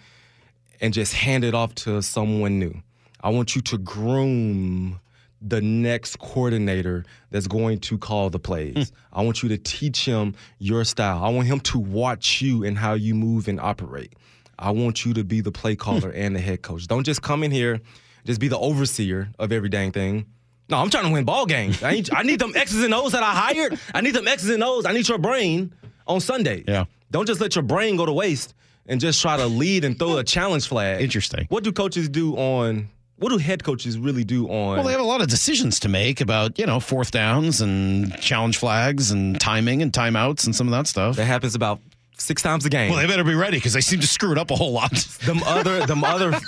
and 0.81 0.95
just 0.95 1.13
hand 1.15 1.45
it 1.45 1.55
off 1.55 1.75
to 1.85 2.01
someone 2.03 2.59
new. 2.59 2.75
I 3.21 3.29
want 3.31 3.55
you 3.55 3.63
to 3.63 3.79
groom 3.79 4.99
the 5.43 5.61
next 5.61 6.19
coordinator 6.19 7.05
that's 7.31 7.47
going 7.47 7.79
to 7.81 7.99
call 7.99 8.31
the 8.31 8.39
plays. 8.39 8.75
Hmm. 8.91 9.19
I 9.19 9.23
want 9.23 9.43
you 9.43 9.49
to 9.51 9.59
teach 9.59 10.05
him 10.07 10.35
your 10.59 10.85
style. 10.85 11.23
I 11.23 11.29
want 11.29 11.47
him 11.49 11.61
to 11.61 11.79
watch 11.79 12.41
you 12.43 12.65
and 12.65 12.79
how 12.79 12.95
you 12.95 13.15
move 13.15 13.49
and 13.49 13.61
operate. 13.61 14.13
I 14.59 14.71
want 14.71 15.05
you 15.05 15.15
to 15.15 15.25
be 15.25 15.41
the 15.41 15.53
play 15.53 15.75
hmm. 15.75 15.81
caller 15.81 16.11
and 16.11 16.35
the 16.35 16.41
head 16.41 16.63
coach. 16.63 16.87
Don't 16.87 17.05
just 17.05 17.23
come 17.23 17.43
in 17.43 17.51
here, 17.51 17.81
just 18.25 18.41
be 18.41 18.49
the 18.49 18.59
overseer 18.59 19.29
of 19.39 19.53
every 19.53 19.69
dang 19.69 19.93
thing. 19.93 20.27
No, 20.71 20.79
I'm 20.79 20.91
trying 20.91 21.05
to 21.05 21.11
win 21.11 21.25
ball 21.25 21.47
games. 21.47 21.83
I 21.83 21.93
need, 21.93 22.13
I 22.13 22.23
need 22.23 22.41
them 22.41 22.53
X's 22.55 22.85
and 22.85 22.93
O's 22.93 23.13
that 23.13 23.23
I 23.23 23.33
hired. 23.33 23.79
I 23.95 24.03
need 24.03 24.15
them 24.15 24.29
X's 24.29 24.51
and 24.51 24.63
O's. 24.63 24.85
I 24.85 24.93
need 24.93 25.09
your 25.09 25.17
brain 25.17 25.73
on 26.07 26.21
Sunday. 26.21 26.65
Yeah. 26.69 26.85
Don't 27.11 27.27
just 27.27 27.41
let 27.41 27.55
your 27.55 27.63
brain 27.63 27.97
go 27.97 28.05
to 28.05 28.13
waste 28.13 28.55
and 28.87 29.01
just 29.01 29.23
try 29.23 29.39
to 29.39 29.47
lead 29.47 29.85
and 29.85 29.99
throw 29.99 30.19
a 30.19 30.25
challenge 30.25 30.69
flag. 30.69 31.01
Interesting. 31.01 31.47
What 31.49 31.65
do 31.65 31.73
coaches 31.73 32.09
do 32.11 32.35
on 32.37 32.89
what 33.19 33.31
do 33.31 33.39
head 33.39 33.65
coaches 33.65 33.99
really 33.99 34.25
do 34.25 34.49
on? 34.49 34.77
Well, 34.77 34.85
they 34.85 34.93
have 34.93 35.01
a 35.01 35.05
lot 35.05 35.21
of 35.21 35.29
decisions 35.29 35.81
to 35.81 35.89
make 35.89 36.21
about, 36.21 36.59
you 36.59 36.67
know, 36.67 36.81
fourth 36.81 37.11
downs 37.11 37.61
and 37.61 38.17
challenge 38.21 38.59
flags 38.59 39.11
and 39.11 39.41
timing 39.41 39.83
and 39.83 39.93
timeouts 39.93 40.47
and 40.47 40.55
some 40.55 40.69
of 40.69 40.73
that 40.73 40.87
stuff. 40.87 41.17
that 41.17 41.25
happens 41.25 41.55
about 41.55 41.81
six 42.19 42.43
times 42.43 42.65
a 42.67 42.71
game. 42.71 42.91
Well, 42.91 43.01
they 43.01 43.07
better 43.07 43.25
be 43.25 43.35
ready 43.35 43.57
because 43.59 43.73
they 43.73 43.81
seem 43.81 44.01
to 44.01 44.07
screw 44.07 44.33
it 44.33 44.39
up 44.39 44.51
a 44.51 44.57
whole 44.57 44.73
lot. 44.73 44.93
them 45.25 45.43
other, 45.45 45.87
them 45.87 46.05
other, 46.05 46.39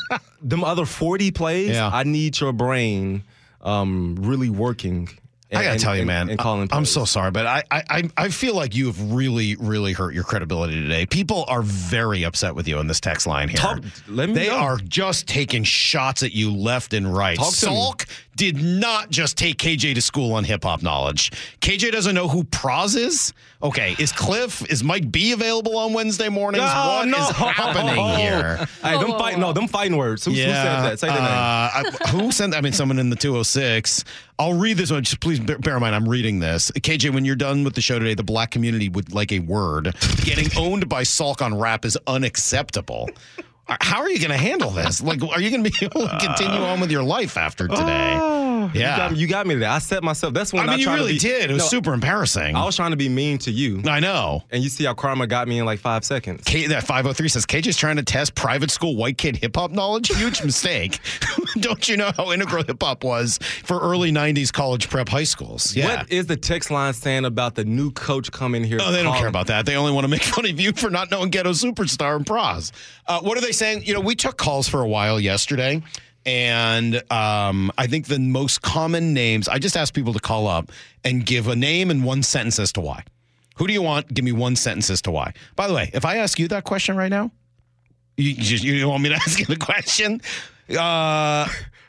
them 0.42 0.64
other 0.64 0.85
forty 0.87 1.30
plays. 1.30 1.70
Yeah. 1.70 1.90
I 1.92 2.02
need 2.04 2.38
your 2.40 2.52
brain 2.52 3.24
um, 3.61 4.16
really 4.20 4.50
working. 4.50 5.09
I 5.52 5.54
gotta 5.54 5.70
and- 5.70 5.80
tell 5.80 5.96
you, 5.96 6.02
and- 6.02 6.06
man. 6.06 6.30
and 6.30 6.40
I, 6.72 6.76
am 6.76 6.85
so 6.85 7.04
sorry, 7.04 7.33
but 7.33 7.44
I, 7.44 7.64
I 7.72 8.09
I 8.16 8.28
feel 8.28 8.54
like 8.54 8.76
you 8.76 8.87
have 8.87 9.12
really 9.12 9.56
really 9.56 9.92
hurt 9.92 10.14
your 10.14 10.22
credibility 10.22 10.80
today. 10.80 11.06
People 11.06 11.44
are 11.48 11.62
very 11.62 12.22
upset 12.24 12.54
with 12.54 12.68
you 12.68 12.78
in 12.78 12.87
this 12.87 13.00
text 13.00 13.26
line 13.26 13.48
here. 13.48 13.56
Talk- 13.59 13.80
let 14.06 14.28
me 14.28 14.37
they 14.37 14.46
know. 14.46 14.59
are 14.59 14.76
just 14.76 15.26
taking 15.26 15.64
shots 15.64 16.22
at 16.22 16.33
you 16.33 16.54
left 16.54 16.92
and 16.94 17.12
right. 17.12 17.37
Talk. 17.37 17.52
Salk 17.52 18.06
did 18.37 18.62
not 18.62 19.11
just 19.11 19.37
take 19.37 19.56
KJ 19.59 19.96
to 19.96 20.00
school 20.00 20.35
on 20.35 20.44
hip 20.44 20.62
hop 20.62 20.83
knowledge. 20.85 21.33
KJ 21.61 21.90
doesn't 21.90 22.14
know 22.14 22.28
who 22.28 22.44
Pras 22.44 22.96
is. 22.96 23.33
Okay, 23.62 23.94
is 23.99 24.11
Cliff 24.11 24.64
is 24.70 24.83
Mike 24.83 25.12
B 25.12 25.33
available 25.33 25.77
on 25.77 25.92
Wednesday 25.92 26.31
mornings? 26.31 26.64
No, 26.64 26.66
What 26.66 27.07
is 27.09 27.12
no. 27.12 27.46
happening 27.46 28.03
here? 28.18 28.57
Hey, 28.83 28.99
them 28.99 29.11
fight, 29.18 29.38
no, 29.38 29.53
them 29.53 29.68
fighting 29.68 29.99
words. 29.99 30.25
Who, 30.25 30.31
who 30.31 30.37
said 30.38 30.46
that? 30.55 30.99
Say 30.99 31.09
the 31.09 31.12
name. 31.14 31.23
Uh, 31.25 31.27
I, 31.29 31.90
who 32.09 32.33
sent? 32.33 32.55
I 32.55 32.62
mean, 32.62 32.73
someone 32.73 32.99
in 32.99 33.11
the 33.11 33.16
206. 33.16 34.05
I'll 34.38 34.55
read 34.55 34.79
this 34.79 34.90
one. 34.90 35.03
Just 35.05 35.20
please 35.20 35.40
bear 35.40 35.75
in 35.75 35.81
mind, 35.83 35.94
I'm 35.94 36.09
reading 36.09 36.38
this. 36.38 36.70
KJ, 36.70 37.12
when 37.12 37.27
you're 37.27 37.37
done 37.37 37.62
with 37.62 37.75
the 37.75 37.83
show 37.83 37.99
today, 37.99 38.14
the 38.14 38.23
black 38.23 38.51
community 38.51 38.88
would 38.88 39.12
like 39.12 39.31
a 39.31 39.40
word. 39.40 39.94
Getting 40.25 40.49
owned 40.57 40.88
by 40.88 41.03
Salk 41.03 41.42
on 41.42 41.59
rap 41.59 41.85
is 41.85 41.99
unacceptable. 42.07 43.11
Uh, 43.68 43.77
How 43.83 44.01
are 44.01 44.09
you 44.09 44.18
going 44.18 44.31
to 44.31 44.38
handle 44.38 44.70
this? 44.70 45.03
Like, 45.03 45.23
are 45.23 45.38
you 45.40 45.51
going 45.51 45.62
to 45.64 45.70
be 45.70 45.85
able 45.85 46.09
to 46.09 46.18
continue 46.18 46.61
on 46.62 46.81
with 46.81 46.90
your 46.90 47.03
life 47.03 47.37
after 47.37 47.68
today? 47.68 48.14
You 48.14 48.49
yeah. 48.75 48.96
got, 48.96 49.16
you 49.16 49.27
got 49.27 49.46
me 49.46 49.55
there. 49.55 49.68
I 49.70 49.79
set 49.79 50.03
myself. 50.03 50.35
That's 50.35 50.53
when 50.53 50.68
I 50.68 50.73
I, 50.73 50.77
mean, 50.77 50.81
you 50.87 50.92
really 50.92 51.12
be- 51.14 51.18
did. 51.18 51.51
It 51.51 51.55
was 51.55 51.62
No, 51.62 51.68
super 51.68 51.92
embarrassing. 51.94 52.57
I 52.57 52.64
was 52.64 52.77
trying 52.77 52.90
to 52.90 52.96
be 52.96 53.09
mean 53.09 53.38
to 53.38 53.51
you, 53.51 53.83
I 53.87 54.01
know. 54.01 54.42
and 54.51 54.62
you 54.62 54.68
see 54.68 54.85
how 54.85 54.94
karma 54.94 55.27
got 55.27 55.49
me 55.49 55.59
in 55.59 55.64
like 55.64 55.79
five 55.81 56.05
seconds. 56.05 56.42
K, 56.44 56.66
that 56.68 56.83
503 56.83 57.29
says 57.29 57.46
KJ's 57.46 57.77
trying 57.77 57.96
to 57.96 58.03
test 58.03 58.35
private 58.35 58.70
school 58.70 58.96
white 58.96 59.18
kid 59.18 59.37
hip 59.37 59.57
hop 59.57 59.70
knowledge. 59.70 60.09
Huge 60.09 60.42
mistake. 60.44 61.01
Don't 61.61 61.88
you 61.88 61.96
know 61.96 62.11
how 62.16 62.33
integral 62.33 62.62
hip 62.64 62.83
hop 62.83 63.05
was 63.05 63.38
for 63.64 63.79
early 63.81 64.12
90s 64.12 64.53
college 64.53 64.88
prep 64.88 65.09
high 65.09 65.25
schools? 65.25 65.75
Yeah. 65.75 65.96
What 65.99 66.11
is 66.12 66.27
the 66.27 66.37
text 66.37 66.70
line 66.70 66.92
saying 66.92 67.25
about 67.25 67.55
the 67.55 67.64
new 67.64 67.90
coach 67.92 68.31
coming 68.33 68.64
here? 68.64 68.79
Oh, 68.81 68.92
they 68.92 69.03
don't 69.03 69.16
care 69.16 69.29
about 69.29 69.46
that. 69.49 69.66
They 69.66 69.77
only 69.77 69.92
want 69.92 70.05
to 70.05 70.09
make 70.09 70.23
fun 70.23 70.44
of 70.46 70.61
you 70.61 70.73
for 70.73 70.90
not 70.90 71.11
knowing 71.11 71.31
Ghetto 71.31 71.51
Superstar 71.53 72.16
and 72.16 72.27
Pras. 72.27 72.73
Uh, 73.07 73.20
what 73.20 73.37
are 73.37 73.40
they 73.40 73.53
saying? 73.53 73.85
You 73.85 73.94
know, 73.94 74.01
we 74.01 74.14
took 74.14 74.37
calls 74.37 74.68
for 74.68 74.81
a 74.83 74.88
while 74.88 75.18
yesterday, 75.20 75.83
and 76.26 76.96
um, 77.12 77.72
I 77.78 77.87
think 77.87 78.06
the 78.06 78.18
most 78.18 78.62
common 78.62 79.14
names, 79.14 79.48
I 79.48 79.59
just 79.59 79.76
ask 79.76 79.94
people 79.94 80.12
to 80.12 80.20
call 80.20 80.46
up 80.46 80.70
and 81.04 81.24
give 81.24 81.48
a 81.48 81.56
name 81.56 81.90
and 81.90 82.04
one 82.04 82.22
sentence 82.22 82.59
as 82.59 82.72
to 82.74 82.80
why. 82.80 83.04
Who 83.56 83.66
do 83.66 83.72
you 83.72 83.83
want? 83.83 84.12
Give 84.12 84.24
me 84.24 84.33
one 84.33 84.56
sentence 84.56 84.90
as 84.90 85.02
to 85.02 85.11
why. 85.11 85.33
By 85.56 85.66
the 85.68 85.74
way, 85.74 85.90
if 85.92 86.04
I 86.04 86.16
ask 86.16 86.38
you 86.38 86.48
that 86.48 86.64
question 86.64 86.96
right 86.96 87.11
now, 87.11 87.30
you, 88.16 88.30
you, 88.30 88.35
just, 88.42 88.64
you 88.64 88.88
want 88.88 89.02
me 89.02 89.09
to 89.11 89.14
ask 89.26 89.38
you 89.38 89.46
the 89.46 89.56
question? 89.56 90.20
Uh, 90.68 91.48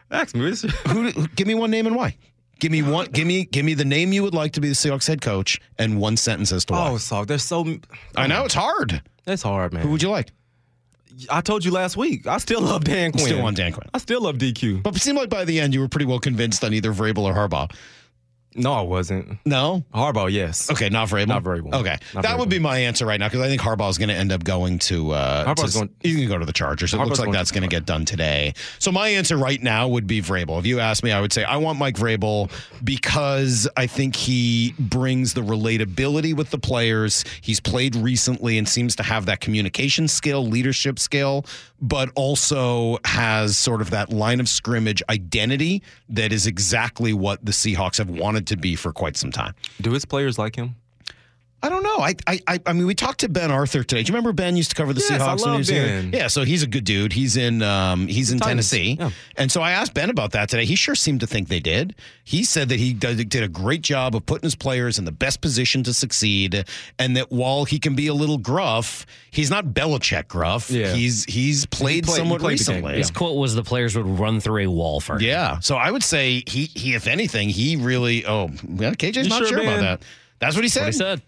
Ask 0.09 0.35
me. 0.35 0.41
Who, 0.89 1.09
who- 1.11 1.27
give 1.29 1.47
me 1.47 1.55
one 1.55 1.71
name 1.71 1.87
and 1.87 1.95
why. 1.95 2.17
Give 2.59 2.71
me 2.71 2.83
one. 2.83 3.07
Give 3.07 3.25
me 3.25 3.45
give 3.45 3.65
me 3.65 3.73
the 3.73 3.85
name 3.85 4.13
you 4.13 4.21
would 4.21 4.35
like 4.35 4.51
to 4.53 4.61
be 4.61 4.67
the 4.67 4.75
Seahawks 4.75 5.07
head 5.07 5.19
coach 5.21 5.59
and 5.79 5.99
one 5.99 6.15
sentence 6.15 6.51
as 6.51 6.63
to 6.65 6.73
why. 6.73 6.89
Oh, 6.91 6.97
so 6.97 7.25
there's 7.25 7.43
so. 7.43 7.65
I 8.15 8.27
know 8.27 8.43
it's 8.45 8.53
hard. 8.53 9.01
It's 9.25 9.41
hard, 9.41 9.73
man. 9.73 9.81
Who 9.81 9.89
would 9.89 10.03
you 10.03 10.09
like? 10.11 10.31
I 11.29 11.41
told 11.41 11.63
you 11.65 11.71
last 11.71 11.97
week. 11.97 12.27
I 12.27 12.37
still 12.37 12.61
love 12.61 12.83
Dan 12.83 13.11
Quinn. 13.11 13.25
Still 13.25 13.43
want 13.43 13.57
Dan 13.57 13.71
Quinn. 13.73 13.89
I 13.93 13.97
still 13.97 14.21
love 14.21 14.37
DQ. 14.37 14.83
But 14.83 14.95
it 14.95 15.01
seemed 15.01 15.17
like 15.17 15.29
by 15.29 15.45
the 15.45 15.59
end 15.59 15.73
you 15.73 15.79
were 15.79 15.87
pretty 15.87 16.05
well 16.05 16.19
convinced 16.19 16.63
on 16.63 16.73
either 16.73 16.93
Vrabel 16.93 17.23
or 17.23 17.33
Harbaugh. 17.33 17.71
No, 18.53 18.73
I 18.73 18.81
wasn't. 18.81 19.37
No. 19.45 19.83
Harbaugh, 19.93 20.31
yes. 20.31 20.69
Okay, 20.69 20.89
not 20.89 21.07
Vrabel. 21.07 21.27
Not 21.27 21.43
Vrabel. 21.43 21.73
Okay, 21.73 21.97
Not 22.13 22.23
that 22.23 22.37
would 22.37 22.49
be 22.49 22.59
my 22.59 22.79
answer 22.79 23.05
right 23.05 23.19
now 23.19 23.27
because 23.27 23.39
I 23.41 23.47
think 23.47 23.61
Harbaugh 23.61 23.89
is 23.89 23.97
going 23.97 24.09
to 24.09 24.15
end 24.15 24.31
up 24.31 24.43
going 24.43 24.77
to. 24.79 25.11
Uh, 25.11 25.45
Harbaugh's 25.53 25.73
to- 25.73 25.79
going- 25.79 25.95
He's 26.01 26.15
going 26.15 26.27
to 26.27 26.33
go 26.33 26.37
to 26.39 26.45
the 26.45 26.51
Chargers. 26.53 26.93
It 26.93 26.97
Harbaugh's 26.97 27.07
looks 27.09 27.19
like 27.19 27.27
going 27.27 27.33
that's 27.37 27.51
going 27.51 27.63
to 27.63 27.69
get 27.69 27.85
done 27.85 28.03
today. 28.03 28.53
So 28.79 28.91
my 28.91 29.07
answer 29.09 29.37
right 29.37 29.61
now 29.61 29.87
would 29.87 30.05
be 30.07 30.21
Vrabel. 30.21 30.59
If 30.59 30.65
you 30.65 30.79
ask 30.79 31.03
me, 31.03 31.11
I 31.11 31.21
would 31.21 31.31
say 31.31 31.43
I 31.45 31.57
want 31.57 31.79
Mike 31.79 31.95
Vrabel 31.95 32.51
because 32.83 33.69
I 33.77 33.87
think 33.87 34.15
he 34.15 34.73
brings 34.79 35.33
the 35.33 35.41
relatability 35.41 36.35
with 36.35 36.49
the 36.51 36.57
players. 36.57 37.23
He's 37.41 37.59
played 37.59 37.95
recently 37.95 38.57
and 38.57 38.67
seems 38.67 38.95
to 38.97 39.03
have 39.03 39.25
that 39.27 39.39
communication 39.39 40.07
skill, 40.07 40.45
leadership 40.45 40.99
skill, 40.99 41.45
but 41.81 42.09
also 42.15 42.97
has 43.05 43.57
sort 43.57 43.81
of 43.81 43.91
that 43.91 44.11
line 44.11 44.39
of 44.39 44.49
scrimmage 44.49 45.01
identity 45.09 45.81
that 46.09 46.31
is 46.33 46.47
exactly 46.47 47.13
what 47.13 47.43
the 47.45 47.51
Seahawks 47.51 47.97
have 47.97 48.09
wanted 48.09 48.40
to 48.47 48.57
be 48.57 48.75
for 48.75 48.91
quite 48.91 49.17
some 49.17 49.31
time. 49.31 49.53
Do 49.79 49.91
his 49.91 50.05
players 50.05 50.37
like 50.37 50.55
him? 50.55 50.75
I 51.63 51.69
don't 51.69 51.83
know. 51.83 51.97
I, 51.97 52.15
I 52.25 52.39
I 52.47 52.59
I 52.65 52.73
mean, 52.73 52.87
we 52.87 52.95
talked 52.95 53.19
to 53.19 53.29
Ben 53.29 53.51
Arthur 53.51 53.83
today. 53.83 54.01
Do 54.01 54.09
you 54.11 54.15
remember 54.15 54.33
Ben 54.33 54.57
used 54.57 54.71
to 54.71 54.75
cover 54.75 54.93
the 54.93 54.99
Yes, 54.99 55.11
I 55.11 55.17
Seahawks 55.19 55.27
when 55.27 55.37
he 55.37 55.45
love 55.49 55.57
was 55.59 55.67
here? 55.67 56.09
Yeah, 56.11 56.27
so 56.27 56.43
he's 56.43 56.63
a 56.63 56.67
good 56.67 56.83
dude. 56.85 57.13
He's 57.13 57.37
in 57.37 57.61
um 57.61 58.07
he's 58.07 58.31
in 58.31 58.39
Titans, 58.39 58.69
Tennessee, 58.69 58.97
yeah. 58.99 59.11
and 59.37 59.51
so 59.51 59.61
I 59.61 59.71
asked 59.71 59.93
Ben 59.93 60.09
about 60.09 60.31
that 60.31 60.49
today. 60.49 60.65
He 60.65 60.75
sure 60.75 60.95
seemed 60.95 61.19
to 61.19 61.27
think 61.27 61.49
they 61.49 61.59
did. 61.59 61.95
He 62.23 62.43
said 62.43 62.69
that 62.69 62.79
he 62.79 62.93
did, 62.93 63.29
did 63.29 63.43
a 63.43 63.47
great 63.47 63.81
job 63.81 64.15
of 64.15 64.25
putting 64.25 64.43
his 64.47 64.55
players 64.55 64.97
in 64.97 65.05
the 65.05 65.11
best 65.11 65.41
position 65.41 65.83
to 65.83 65.93
succeed, 65.93 66.65
and 66.97 67.15
that 67.15 67.31
while 67.31 67.65
he 67.65 67.77
can 67.77 67.93
be 67.93 68.07
a 68.07 68.13
little 68.13 68.37
gruff, 68.39 69.05
he's 69.29 69.51
not 69.51 69.65
Belichick 69.67 70.27
gruff. 70.27 70.71
Yeah. 70.71 70.93
he's 70.93 71.25
he's 71.25 71.67
played, 71.67 72.05
played- 72.05 72.15
he 72.15 72.19
somewhat 72.21 72.39
played 72.41 72.57
the 72.57 72.63
game, 72.63 72.73
recently. 72.75 72.91
yeah. 72.93 72.97
His 72.97 73.11
quote 73.11 73.37
was 73.37 73.53
the 73.53 73.63
players 73.63 73.95
would 73.95 74.07
run 74.07 74.39
through 74.39 74.63
a 74.63 74.67
wall 74.67 74.99
for 74.99 75.17
him. 75.17 75.21
Yeah. 75.21 75.59
So 75.59 75.75
I 75.75 75.91
would 75.91 76.03
say 76.03 76.43
he 76.47 76.65
he 76.73 76.95
if 76.95 77.05
anything 77.05 77.49
he 77.49 77.75
really 77.75 78.25
oh 78.25 78.47
yeah 78.67 78.91
KJ's 78.93 79.17
You 79.17 79.29
not 79.29 79.39
sure, 79.39 79.47
sure 79.49 79.61
about 79.61 79.79
that. 79.81 80.01
That's 80.39 80.55
what 80.55 80.63
he 80.63 80.69
said. 80.69 80.85
What 80.85 80.93
he 80.93 80.97
said. 80.97 81.21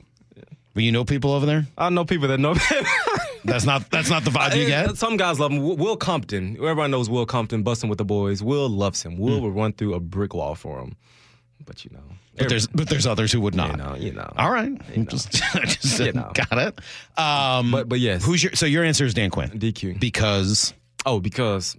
Well, 0.76 0.84
you 0.84 0.92
know 0.92 1.06
people 1.06 1.32
over 1.32 1.46
there. 1.46 1.68
I 1.78 1.90
know 1.90 2.04
people 2.06 2.28
that 2.30 2.40
know. 2.40 2.56
That's 3.46 3.66
not 3.66 3.90
that's 3.92 4.10
not 4.10 4.24
the 4.24 4.32
vibe 4.32 4.56
you 4.56 4.64
Eh, 4.64 4.68
get. 4.86 4.96
Some 4.98 5.18
guys 5.18 5.38
love 5.38 5.52
him. 5.52 5.62
Will 5.62 5.98
Compton, 5.98 6.56
everybone 6.56 6.92
knows 6.92 7.10
Will 7.10 7.26
Compton, 7.26 7.62
busting 7.62 7.90
with 7.90 7.98
the 7.98 8.06
boys. 8.06 8.42
Will 8.42 8.70
loves 8.70 9.04
him. 9.04 9.18
Will 9.18 9.38
Hmm. 9.40 9.44
will 9.44 9.52
run 9.52 9.74
through 9.74 9.96
a 9.96 10.00
brick 10.00 10.34
wall 10.34 10.56
for 10.56 10.80
him. 10.80 10.96
But 11.66 11.84
you 11.84 11.92
know, 11.94 12.00
But 12.38 12.48
there's 12.48 12.68
but 12.68 12.88
there's 12.88 13.06
others 13.06 13.34
who 13.34 13.42
would 13.42 13.54
not. 13.54 13.72
you 13.72 13.78
know, 13.78 13.96
you 13.96 14.12
know. 14.14 14.32
All 14.38 14.50
right, 14.50 14.72
just, 15.10 15.32
just 15.66 16.00
You 16.00 16.14
know. 16.14 16.32
got 16.34 16.58
it. 16.58 16.80
Um, 17.20 17.72
But 17.72 17.90
but 17.90 18.00
yes, 18.00 18.24
who's 18.24 18.42
your 18.42 18.54
so 18.54 18.66
your 18.66 18.86
answer 18.86 19.04
is 19.04 19.14
Dan 19.14 19.30
Quinn 19.30 19.50
DQ? 19.50 20.00
because 20.00 20.74
Oh, 21.06 21.20
because 21.20 21.76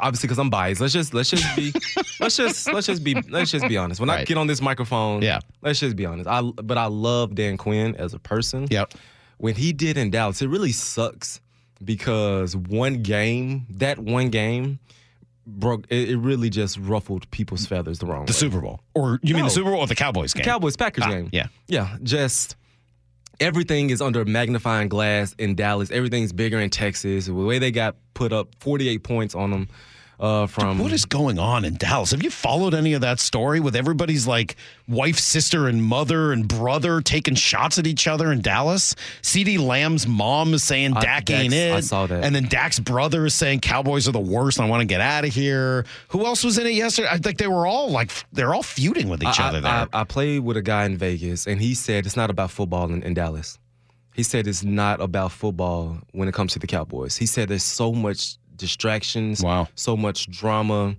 obviously 0.00 0.26
because 0.28 0.38
I'm 0.38 0.50
biased. 0.50 0.80
Let's 0.80 0.92
just 0.92 1.14
let's 1.14 1.30
just 1.30 1.56
be 1.56 1.72
let's 2.20 2.36
just 2.36 2.72
let's 2.72 2.86
just 2.86 3.02
be 3.04 3.14
let's 3.30 3.50
just 3.50 3.68
be 3.68 3.76
honest. 3.76 4.00
When 4.00 4.10
I 4.10 4.24
get 4.24 4.36
on 4.38 4.46
this 4.46 4.60
microphone, 4.60 5.22
Yeah. 5.22 5.40
let's 5.62 5.80
just 5.80 5.96
be 5.96 6.06
honest. 6.06 6.28
I 6.28 6.42
but 6.42 6.78
I 6.78 6.86
love 6.86 7.34
Dan 7.34 7.56
Quinn 7.56 7.94
as 7.96 8.14
a 8.14 8.18
person. 8.18 8.66
yep 8.70 8.92
When 9.38 9.54
he 9.54 9.72
did 9.72 9.96
in 9.96 10.10
Dallas, 10.10 10.42
it 10.42 10.48
really 10.48 10.72
sucks 10.72 11.40
because 11.84 12.56
one 12.56 13.02
game, 13.02 13.66
that 13.70 13.98
one 13.98 14.30
game, 14.30 14.78
broke. 15.46 15.84
It, 15.90 16.10
it 16.10 16.16
really 16.16 16.48
just 16.50 16.78
ruffled 16.78 17.30
people's 17.30 17.66
feathers 17.66 17.98
the 17.98 18.06
wrong 18.06 18.20
the 18.20 18.20
way. 18.22 18.26
The 18.26 18.32
Super 18.32 18.60
Bowl 18.60 18.80
or 18.94 19.18
you 19.22 19.34
mean 19.34 19.44
the 19.44 19.50
Super 19.50 19.70
Bowl 19.70 19.80
or 19.80 19.86
the 19.86 19.94
Cowboys 19.94 20.32
game? 20.32 20.44
Cowboys 20.44 20.76
Packers 20.76 21.04
Ah, 21.06 21.10
game. 21.10 21.28
yeah. 21.32 21.46
Yeah. 21.68 21.96
Just 22.02 22.56
everything 23.40 23.90
is 23.90 24.00
under 24.00 24.24
magnifying 24.24 24.88
glass 24.88 25.34
in 25.38 25.54
Dallas. 25.54 25.90
Everything's 25.90 26.32
bigger 26.32 26.60
in 26.60 26.70
Texas. 26.70 27.26
The 27.26 27.34
way 27.34 27.58
they 27.58 27.70
got 27.70 27.96
put 28.14 28.32
up 28.32 28.48
48 28.60 29.02
points 29.02 29.34
on 29.34 29.50
them 29.50 29.68
uh, 30.18 30.46
from. 30.46 30.78
What 30.78 30.92
is 30.92 31.04
going 31.04 31.38
on 31.38 31.64
in 31.64 31.74
Dallas? 31.74 32.10
Have 32.10 32.22
you 32.22 32.30
followed 32.30 32.74
any 32.74 32.94
of 32.94 33.00
that 33.02 33.20
story 33.20 33.60
with 33.60 33.76
everybody's 33.76 34.26
like 34.26 34.56
wife, 34.88 35.18
sister, 35.18 35.68
and 35.68 35.82
mother 35.82 36.32
and 36.32 36.46
brother 36.48 37.00
taking 37.00 37.34
shots 37.34 37.78
at 37.78 37.86
each 37.86 38.06
other 38.06 38.32
in 38.32 38.40
Dallas? 38.40 38.94
CeeDee 39.22 39.58
Lamb's 39.58 40.06
mom 40.06 40.54
is 40.54 40.64
saying 40.64 40.96
I- 40.96 41.00
Dak 41.00 41.24
Dax- 41.26 41.40
ain't 41.40 41.54
it. 41.54 41.72
I 41.72 41.80
saw 41.80 42.06
that. 42.06 42.24
And 42.24 42.34
then 42.34 42.44
Dak's 42.44 42.78
brother 42.78 43.26
is 43.26 43.34
saying 43.34 43.60
Cowboys 43.60 44.08
are 44.08 44.12
the 44.12 44.18
worst 44.20 44.58
and 44.58 44.66
I 44.66 44.70
want 44.70 44.80
to 44.80 44.86
get 44.86 45.00
out 45.00 45.24
of 45.24 45.32
here. 45.34 45.84
Who 46.08 46.24
else 46.24 46.44
was 46.44 46.58
in 46.58 46.66
it 46.66 46.70
yesterday? 46.70 47.08
I 47.10 47.18
think 47.18 47.38
they 47.38 47.48
were 47.48 47.66
all 47.66 47.90
like 47.90 48.10
they're 48.32 48.54
all 48.54 48.62
feuding 48.62 49.08
with 49.08 49.22
each 49.22 49.40
I, 49.40 49.48
other 49.48 49.60
there. 49.60 49.72
I, 49.72 49.86
I, 49.92 50.00
I 50.00 50.04
played 50.04 50.40
with 50.40 50.56
a 50.56 50.62
guy 50.62 50.84
in 50.86 50.96
Vegas, 50.96 51.46
and 51.46 51.60
he 51.60 51.74
said 51.74 52.06
it's 52.06 52.16
not 52.16 52.30
about 52.30 52.50
football 52.50 52.90
in, 52.92 53.02
in 53.02 53.14
Dallas. 53.14 53.58
He 54.14 54.22
said 54.22 54.46
it's 54.46 54.64
not 54.64 55.02
about 55.02 55.30
football 55.32 55.98
when 56.12 56.26
it 56.26 56.32
comes 56.32 56.54
to 56.54 56.58
the 56.58 56.66
Cowboys. 56.66 57.18
He 57.18 57.26
said 57.26 57.50
there's 57.50 57.62
so 57.62 57.92
much 57.92 58.38
distractions, 58.56 59.42
Wow. 59.42 59.68
so 59.74 59.96
much 59.96 60.30
drama, 60.30 60.96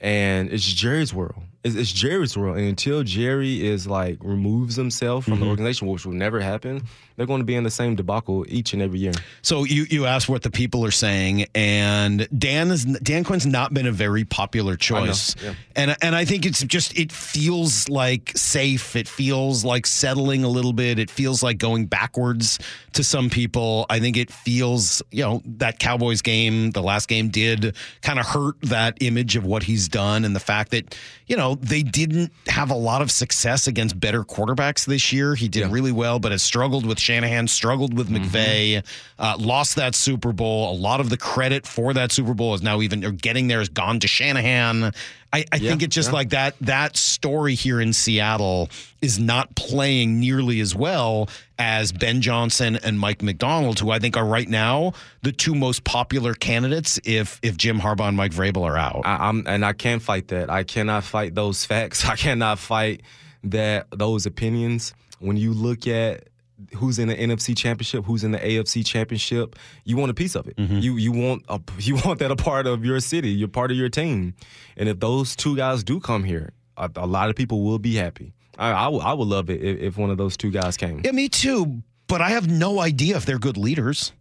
and 0.00 0.50
it's 0.52 0.64
Jerry's 0.64 1.12
world. 1.12 1.42
It's, 1.62 1.74
it's 1.74 1.92
Jerry's 1.92 2.36
world, 2.36 2.56
and 2.56 2.66
until 2.66 3.02
Jerry 3.02 3.66
is 3.66 3.86
like 3.86 4.18
removes 4.22 4.76
himself 4.76 5.24
from 5.24 5.34
Mm-hmm. 5.34 5.42
the 5.42 5.48
organization, 5.50 5.88
which 5.88 6.06
will 6.06 6.14
never 6.14 6.40
happen, 6.40 6.82
they're 7.16 7.26
going 7.26 7.40
to 7.40 7.44
be 7.44 7.54
in 7.54 7.64
the 7.64 7.70
same 7.70 7.96
debacle 7.96 8.46
each 8.48 8.72
and 8.72 8.80
every 8.80 8.98
year. 8.98 9.12
So 9.42 9.64
you 9.64 9.84
you 9.90 10.06
asked 10.06 10.28
what 10.28 10.42
the 10.42 10.50
people 10.50 10.84
are 10.86 10.90
saying, 10.90 11.46
and 11.54 12.26
Dan 12.38 12.70
is 12.70 12.84
Dan 12.86 13.24
Quinn's 13.24 13.44
not 13.44 13.74
been 13.74 13.86
a 13.86 13.92
very 13.92 14.24
popular 14.24 14.76
choice, 14.76 15.36
yeah. 15.42 15.52
and 15.76 15.96
and 16.00 16.16
I 16.16 16.24
think 16.24 16.46
it's 16.46 16.62
just 16.64 16.96
it 16.98 17.12
feels 17.12 17.88
like 17.90 18.32
safe. 18.36 18.96
It 18.96 19.06
feels 19.06 19.62
like 19.64 19.86
settling 19.86 20.44
a 20.44 20.48
little 20.48 20.72
bit. 20.72 20.98
It 20.98 21.10
feels 21.10 21.42
like 21.42 21.58
going 21.58 21.86
backwards 21.86 22.58
to 22.94 23.04
some 23.04 23.28
people. 23.28 23.84
I 23.90 24.00
think 24.00 24.16
it 24.16 24.30
feels 24.30 25.02
you 25.10 25.22
know 25.24 25.42
that 25.58 25.78
Cowboys 25.78 26.22
game, 26.22 26.70
the 26.70 26.82
last 26.82 27.06
game, 27.06 27.28
did 27.28 27.76
kind 28.00 28.18
of 28.18 28.24
hurt 28.26 28.54
that 28.62 28.96
image 29.02 29.36
of 29.36 29.44
what 29.44 29.62
he's 29.64 29.88
done, 29.88 30.24
and 30.24 30.34
the 30.34 30.40
fact 30.40 30.70
that 30.70 30.96
you 31.26 31.36
know 31.36 31.49
they 31.54 31.82
didn't 31.82 32.32
have 32.46 32.70
a 32.70 32.74
lot 32.74 33.02
of 33.02 33.10
success 33.10 33.66
against 33.66 33.98
better 33.98 34.24
quarterbacks 34.24 34.84
this 34.86 35.12
year. 35.12 35.34
He 35.34 35.48
did 35.48 35.70
really 35.70 35.92
well, 35.92 36.18
but 36.18 36.32
has 36.32 36.42
struggled 36.42 36.86
with 36.86 36.98
Shanahan, 36.98 37.48
struggled 37.48 37.96
with 37.96 38.08
McVay, 38.08 38.84
uh, 39.18 39.36
lost 39.38 39.76
that 39.76 39.94
Super 39.94 40.32
Bowl. 40.32 40.72
A 40.72 40.76
lot 40.76 41.00
of 41.00 41.10
the 41.10 41.16
credit 41.16 41.66
for 41.66 41.92
that 41.94 42.12
Super 42.12 42.34
Bowl 42.34 42.54
is 42.54 42.62
now 42.62 42.80
even 42.80 43.04
or 43.04 43.12
getting 43.12 43.48
there 43.48 43.58
has 43.58 43.68
gone 43.68 44.00
to 44.00 44.08
Shanahan. 44.08 44.92
I, 45.32 45.44
I 45.52 45.58
think 45.58 45.82
it's 45.82 45.94
just 45.94 46.08
yeah. 46.08 46.14
like 46.14 46.30
that 46.30 46.56
that 46.60 46.96
story 46.96 47.54
here 47.54 47.80
in 47.80 47.92
Seattle 47.92 48.68
is 49.00 49.18
not 49.18 49.54
playing 49.54 50.18
nearly 50.18 50.60
as 50.60 50.74
well 50.74 51.28
as 51.58 51.92
Ben 51.92 52.20
Johnson 52.20 52.76
and 52.76 52.98
Mike 52.98 53.22
Macdonald, 53.22 53.78
who 53.78 53.90
I 53.90 54.00
think 54.00 54.16
are 54.16 54.24
right 54.24 54.48
now 54.48 54.92
the 55.22 55.30
two 55.30 55.54
most 55.54 55.84
popular 55.84 56.34
candidates 56.34 56.98
if 57.04 57.38
if 57.42 57.56
Jim 57.56 57.78
Harbaugh 57.78 58.08
and 58.08 58.16
Mike 58.16 58.32
Vrabel 58.32 58.62
are 58.62 58.76
out. 58.76 59.02
I, 59.04 59.28
I'm 59.28 59.46
and 59.46 59.64
I 59.64 59.72
can't 59.72 60.02
fight 60.02 60.28
that. 60.28 60.50
I 60.50 60.64
cannot 60.64 61.04
fight 61.04 61.34
those 61.34 61.64
facts. 61.64 62.04
I 62.08 62.16
cannot 62.16 62.58
fight 62.58 63.02
that 63.44 63.86
those 63.90 64.26
opinions. 64.26 64.94
When 65.20 65.36
you 65.36 65.52
look 65.52 65.86
at 65.86 66.29
who's 66.76 66.98
in 66.98 67.08
the 67.08 67.14
NFC 67.16 67.56
Championship, 67.56 68.04
who's 68.04 68.24
in 68.24 68.32
the 68.32 68.38
AFC 68.38 68.84
Championship, 68.84 69.56
you 69.84 69.96
want 69.96 70.10
a 70.10 70.14
piece 70.14 70.34
of 70.34 70.46
it. 70.46 70.56
Mm-hmm. 70.56 70.78
You 70.78 70.96
you 70.96 71.12
want 71.12 71.44
a, 71.48 71.60
you 71.78 71.96
want 72.04 72.18
that 72.20 72.30
a 72.30 72.36
part 72.36 72.66
of 72.66 72.84
your 72.84 73.00
city. 73.00 73.30
You're 73.30 73.48
part 73.48 73.70
of 73.70 73.76
your 73.76 73.88
team. 73.88 74.34
And 74.76 74.88
if 74.88 75.00
those 75.00 75.34
two 75.36 75.56
guys 75.56 75.82
do 75.84 76.00
come 76.00 76.24
here, 76.24 76.52
a, 76.76 76.90
a 76.96 77.06
lot 77.06 77.30
of 77.30 77.36
people 77.36 77.62
will 77.62 77.78
be 77.78 77.94
happy. 77.96 78.32
I, 78.58 78.70
I, 78.72 78.88
would- 78.88 79.18
would 79.18 79.28
love 79.28 79.48
it 79.50 79.62
if, 79.62 79.78
if 79.80 79.96
one 79.98 80.10
of 80.10 80.18
those 80.18 80.36
two 80.36 80.50
guys 80.50 80.76
came. 80.76 81.00
Yeah, 81.04 81.12
me 81.12 81.28
too. 81.28 81.82
But 82.08 82.20
I 82.20 82.30
have 82.30 82.48
no 82.48 82.80
idea 82.80 83.16
if 83.16 83.24
they're 83.24 83.38
good 83.38 83.56
leaders. 83.56 84.12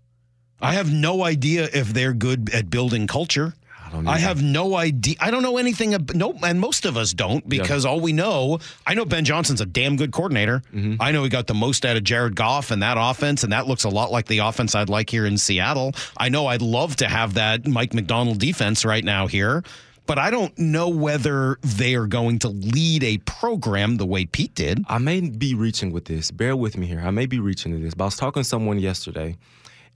I 0.61 0.73
have 0.73 0.91
no 0.91 1.23
idea 1.23 1.69
if 1.73 1.93
they're 1.93 2.13
good 2.13 2.53
at 2.53 2.69
building 2.69 3.07
culture. 3.07 3.53
I 3.89 3.95
don't 3.95 4.07
I 4.07 4.17
have 4.19 4.41
no 4.41 4.75
idea. 4.75 5.15
I 5.19 5.31
don't 5.31 5.43
know 5.43 5.57
anything. 5.57 5.93
Ab- 5.93 6.13
no, 6.13 6.37
and 6.43 6.59
most 6.59 6.85
of 6.85 6.97
us 6.97 7.13
don't 7.13 7.47
because 7.47 7.85
all 7.85 7.99
we 7.99 8.13
know. 8.13 8.59
I 8.85 8.93
know 8.93 9.05
Ben 9.05 9.25
Johnson's 9.25 9.61
a 9.61 9.65
damn 9.65 9.95
good 9.95 10.11
coordinator. 10.11 10.61
Mm-hmm. 10.73 11.01
I 11.01 11.11
know 11.11 11.23
he 11.23 11.29
got 11.29 11.47
the 11.47 11.53
most 11.53 11.85
out 11.85 11.97
of 11.97 12.03
Jared 12.03 12.35
Goff 12.35 12.71
and 12.71 12.81
that 12.83 12.97
offense, 12.99 13.43
and 13.43 13.51
that 13.53 13.67
looks 13.67 13.83
a 13.83 13.89
lot 13.89 14.11
like 14.11 14.27
the 14.27 14.39
offense 14.39 14.75
I'd 14.75 14.89
like 14.89 15.09
here 15.09 15.25
in 15.25 15.37
Seattle. 15.37 15.93
I 16.17 16.29
know 16.29 16.47
I'd 16.47 16.61
love 16.61 16.95
to 16.97 17.07
have 17.07 17.33
that 17.35 17.67
Mike 17.67 17.93
Macdonald 17.93 18.39
defense 18.39 18.85
right 18.85 19.03
now 19.03 19.27
here. 19.27 19.63
But 20.05 20.17
I 20.17 20.31
don't 20.31 20.57
know 20.57 20.89
whether 20.89 21.59
they 21.61 21.93
are 21.93 22.07
going 22.07 22.39
to 22.39 22.47
lead 22.47 23.03
a 23.03 23.19
program 23.19 23.97
the 23.97 24.07
way 24.07 24.25
Pete 24.25 24.55
did. 24.55 24.83
I 24.89 24.97
may 24.97 25.21
be 25.21 25.53
reaching 25.53 25.91
with 25.91 26.05
this. 26.05 26.31
Bear 26.31 26.55
with 26.55 26.77
me 26.77 26.87
here. 26.87 26.99
I 26.99 27.11
may 27.11 27.27
be 27.27 27.39
reaching 27.39 27.73
to 27.73 27.77
this, 27.77 27.93
but 27.93 28.05
I 28.05 28.07
was 28.07 28.15
talking 28.15 28.41
to 28.41 28.49
someone 28.49 28.79
yesterday, 28.79 29.37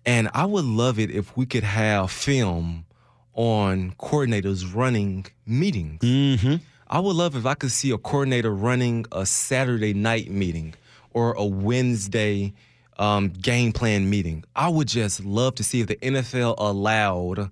and 0.05 0.29
I 0.35 0.45
would 0.45 0.65
love 0.65 0.99
it 0.99 1.09
if 1.09 1.35
we 1.35 1.47
could 1.47 1.63
have 1.63 2.11
film 2.11 2.85
on 3.34 3.91
coordinators 3.99 4.73
running 4.75 5.25
meetings. 5.45 5.99
Mm-hmm. 6.01 6.55
I 6.88 6.99
would 6.99 7.15
love 7.15 7.36
if 7.36 7.45
I 7.45 7.55
could 7.55 7.71
see 7.71 7.91
a 7.91 7.97
coordinator 7.97 8.53
running 8.53 9.05
a 9.11 9.25
Saturday 9.25 9.93
night 9.93 10.29
meeting 10.29 10.75
or 11.13 11.34
a 11.34 11.45
Wednesday 11.45 12.53
um, 12.99 13.29
game 13.29 13.71
plan 13.71 14.09
meeting. 14.09 14.43
I 14.55 14.69
would 14.69 14.88
just 14.88 15.23
love 15.25 15.55
to 15.55 15.63
see 15.63 15.81
if 15.81 15.88
the 15.88 15.95
NFL 15.95 16.55
allowed. 16.59 17.49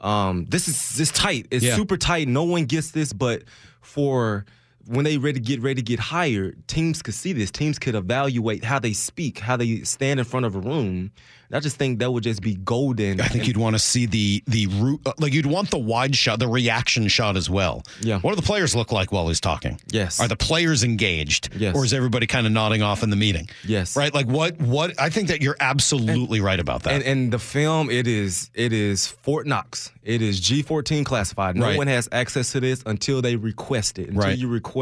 Um, 0.00 0.46
this 0.48 0.66
is 0.68 0.96
this 0.96 1.10
tight. 1.10 1.46
It's 1.50 1.64
Yeah. 1.64 1.76
super 1.76 1.98
tight. 1.98 2.26
No 2.28 2.44
one 2.44 2.64
gets 2.64 2.92
this, 2.92 3.12
but 3.12 3.42
for 3.82 4.46
when 4.90 5.04
they 5.04 5.18
ready 5.18 5.40
get 5.40 5.60
ready 5.62 5.76
to 5.76 5.82
get 5.82 5.98
hired, 6.00 6.66
teams 6.68 7.00
could 7.02 7.14
see 7.14 7.32
this. 7.32 7.50
Teams 7.50 7.78
could 7.78 7.94
evaluate 7.94 8.64
how 8.64 8.78
they 8.78 8.92
speak, 8.92 9.38
how 9.38 9.56
they 9.56 9.82
stand 9.82 10.18
in 10.20 10.24
front 10.26 10.46
of 10.46 10.54
a 10.56 10.58
room. 10.58 11.10
And 11.48 11.56
I 11.56 11.60
just 11.60 11.76
think 11.76 11.98
that 11.98 12.12
would 12.12 12.22
just 12.22 12.42
be 12.42 12.54
golden. 12.54 13.20
I 13.20 13.26
think 13.26 13.48
you'd 13.48 13.56
want 13.56 13.74
to 13.74 13.80
see 13.80 14.06
the 14.06 14.42
the 14.46 14.66
root, 14.68 15.00
uh, 15.04 15.12
like 15.18 15.32
you'd 15.32 15.46
want 15.46 15.70
the 15.70 15.78
wide 15.78 16.14
shot, 16.14 16.38
the 16.38 16.46
reaction 16.46 17.08
shot 17.08 17.36
as 17.36 17.50
well. 17.50 17.82
Yeah. 18.00 18.20
What 18.20 18.30
do 18.32 18.36
the 18.36 18.46
players 18.46 18.76
look 18.76 18.92
like 18.92 19.10
while 19.10 19.26
he's 19.28 19.40
talking? 19.40 19.80
Yes. 19.90 20.20
Are 20.20 20.28
the 20.28 20.36
players 20.36 20.84
engaged? 20.84 21.48
Yes. 21.56 21.74
Or 21.74 21.84
is 21.84 21.92
everybody 21.92 22.26
kind 22.28 22.46
of 22.46 22.52
nodding 22.52 22.82
off 22.82 23.02
in 23.02 23.10
the 23.10 23.16
meeting? 23.16 23.48
Yes. 23.64 23.96
Right. 23.96 24.14
Like 24.14 24.26
what? 24.26 24.60
What? 24.60 24.98
I 25.00 25.08
think 25.10 25.26
that 25.28 25.42
you're 25.42 25.56
absolutely 25.58 26.40
right 26.40 26.60
about 26.60 26.84
that. 26.84 26.92
And, 26.94 27.02
and 27.04 27.32
the 27.32 27.38
film, 27.40 27.90
it 27.90 28.06
is 28.06 28.50
it 28.54 28.72
is 28.72 29.08
Fort 29.08 29.46
Knox. 29.46 29.90
It 30.04 30.22
is 30.22 30.40
G14 30.40 31.04
classified. 31.04 31.56
No 31.56 31.66
Right. 31.66 31.76
one 31.76 31.86
has 31.88 32.08
access 32.12 32.52
to 32.52 32.60
this 32.60 32.82
until 32.86 33.22
they 33.22 33.34
request 33.36 33.98
it. 33.98 34.08
Until 34.08 34.22
Right. 34.22 34.38
You 34.38 34.48
request 34.48 34.79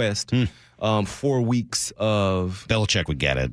um, 0.80 1.05
four 1.05 1.40
weeks 1.42 1.92
of. 1.96 2.64
Belichick 2.68 3.09
would 3.09 3.18
get 3.18 3.36
it. 3.36 3.53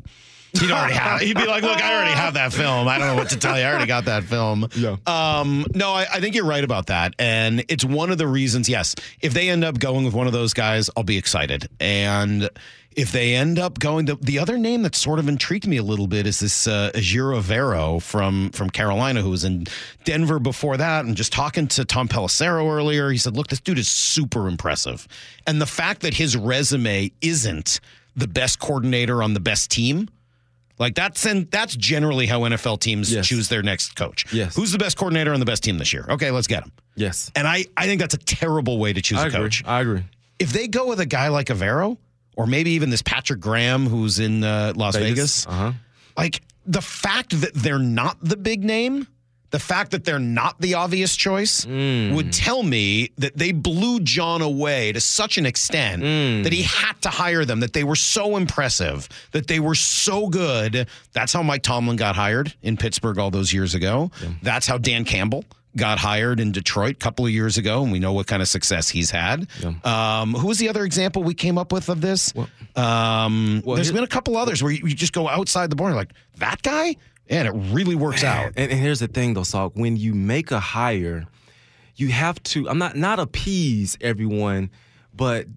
He'd 0.59 0.71
already 0.71 0.93
have. 0.93 1.19
He'd 1.19 1.35
be 1.35 1.45
like, 1.45 1.63
"Look, 1.63 1.81
I 1.81 1.93
already 1.93 2.13
have 2.13 2.35
that 2.35 2.53
film. 2.53 2.87
I 2.87 2.97
don't 2.97 3.07
know 3.07 3.15
what 3.15 3.29
to 3.31 3.37
tell 3.37 3.57
you. 3.57 3.63
I 3.65 3.69
already 3.69 3.87
got 3.87 4.05
that 4.05 4.23
film." 4.23 4.67
Yeah. 4.75 4.95
Um. 5.05 5.65
No, 5.73 5.91
I, 5.91 6.05
I 6.13 6.19
think 6.19 6.35
you're 6.35 6.45
right 6.45 6.63
about 6.63 6.87
that, 6.87 7.13
and 7.19 7.65
it's 7.67 7.83
one 7.83 8.09
of 8.09 8.17
the 8.17 8.27
reasons. 8.27 8.69
Yes, 8.69 8.95
if 9.21 9.33
they 9.33 9.49
end 9.49 9.63
up 9.63 9.79
going 9.79 10.05
with 10.05 10.13
one 10.13 10.27
of 10.27 10.33
those 10.33 10.53
guys, 10.53 10.89
I'll 10.95 11.03
be 11.03 11.17
excited. 11.17 11.67
And 11.79 12.49
if 12.95 13.11
they 13.11 13.35
end 13.35 13.59
up 13.59 13.77
going, 13.79 14.05
the, 14.05 14.15
the 14.15 14.39
other 14.39 14.57
name 14.57 14.83
that 14.83 14.95
sort 14.95 15.19
of 15.19 15.27
intrigued 15.27 15.67
me 15.67 15.77
a 15.77 15.83
little 15.83 16.07
bit 16.07 16.25
is 16.25 16.39
this 16.39 16.65
uh, 16.67 16.91
Ejiro 16.95 17.41
Evero 17.41 18.01
from 18.01 18.49
from 18.51 18.69
Carolina, 18.69 19.21
who 19.21 19.29
was 19.31 19.43
in 19.43 19.65
Denver 20.05 20.39
before 20.39 20.77
that, 20.77 21.05
and 21.05 21.15
just 21.15 21.33
talking 21.33 21.67
to 21.69 21.83
Tom 21.85 22.07
Pelissero 22.07 22.71
earlier, 22.71 23.09
he 23.11 23.17
said, 23.17 23.35
"Look, 23.35 23.47
this 23.47 23.59
dude 23.59 23.77
is 23.79 23.89
super 23.89 24.47
impressive, 24.47 25.07
and 25.45 25.61
the 25.61 25.65
fact 25.65 26.01
that 26.01 26.13
his 26.15 26.35
resume 26.37 27.11
isn't." 27.21 27.79
The 28.17 28.29
best 28.29 28.59
coordinator 28.59 29.21
on 29.21 29.33
the 29.33 29.41
best 29.41 29.69
team, 29.69 30.07
like 30.79 30.95
that's 30.95 31.25
and 31.25 31.51
that's 31.51 31.75
generally 31.75 32.27
how 32.27 32.39
NFL 32.43 32.79
teams 32.79 33.11
Yes. 33.13 33.27
choose 33.27 33.49
their 33.49 33.61
next 33.61 33.97
coach. 33.97 34.31
Yes. 34.31 34.55
Who's 34.55 34.71
the 34.71 34.77
best 34.77 34.95
coordinator 34.97 35.33
on 35.33 35.41
the 35.41 35.45
best 35.45 35.63
team 35.65 35.77
this 35.77 35.91
year? 35.91 36.05
Okay, 36.09 36.31
let's 36.31 36.47
get 36.47 36.63
him. 36.63 36.71
Yes. 36.95 37.29
And 37.35 37.45
I, 37.45 37.65
I 37.75 37.87
think 37.87 37.99
that's 37.99 38.13
a 38.13 38.17
terrible 38.19 38.77
way 38.77 38.93
to 38.93 39.01
choose 39.01 39.19
I 39.19 39.23
a 39.23 39.27
agree. 39.27 39.39
coach. 39.41 39.63
I 39.65 39.81
agree. 39.81 40.03
If 40.39 40.53
they 40.53 40.69
go 40.69 40.87
with 40.87 41.01
a 41.01 41.05
guy 41.05 41.27
like 41.27 41.47
Evero, 41.47 41.97
or 42.36 42.47
maybe 42.47 42.71
even 42.71 42.89
this 42.89 43.01
Patrick 43.01 43.39
Graham 43.39 43.88
who's 43.88 44.19
in 44.19 44.43
uh, 44.43 44.73
Las 44.75 44.95
Vegas, 44.95 45.45
Uh 45.47 45.51
huh. 45.51 45.71
like 46.17 46.41
the 46.65 46.81
fact 46.81 47.39
that 47.41 47.53
they're 47.53 47.79
not 47.79 48.17
the 48.21 48.36
big 48.38 48.63
name, 48.63 49.07
the 49.51 49.59
fact 49.59 49.91
that 49.91 50.03
they're 50.03 50.19
not 50.19 50.59
the 50.59 50.73
obvious 50.73 51.15
choice 51.15 51.65
would 51.65 52.33
tell 52.33 52.61
me 52.63 53.11
that 53.19 53.38
they 53.38 53.51
blew 53.53 53.99
John 54.01 54.41
away 54.41 54.91
to 54.91 54.99
such 54.99 55.38
an 55.38 55.45
extent 55.45 56.01
that 56.43 56.51
he 56.51 56.63
had 56.63 56.93
to 57.03 57.09
hire 57.09 57.45
them, 57.45 57.61
that 57.61 57.71
they 57.71 57.83
were 57.86 57.95
so 57.95 58.36
impressive, 58.36 59.07
that 59.31 59.47
they 59.47 59.59
were 59.61 59.75
so 59.75 60.27
good. 60.27 60.88
That's 61.13 61.31
how 61.31 61.41
Mike 61.43 61.61
Tomlin 61.63 61.95
got 61.95 62.15
hired 62.15 62.53
in 62.63 62.75
Pittsburgh 62.75 63.17
all 63.17 63.31
those 63.31 63.53
years 63.53 63.75
ago. 63.75 64.11
That's 64.41 64.67
how 64.67 64.77
Dan 64.77 65.05
Campbell 65.05 65.45
got 65.78 65.97
hired 65.99 66.39
in 66.39 66.51
Detroit 66.51 66.91
a 66.93 66.99
couple 66.99 67.26
of 67.26 67.32
years 67.32 67.57
ago, 67.57 67.84
and 67.84 67.91
we 67.91 67.99
know 67.99 68.13
what 68.13 68.28
kind 68.28 68.41
of 68.41 68.47
success 68.47 68.89
he's 68.89 69.11
had. 69.11 69.47
Um, 69.84 70.34
who 70.34 70.47
was 70.47 70.57
the 70.57 70.69
other 70.69 70.84
example 70.86 71.23
we 71.23 71.34
came 71.34 71.57
up 71.57 71.71
with 71.71 71.89
of 71.89 72.01
this? 72.01 72.34
um, 72.76 73.61
well, 73.65 73.76
there's 73.76 73.88
here- 73.88 73.93
been 73.95 74.03
a 74.03 74.07
couple 74.07 74.38
others 74.38 74.61
where 74.63 74.71
you, 74.71 74.88
you 74.88 74.95
just 74.95 75.13
go 75.13 75.28
outside 75.28 75.69
the 75.69 75.76
border, 75.76 75.95
like 75.95 76.13
that 76.38 76.61
guy, 76.61 76.95
and 77.30 77.47
it 77.47 77.51
really 77.73 77.95
works 77.95 78.23
out. 78.23 78.53
And, 78.55 78.71
and 78.71 78.80
here's 78.80 78.99
the 78.99 79.07
thing, 79.07 79.34
though, 79.34 79.41
Salk. 79.41 79.71
When 79.76 79.97
you 79.97 80.13
make 80.13 80.51
a 80.51 80.59
hire, 80.59 81.26
you 81.95 82.09
have 82.09 82.41
to. 82.43 82.69
I'm 82.69 82.78
not 82.78 82.95
not 82.95 83.19
appease 83.19 83.97
everyone, 84.01 84.69
but 85.13 85.47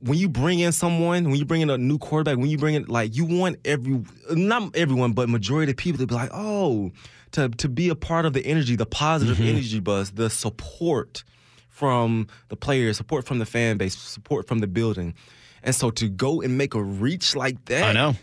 when 0.00 0.18
you 0.18 0.28
bring 0.28 0.60
in 0.60 0.72
someone, 0.72 1.24
when 1.24 1.36
you 1.36 1.44
bring 1.44 1.60
in 1.60 1.70
a 1.70 1.78
new 1.78 1.98
quarterback, 1.98 2.38
when 2.38 2.48
you 2.48 2.58
bring 2.58 2.74
in 2.74 2.84
like 2.84 3.14
you 3.16 3.24
want 3.24 3.58
every 3.64 4.02
not 4.30 4.74
everyone, 4.76 5.12
but 5.12 5.28
majority 5.28 5.70
of 5.72 5.76
people 5.76 5.98
to 5.98 6.06
be 6.06 6.14
like, 6.14 6.30
oh, 6.32 6.90
to 7.32 7.48
to 7.48 7.68
be 7.68 7.88
a 7.88 7.94
part 7.94 8.26
of 8.26 8.32
the 8.32 8.44
energy, 8.46 8.76
the 8.76 8.86
positive 8.86 9.36
Mm-hmm. 9.38 9.48
energy 9.48 9.80
buzz, 9.80 10.12
the 10.12 10.30
support 10.30 11.24
from 11.68 12.26
the 12.48 12.56
players, 12.56 12.96
support 12.96 13.24
from 13.26 13.38
the 13.38 13.46
fan 13.46 13.76
base, 13.78 13.96
support 13.96 14.46
from 14.46 14.58
the 14.58 14.66
building. 14.66 15.14
And 15.62 15.74
so 15.74 15.90
to 15.90 16.08
go 16.08 16.40
and 16.42 16.56
make 16.58 16.74
a 16.74 16.82
reach 16.82 17.34
like 17.36 17.64
that, 17.66 17.84
I 17.84 17.92
know 17.92 18.16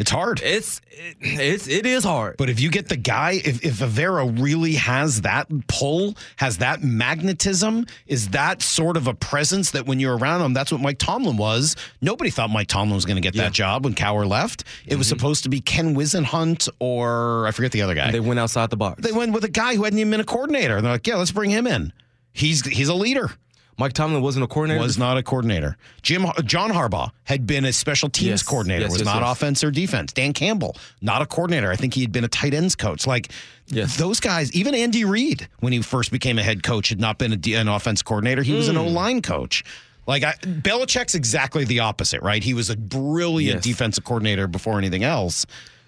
it's 0.00 0.10
hard. 0.10 0.40
It's 0.42 0.80
it, 0.90 1.16
it's 1.20 1.68
it 1.68 1.84
is 1.84 2.04
hard. 2.04 2.38
But 2.38 2.48
if 2.48 2.58
you 2.58 2.70
get 2.70 2.88
the 2.88 2.96
guy, 2.96 3.32
if, 3.32 3.62
if 3.62 3.80
Evero 3.80 4.42
really 4.42 4.72
has 4.76 5.20
that 5.20 5.46
pull, 5.68 6.16
has 6.36 6.56
that 6.58 6.82
magnetism, 6.82 7.84
is 8.06 8.30
that 8.30 8.62
sort 8.62 8.96
of 8.96 9.06
a 9.06 9.12
presence 9.12 9.72
that 9.72 9.84
when 9.84 10.00
you're 10.00 10.16
around 10.16 10.40
him, 10.40 10.54
that's 10.54 10.72
what 10.72 10.80
Mike 10.80 10.96
Tomlin 10.96 11.36
was. 11.36 11.76
Nobody 12.00 12.30
thought 12.30 12.48
Mike 12.48 12.68
Tomlin 12.68 12.94
was 12.94 13.04
going 13.04 13.16
to 13.16 13.20
get 13.20 13.34
Yeah. 13.34 13.42
that 13.42 13.52
job 13.52 13.84
when 13.84 13.94
Cowher 13.94 14.26
left. 14.26 14.64
It 14.86 14.96
was 14.96 15.06
mm-hmm. 15.06 15.18
supposed 15.18 15.42
to 15.42 15.50
be 15.50 15.60
Ken 15.60 15.94
Whisenhunt 15.94 16.70
or 16.78 17.46
I 17.46 17.50
forget 17.50 17.72
the 17.72 17.82
other 17.82 17.94
guy. 17.94 18.10
They 18.10 18.20
went 18.20 18.40
outside 18.40 18.70
the 18.70 18.78
box. 18.78 19.02
They 19.02 19.12
went 19.12 19.34
with 19.34 19.44
a 19.44 19.50
guy 19.50 19.74
who 19.74 19.84
hadn't 19.84 19.98
even 19.98 20.10
been 20.10 20.20
a 20.20 20.24
coordinator. 20.24 20.76
And 20.76 20.84
they're 20.86 20.94
like, 20.94 21.06
yeah, 21.06 21.16
let's 21.16 21.30
bring 21.30 21.50
him 21.50 21.66
in. 21.66 21.92
He's 22.32 22.64
he's 22.64 22.88
a 22.88 22.94
leader. 22.94 23.32
Mike 23.80 23.94
Tomlin 23.94 24.20
wasn't 24.22 24.44
a 24.44 24.46
coordinator. 24.46 24.80
was 24.82 24.98
not 24.98 25.16
a 25.16 25.22
coordinator. 25.22 25.76
Jim 26.02 26.26
John 26.44 26.70
Harbaugh 26.70 27.10
had 27.24 27.46
been 27.46 27.64
a 27.64 27.72
special 27.72 28.08
teams 28.10 28.28
Yes, 28.28 28.42
coordinator, 28.42 28.82
yes, 28.82 28.90
was 28.92 29.00
yes, 29.00 29.06
not 29.06 29.22
yes. 29.22 29.32
offense 29.32 29.64
or 29.64 29.70
defense. 29.70 30.12
Dan 30.12 30.32
Campbell, 30.34 30.76
not 31.00 31.22
a 31.22 31.26
coordinator. 31.26 31.70
I 31.72 31.76
think 31.76 31.94
he 31.94 32.02
had 32.02 32.12
been 32.12 32.24
a 32.24 32.28
tight 32.28 32.52
ends 32.54 32.76
coach. 32.76 33.06
Like 33.06 33.32
Yes. 33.68 33.96
those 33.96 34.20
guys, 34.20 34.52
even 34.52 34.74
Andy 34.74 35.04
Reid, 35.04 35.48
when 35.60 35.72
he 35.72 35.80
first 35.80 36.12
became 36.12 36.38
a 36.38 36.42
head 36.42 36.62
coach, 36.62 36.90
had 36.90 37.00
not 37.00 37.18
been 37.18 37.32
a 37.32 37.36
D- 37.36 37.54
an 37.54 37.68
offense 37.68 38.02
coordinator. 38.02 38.42
He 38.42 38.52
was 38.52 38.66
Hmm. 38.66 38.72
an 38.72 38.76
O 38.76 38.86
line 38.88 39.22
coach. 39.22 39.64
Like 40.06 40.24
I, 40.24 40.34
Belichick's 40.42 41.14
exactly 41.14 41.64
the 41.64 41.80
opposite, 41.80 42.20
right? 42.22 42.42
He 42.44 42.52
was 42.52 42.68
a 42.68 42.76
brilliant 42.76 43.56
Yes. 43.58 43.64
defensive 43.64 44.04
coordinator 44.04 44.46
before 44.46 44.76
anything 44.78 45.04
else. 45.04 45.46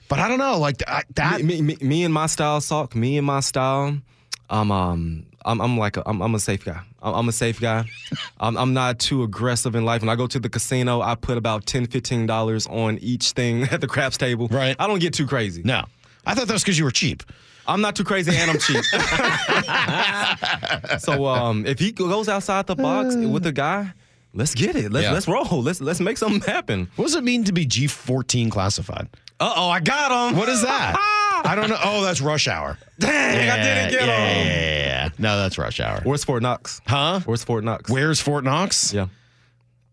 But 0.09 0.19
I 0.19 0.29
don't 0.29 0.39
know, 0.39 0.59
like 0.59 0.83
I, 0.89 1.03
that. 1.15 1.43
me, 1.43 1.61
me, 1.61 1.77
me 1.81 2.05
and 2.05 2.13
my 2.15 2.27
style, 2.27 2.61
Salk. 2.61 2.95
Me 2.95 3.19
and 3.19 3.27
my 3.27 3.41
style. 3.41 3.99
I'm 4.51 4.71
um 4.71 5.25
I'm, 5.45 5.61
I'm 5.61 5.79
like 5.79 5.97
a, 5.97 6.03
I'm, 6.07 6.21
I'm 6.23 6.35
a 6.35 6.41
safe 6.41 6.65
guy. 6.65 6.81
I'm, 7.03 7.15
I'm 7.15 7.29
a 7.29 7.33
safe 7.33 7.61
guy. 7.61 7.85
I'm, 8.41 8.57
I'm 8.57 8.73
not 8.75 8.99
too 8.99 9.23
aggressive 9.23 9.75
in 9.75 9.85
life. 9.85 10.03
When 10.03 10.09
I 10.09 10.17
go 10.17 10.27
to 10.27 10.39
the 10.39 10.49
casino, 10.49 11.01
I 11.03 11.15
put 11.15 11.37
about 11.37 11.67
10 11.67 11.87
15 11.87 12.27
dollars 12.27 12.67
on 12.69 12.99
each 12.99 13.33
thing 13.33 13.63
at 13.71 13.81
the 13.81 13.87
craps 13.89 14.17
table. 14.17 14.49
Right. 14.49 14.77
I 14.79 14.87
don't 14.87 15.01
get 15.01 15.15
too 15.15 15.27
crazy. 15.27 15.63
no, 15.65 15.85
I 16.27 16.35
thought 16.35 16.47
that 16.47 16.53
was 16.53 16.63
because 16.63 16.79
you 16.79 16.85
were 16.85 16.91
cheap. 16.91 17.23
I'm 17.67 17.81
not 17.81 17.95
too 17.95 18.05
crazy 18.05 18.35
and 18.37 18.51
I'm 18.51 18.59
cheap. 18.59 18.85
so 20.99 21.27
um, 21.27 21.65
if 21.67 21.79
he 21.79 21.93
goes 21.93 22.29
outside 22.29 22.67
the 22.67 22.75
box 22.75 23.15
with 23.15 23.47
a 23.47 23.53
guy, 23.53 23.93
let's 24.35 24.55
get 24.55 24.75
it. 24.77 24.93
Let's 24.93 25.05
Yeah. 25.05 25.13
let's 25.13 25.29
roll. 25.29 25.63
Let's 25.63 25.81
let's 25.81 26.01
make 26.01 26.19
something 26.19 26.41
happen. 26.41 26.91
What 26.97 27.05
does 27.07 27.15
it 27.15 27.25
mean 27.25 27.45
to 27.45 27.53
be 27.53 27.67
G14 27.67 28.51
classified? 28.51 29.09
Uh 29.39 29.53
oh, 29.57 29.69
I 29.69 29.81
got 29.81 30.31
him. 30.33 30.39
What 30.39 30.49
is 30.49 30.63
that? 30.63 30.97
I 31.45 31.55
don't 31.55 31.69
know. 31.69 31.79
Oh, 31.83 32.03
that's 32.03 32.21
rush 32.21 32.49
hour. 32.49 32.79
Dang, 32.99 33.51
I 33.51 33.57
didn't 33.63 33.91
get 33.91 34.07
yeah, 34.07 34.27
him. 34.27 34.47
yeah, 34.47 34.53
yeah, 34.53 34.87
yeah. 34.87 35.09
No, 35.19 35.37
that's 35.39 35.59
rush 35.59 35.81
hour. 35.81 36.01
Where's 36.05 36.25
Fort 36.25 36.43
Knox? 36.43 36.81
Huh? 36.87 37.21
Where's 37.25 37.45
Fort 37.45 37.65
Knox? 37.65 37.91
Where's 37.91 38.21
Fort 38.21 38.45
Knox? 38.45 38.93
Yeah, 38.93 39.07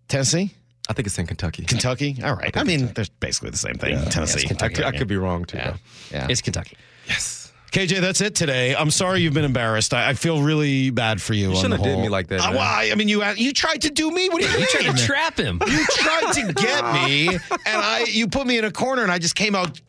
Tennessee? 0.08 0.52
I 0.89 0.93
think 0.93 1.06
it's 1.08 1.18
in 1.20 1.28
Kentucky. 1.28 1.66
Kentucky? 1.66 2.18
All 2.24 2.34
right. 2.36 2.56
I 2.58 2.64
mean, 2.64 2.88
they're 2.95 3.06
basically 3.20 3.52
the 3.52 3.58
same 3.58 3.76
thing. 3.76 4.04
Tennessee. 4.10 4.47
I 4.60 4.70
could, 4.70 4.86
I 4.86 4.91
could 4.91 5.08
be 5.08 5.18
wrong 5.18 5.45
too. 5.45 5.58
Yeah. 5.58 5.72
though. 5.72 5.78
yeah. 6.12 6.28
It's 6.30 6.41
Kentucky. 6.41 6.78
Yes. 7.08 7.52
KJ, 7.72 8.02
that's 8.02 8.20
it 8.22 8.34
today. 8.34 8.76
I'm 8.76 8.89
sorry 8.89 9.22
you've 9.22 9.36
been 9.36 9.45
embarrassed. 9.45 9.93
I, 9.93 10.10
I 10.10 10.14
feel 10.16 10.41
really 10.41 10.89
bad 10.89 11.22
for 11.22 11.36
you. 11.36 11.50
You 11.50 11.56
shouldn't 11.56 11.84
the 11.84 11.88
have 11.88 11.97
did 11.97 12.02
me 12.02 12.10
like 12.10 12.28
that, 12.30 12.39
Uh, 12.39 12.52
well, 12.54 12.62
I, 12.62 12.89
I 12.91 12.95
mean, 12.95 13.08
you 13.08 13.24
you 13.36 13.54
tried 13.54 13.84
to 13.84 13.91
do 13.91 14.10
me. 14.10 14.28
What 14.30 14.41
do 14.41 14.50
you, 14.50 14.58
You 14.58 14.66
tried 14.66 14.97
to 14.97 15.06
trap 15.06 15.38
him. 15.38 15.62
You 15.68 15.86
tried 15.91 16.34
to 16.34 16.54
get 16.54 16.93
me, 16.93 17.28
and 17.28 17.39
I 17.68 18.06
you 18.10 18.28
put 18.28 18.47
me 18.47 18.58
in 18.58 18.66
a 18.66 18.72
corner, 18.72 19.04
and 19.04 19.12
I 19.12 19.20
just 19.20 19.36
came 19.36 19.54
out, 19.54 19.80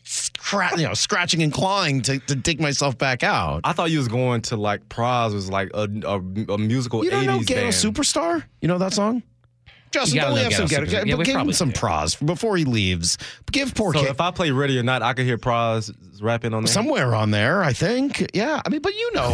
scra- 0.50 0.76
you 0.78 0.86
know, 0.86 0.94
scratching 0.94 1.42
and 1.42 1.52
clawing 1.52 2.02
to, 2.02 2.18
to 2.20 2.34
dig 2.34 2.60
myself 2.60 2.96
back 2.98 3.22
out. 3.22 3.60
I 3.64 3.72
thought 3.72 3.90
you 3.90 3.98
was 3.98 4.08
going 4.08 4.42
to 4.42 4.56
like 4.56 4.88
Pras 4.88 5.32
was 5.32 5.50
like 5.50 5.70
a, 5.74 5.88
a, 6.04 6.52
a 6.54 6.58
musical 6.58 7.04
You 7.04 7.10
don't 7.10 7.24
80s 7.24 7.26
know 7.26 7.38
Ghetto 7.40 7.60
band. 7.62 7.74
Superstar? 7.74 8.44
You 8.60 8.68
know 8.68 8.78
that 8.78 8.92
song? 8.92 9.22
Justin, 9.92 10.18
gotta 10.20 10.28
don't 10.28 10.34
we 10.36 10.42
have 10.44 10.52
some 10.54 10.66
Ghetto 10.66 10.86
ghetto? 10.86 11.02
Superstar. 11.04 11.08
Yeah, 11.08 11.14
we 11.16 11.24
give 11.24 11.40
him 11.40 11.52
some 11.52 11.70
do. 11.70 11.80
Pras 11.80 12.24
before 12.24 12.56
he 12.56 12.64
leaves. 12.64 13.18
Give 13.50 13.74
poor 13.74 13.92
So 13.92 14.00
kid 14.00 14.10
if 14.10 14.20
I 14.20 14.30
play 14.30 14.52
ready 14.52 14.78
or 14.78 14.84
not, 14.84 15.02
I 15.02 15.14
could 15.14 15.26
hear 15.26 15.36
Pras 15.38 15.92
rapping 16.22 16.54
on 16.54 16.62
there. 16.64 16.72
somewhere 16.72 17.14
on 17.14 17.32
there. 17.32 17.62
I 17.62 17.72
think. 17.72 18.24
Yeah, 18.32 18.60
I 18.64 18.68
mean, 18.68 18.82
but 18.82 18.94
you 18.94 19.12
know, 19.14 19.32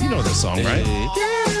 you 0.00 0.08
know 0.08 0.22
this 0.22 0.40
song, 0.40 0.62
right? 0.64 0.86
Yeah. 0.86 1.52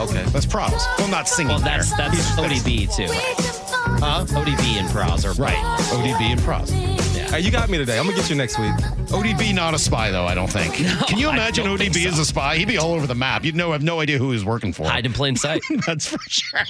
Okay. 0.00 0.22
That's 0.30 0.46
Pras. 0.46 0.86
Well, 0.98 1.08
not 1.08 1.28
singing. 1.28 1.50
Well, 1.50 1.58
that's 1.58 1.90
there. 1.96 2.08
that's 2.08 2.30
ODB 2.36 2.94
too. 2.94 3.57
Huh? 4.00 4.24
ODB 4.28 4.78
and 4.78 4.88
Pras 4.88 5.24
are 5.24 5.40
right. 5.40 5.56
ODB 5.90 6.32
and 6.32 6.40
Pras. 6.40 7.17
Hey, 7.30 7.40
you 7.40 7.50
got 7.50 7.68
me 7.68 7.76
today. 7.76 7.98
I'm 7.98 8.06
gonna 8.06 8.16
get 8.16 8.30
you 8.30 8.36
next 8.36 8.58
week. 8.58 8.72
ODB 9.10 9.54
not 9.54 9.74
a 9.74 9.78
spy 9.78 10.10
though. 10.10 10.24
I 10.24 10.34
don't 10.34 10.50
think. 10.50 10.74
Can 11.06 11.18
you 11.18 11.28
I 11.28 11.34
imagine 11.34 11.66
don't 11.66 11.76
ODB 11.78 11.92
think 11.92 11.96
so. 11.96 12.08
as 12.08 12.18
a 12.18 12.24
spy? 12.24 12.56
He'd 12.56 12.68
be 12.68 12.78
all 12.78 12.94
over 12.94 13.06
the 13.06 13.14
map. 13.14 13.44
You'd 13.44 13.54
know 13.54 13.72
have 13.72 13.82
no 13.82 14.00
idea 14.00 14.16
who 14.18 14.30
he's 14.32 14.44
working 14.46 14.72
for. 14.72 14.84
hide 14.88 15.04
in 15.04 15.12
plain 15.12 15.36
sight. 15.44 15.60
That's 15.86 16.06
for 16.06 16.18
sure. 16.28 16.60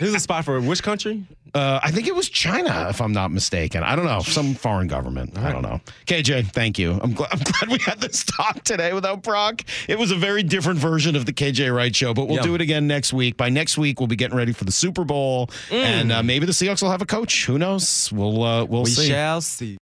Here's 0.00 0.12
a 0.12 0.20
spy 0.20 0.42
for 0.42 0.60
which 0.60 0.82
country? 0.82 1.24
Uh, 1.54 1.78
I 1.82 1.90
think 1.90 2.06
it 2.08 2.14
was 2.14 2.30
China, 2.30 2.86
if 2.88 3.00
I'm 3.02 3.12
not 3.12 3.30
mistaken. 3.30 3.82
I 3.82 3.94
don't 3.94 4.06
know, 4.06 4.20
some 4.20 4.54
foreign 4.54 4.88
government. 4.88 5.36
I 5.36 5.52
don't 5.52 5.60
know. 5.60 5.82
KJ, 6.06 6.50
thank 6.50 6.78
you. 6.78 6.98
I'm 7.02 7.12
glad. 7.12 7.28
I'm 7.30 7.38
glad 7.44 7.70
we 7.70 7.78
had 7.78 8.00
this 8.00 8.24
talk 8.24 8.64
today 8.64 8.94
without 8.94 9.22
Brock. 9.22 9.60
It 9.86 9.98
was 9.98 10.10
a 10.10 10.16
very 10.16 10.42
different 10.42 10.78
version 10.78 11.14
of 11.14 11.26
the 11.26 11.32
KJ 11.32 11.74
Wright 11.74 11.94
show, 11.94 12.14
but 12.14 12.26
we'll 12.26 12.36
Yeah. 12.38 12.42
do 12.42 12.54
it 12.54 12.60
again 12.62 12.86
next 12.86 13.12
week. 13.12 13.36
By 13.36 13.50
next 13.50 13.76
week, 13.78 14.00
we'll 14.00 14.06
be 14.06 14.16
getting 14.16 14.36
ready 14.36 14.52
for 14.52 14.64
the 14.64 14.72
Super 14.72 15.04
Bowl, 15.04 15.50
and 15.70 16.10
uh, 16.10 16.22
maybe 16.22 16.46
the 16.46 16.52
Seahawks 16.52 16.80
will 16.82 16.90
have 16.90 17.02
a 17.02 17.06
coach. 17.06 17.44
Who 17.44 17.58
knows? 17.58 18.10
We'll 18.10 18.42
uh, 18.42 18.64
we'll 18.64 18.84
We 18.84 18.90
see. 18.90 19.02
We 19.02 19.08
shall 19.08 19.40
see. 19.42 19.78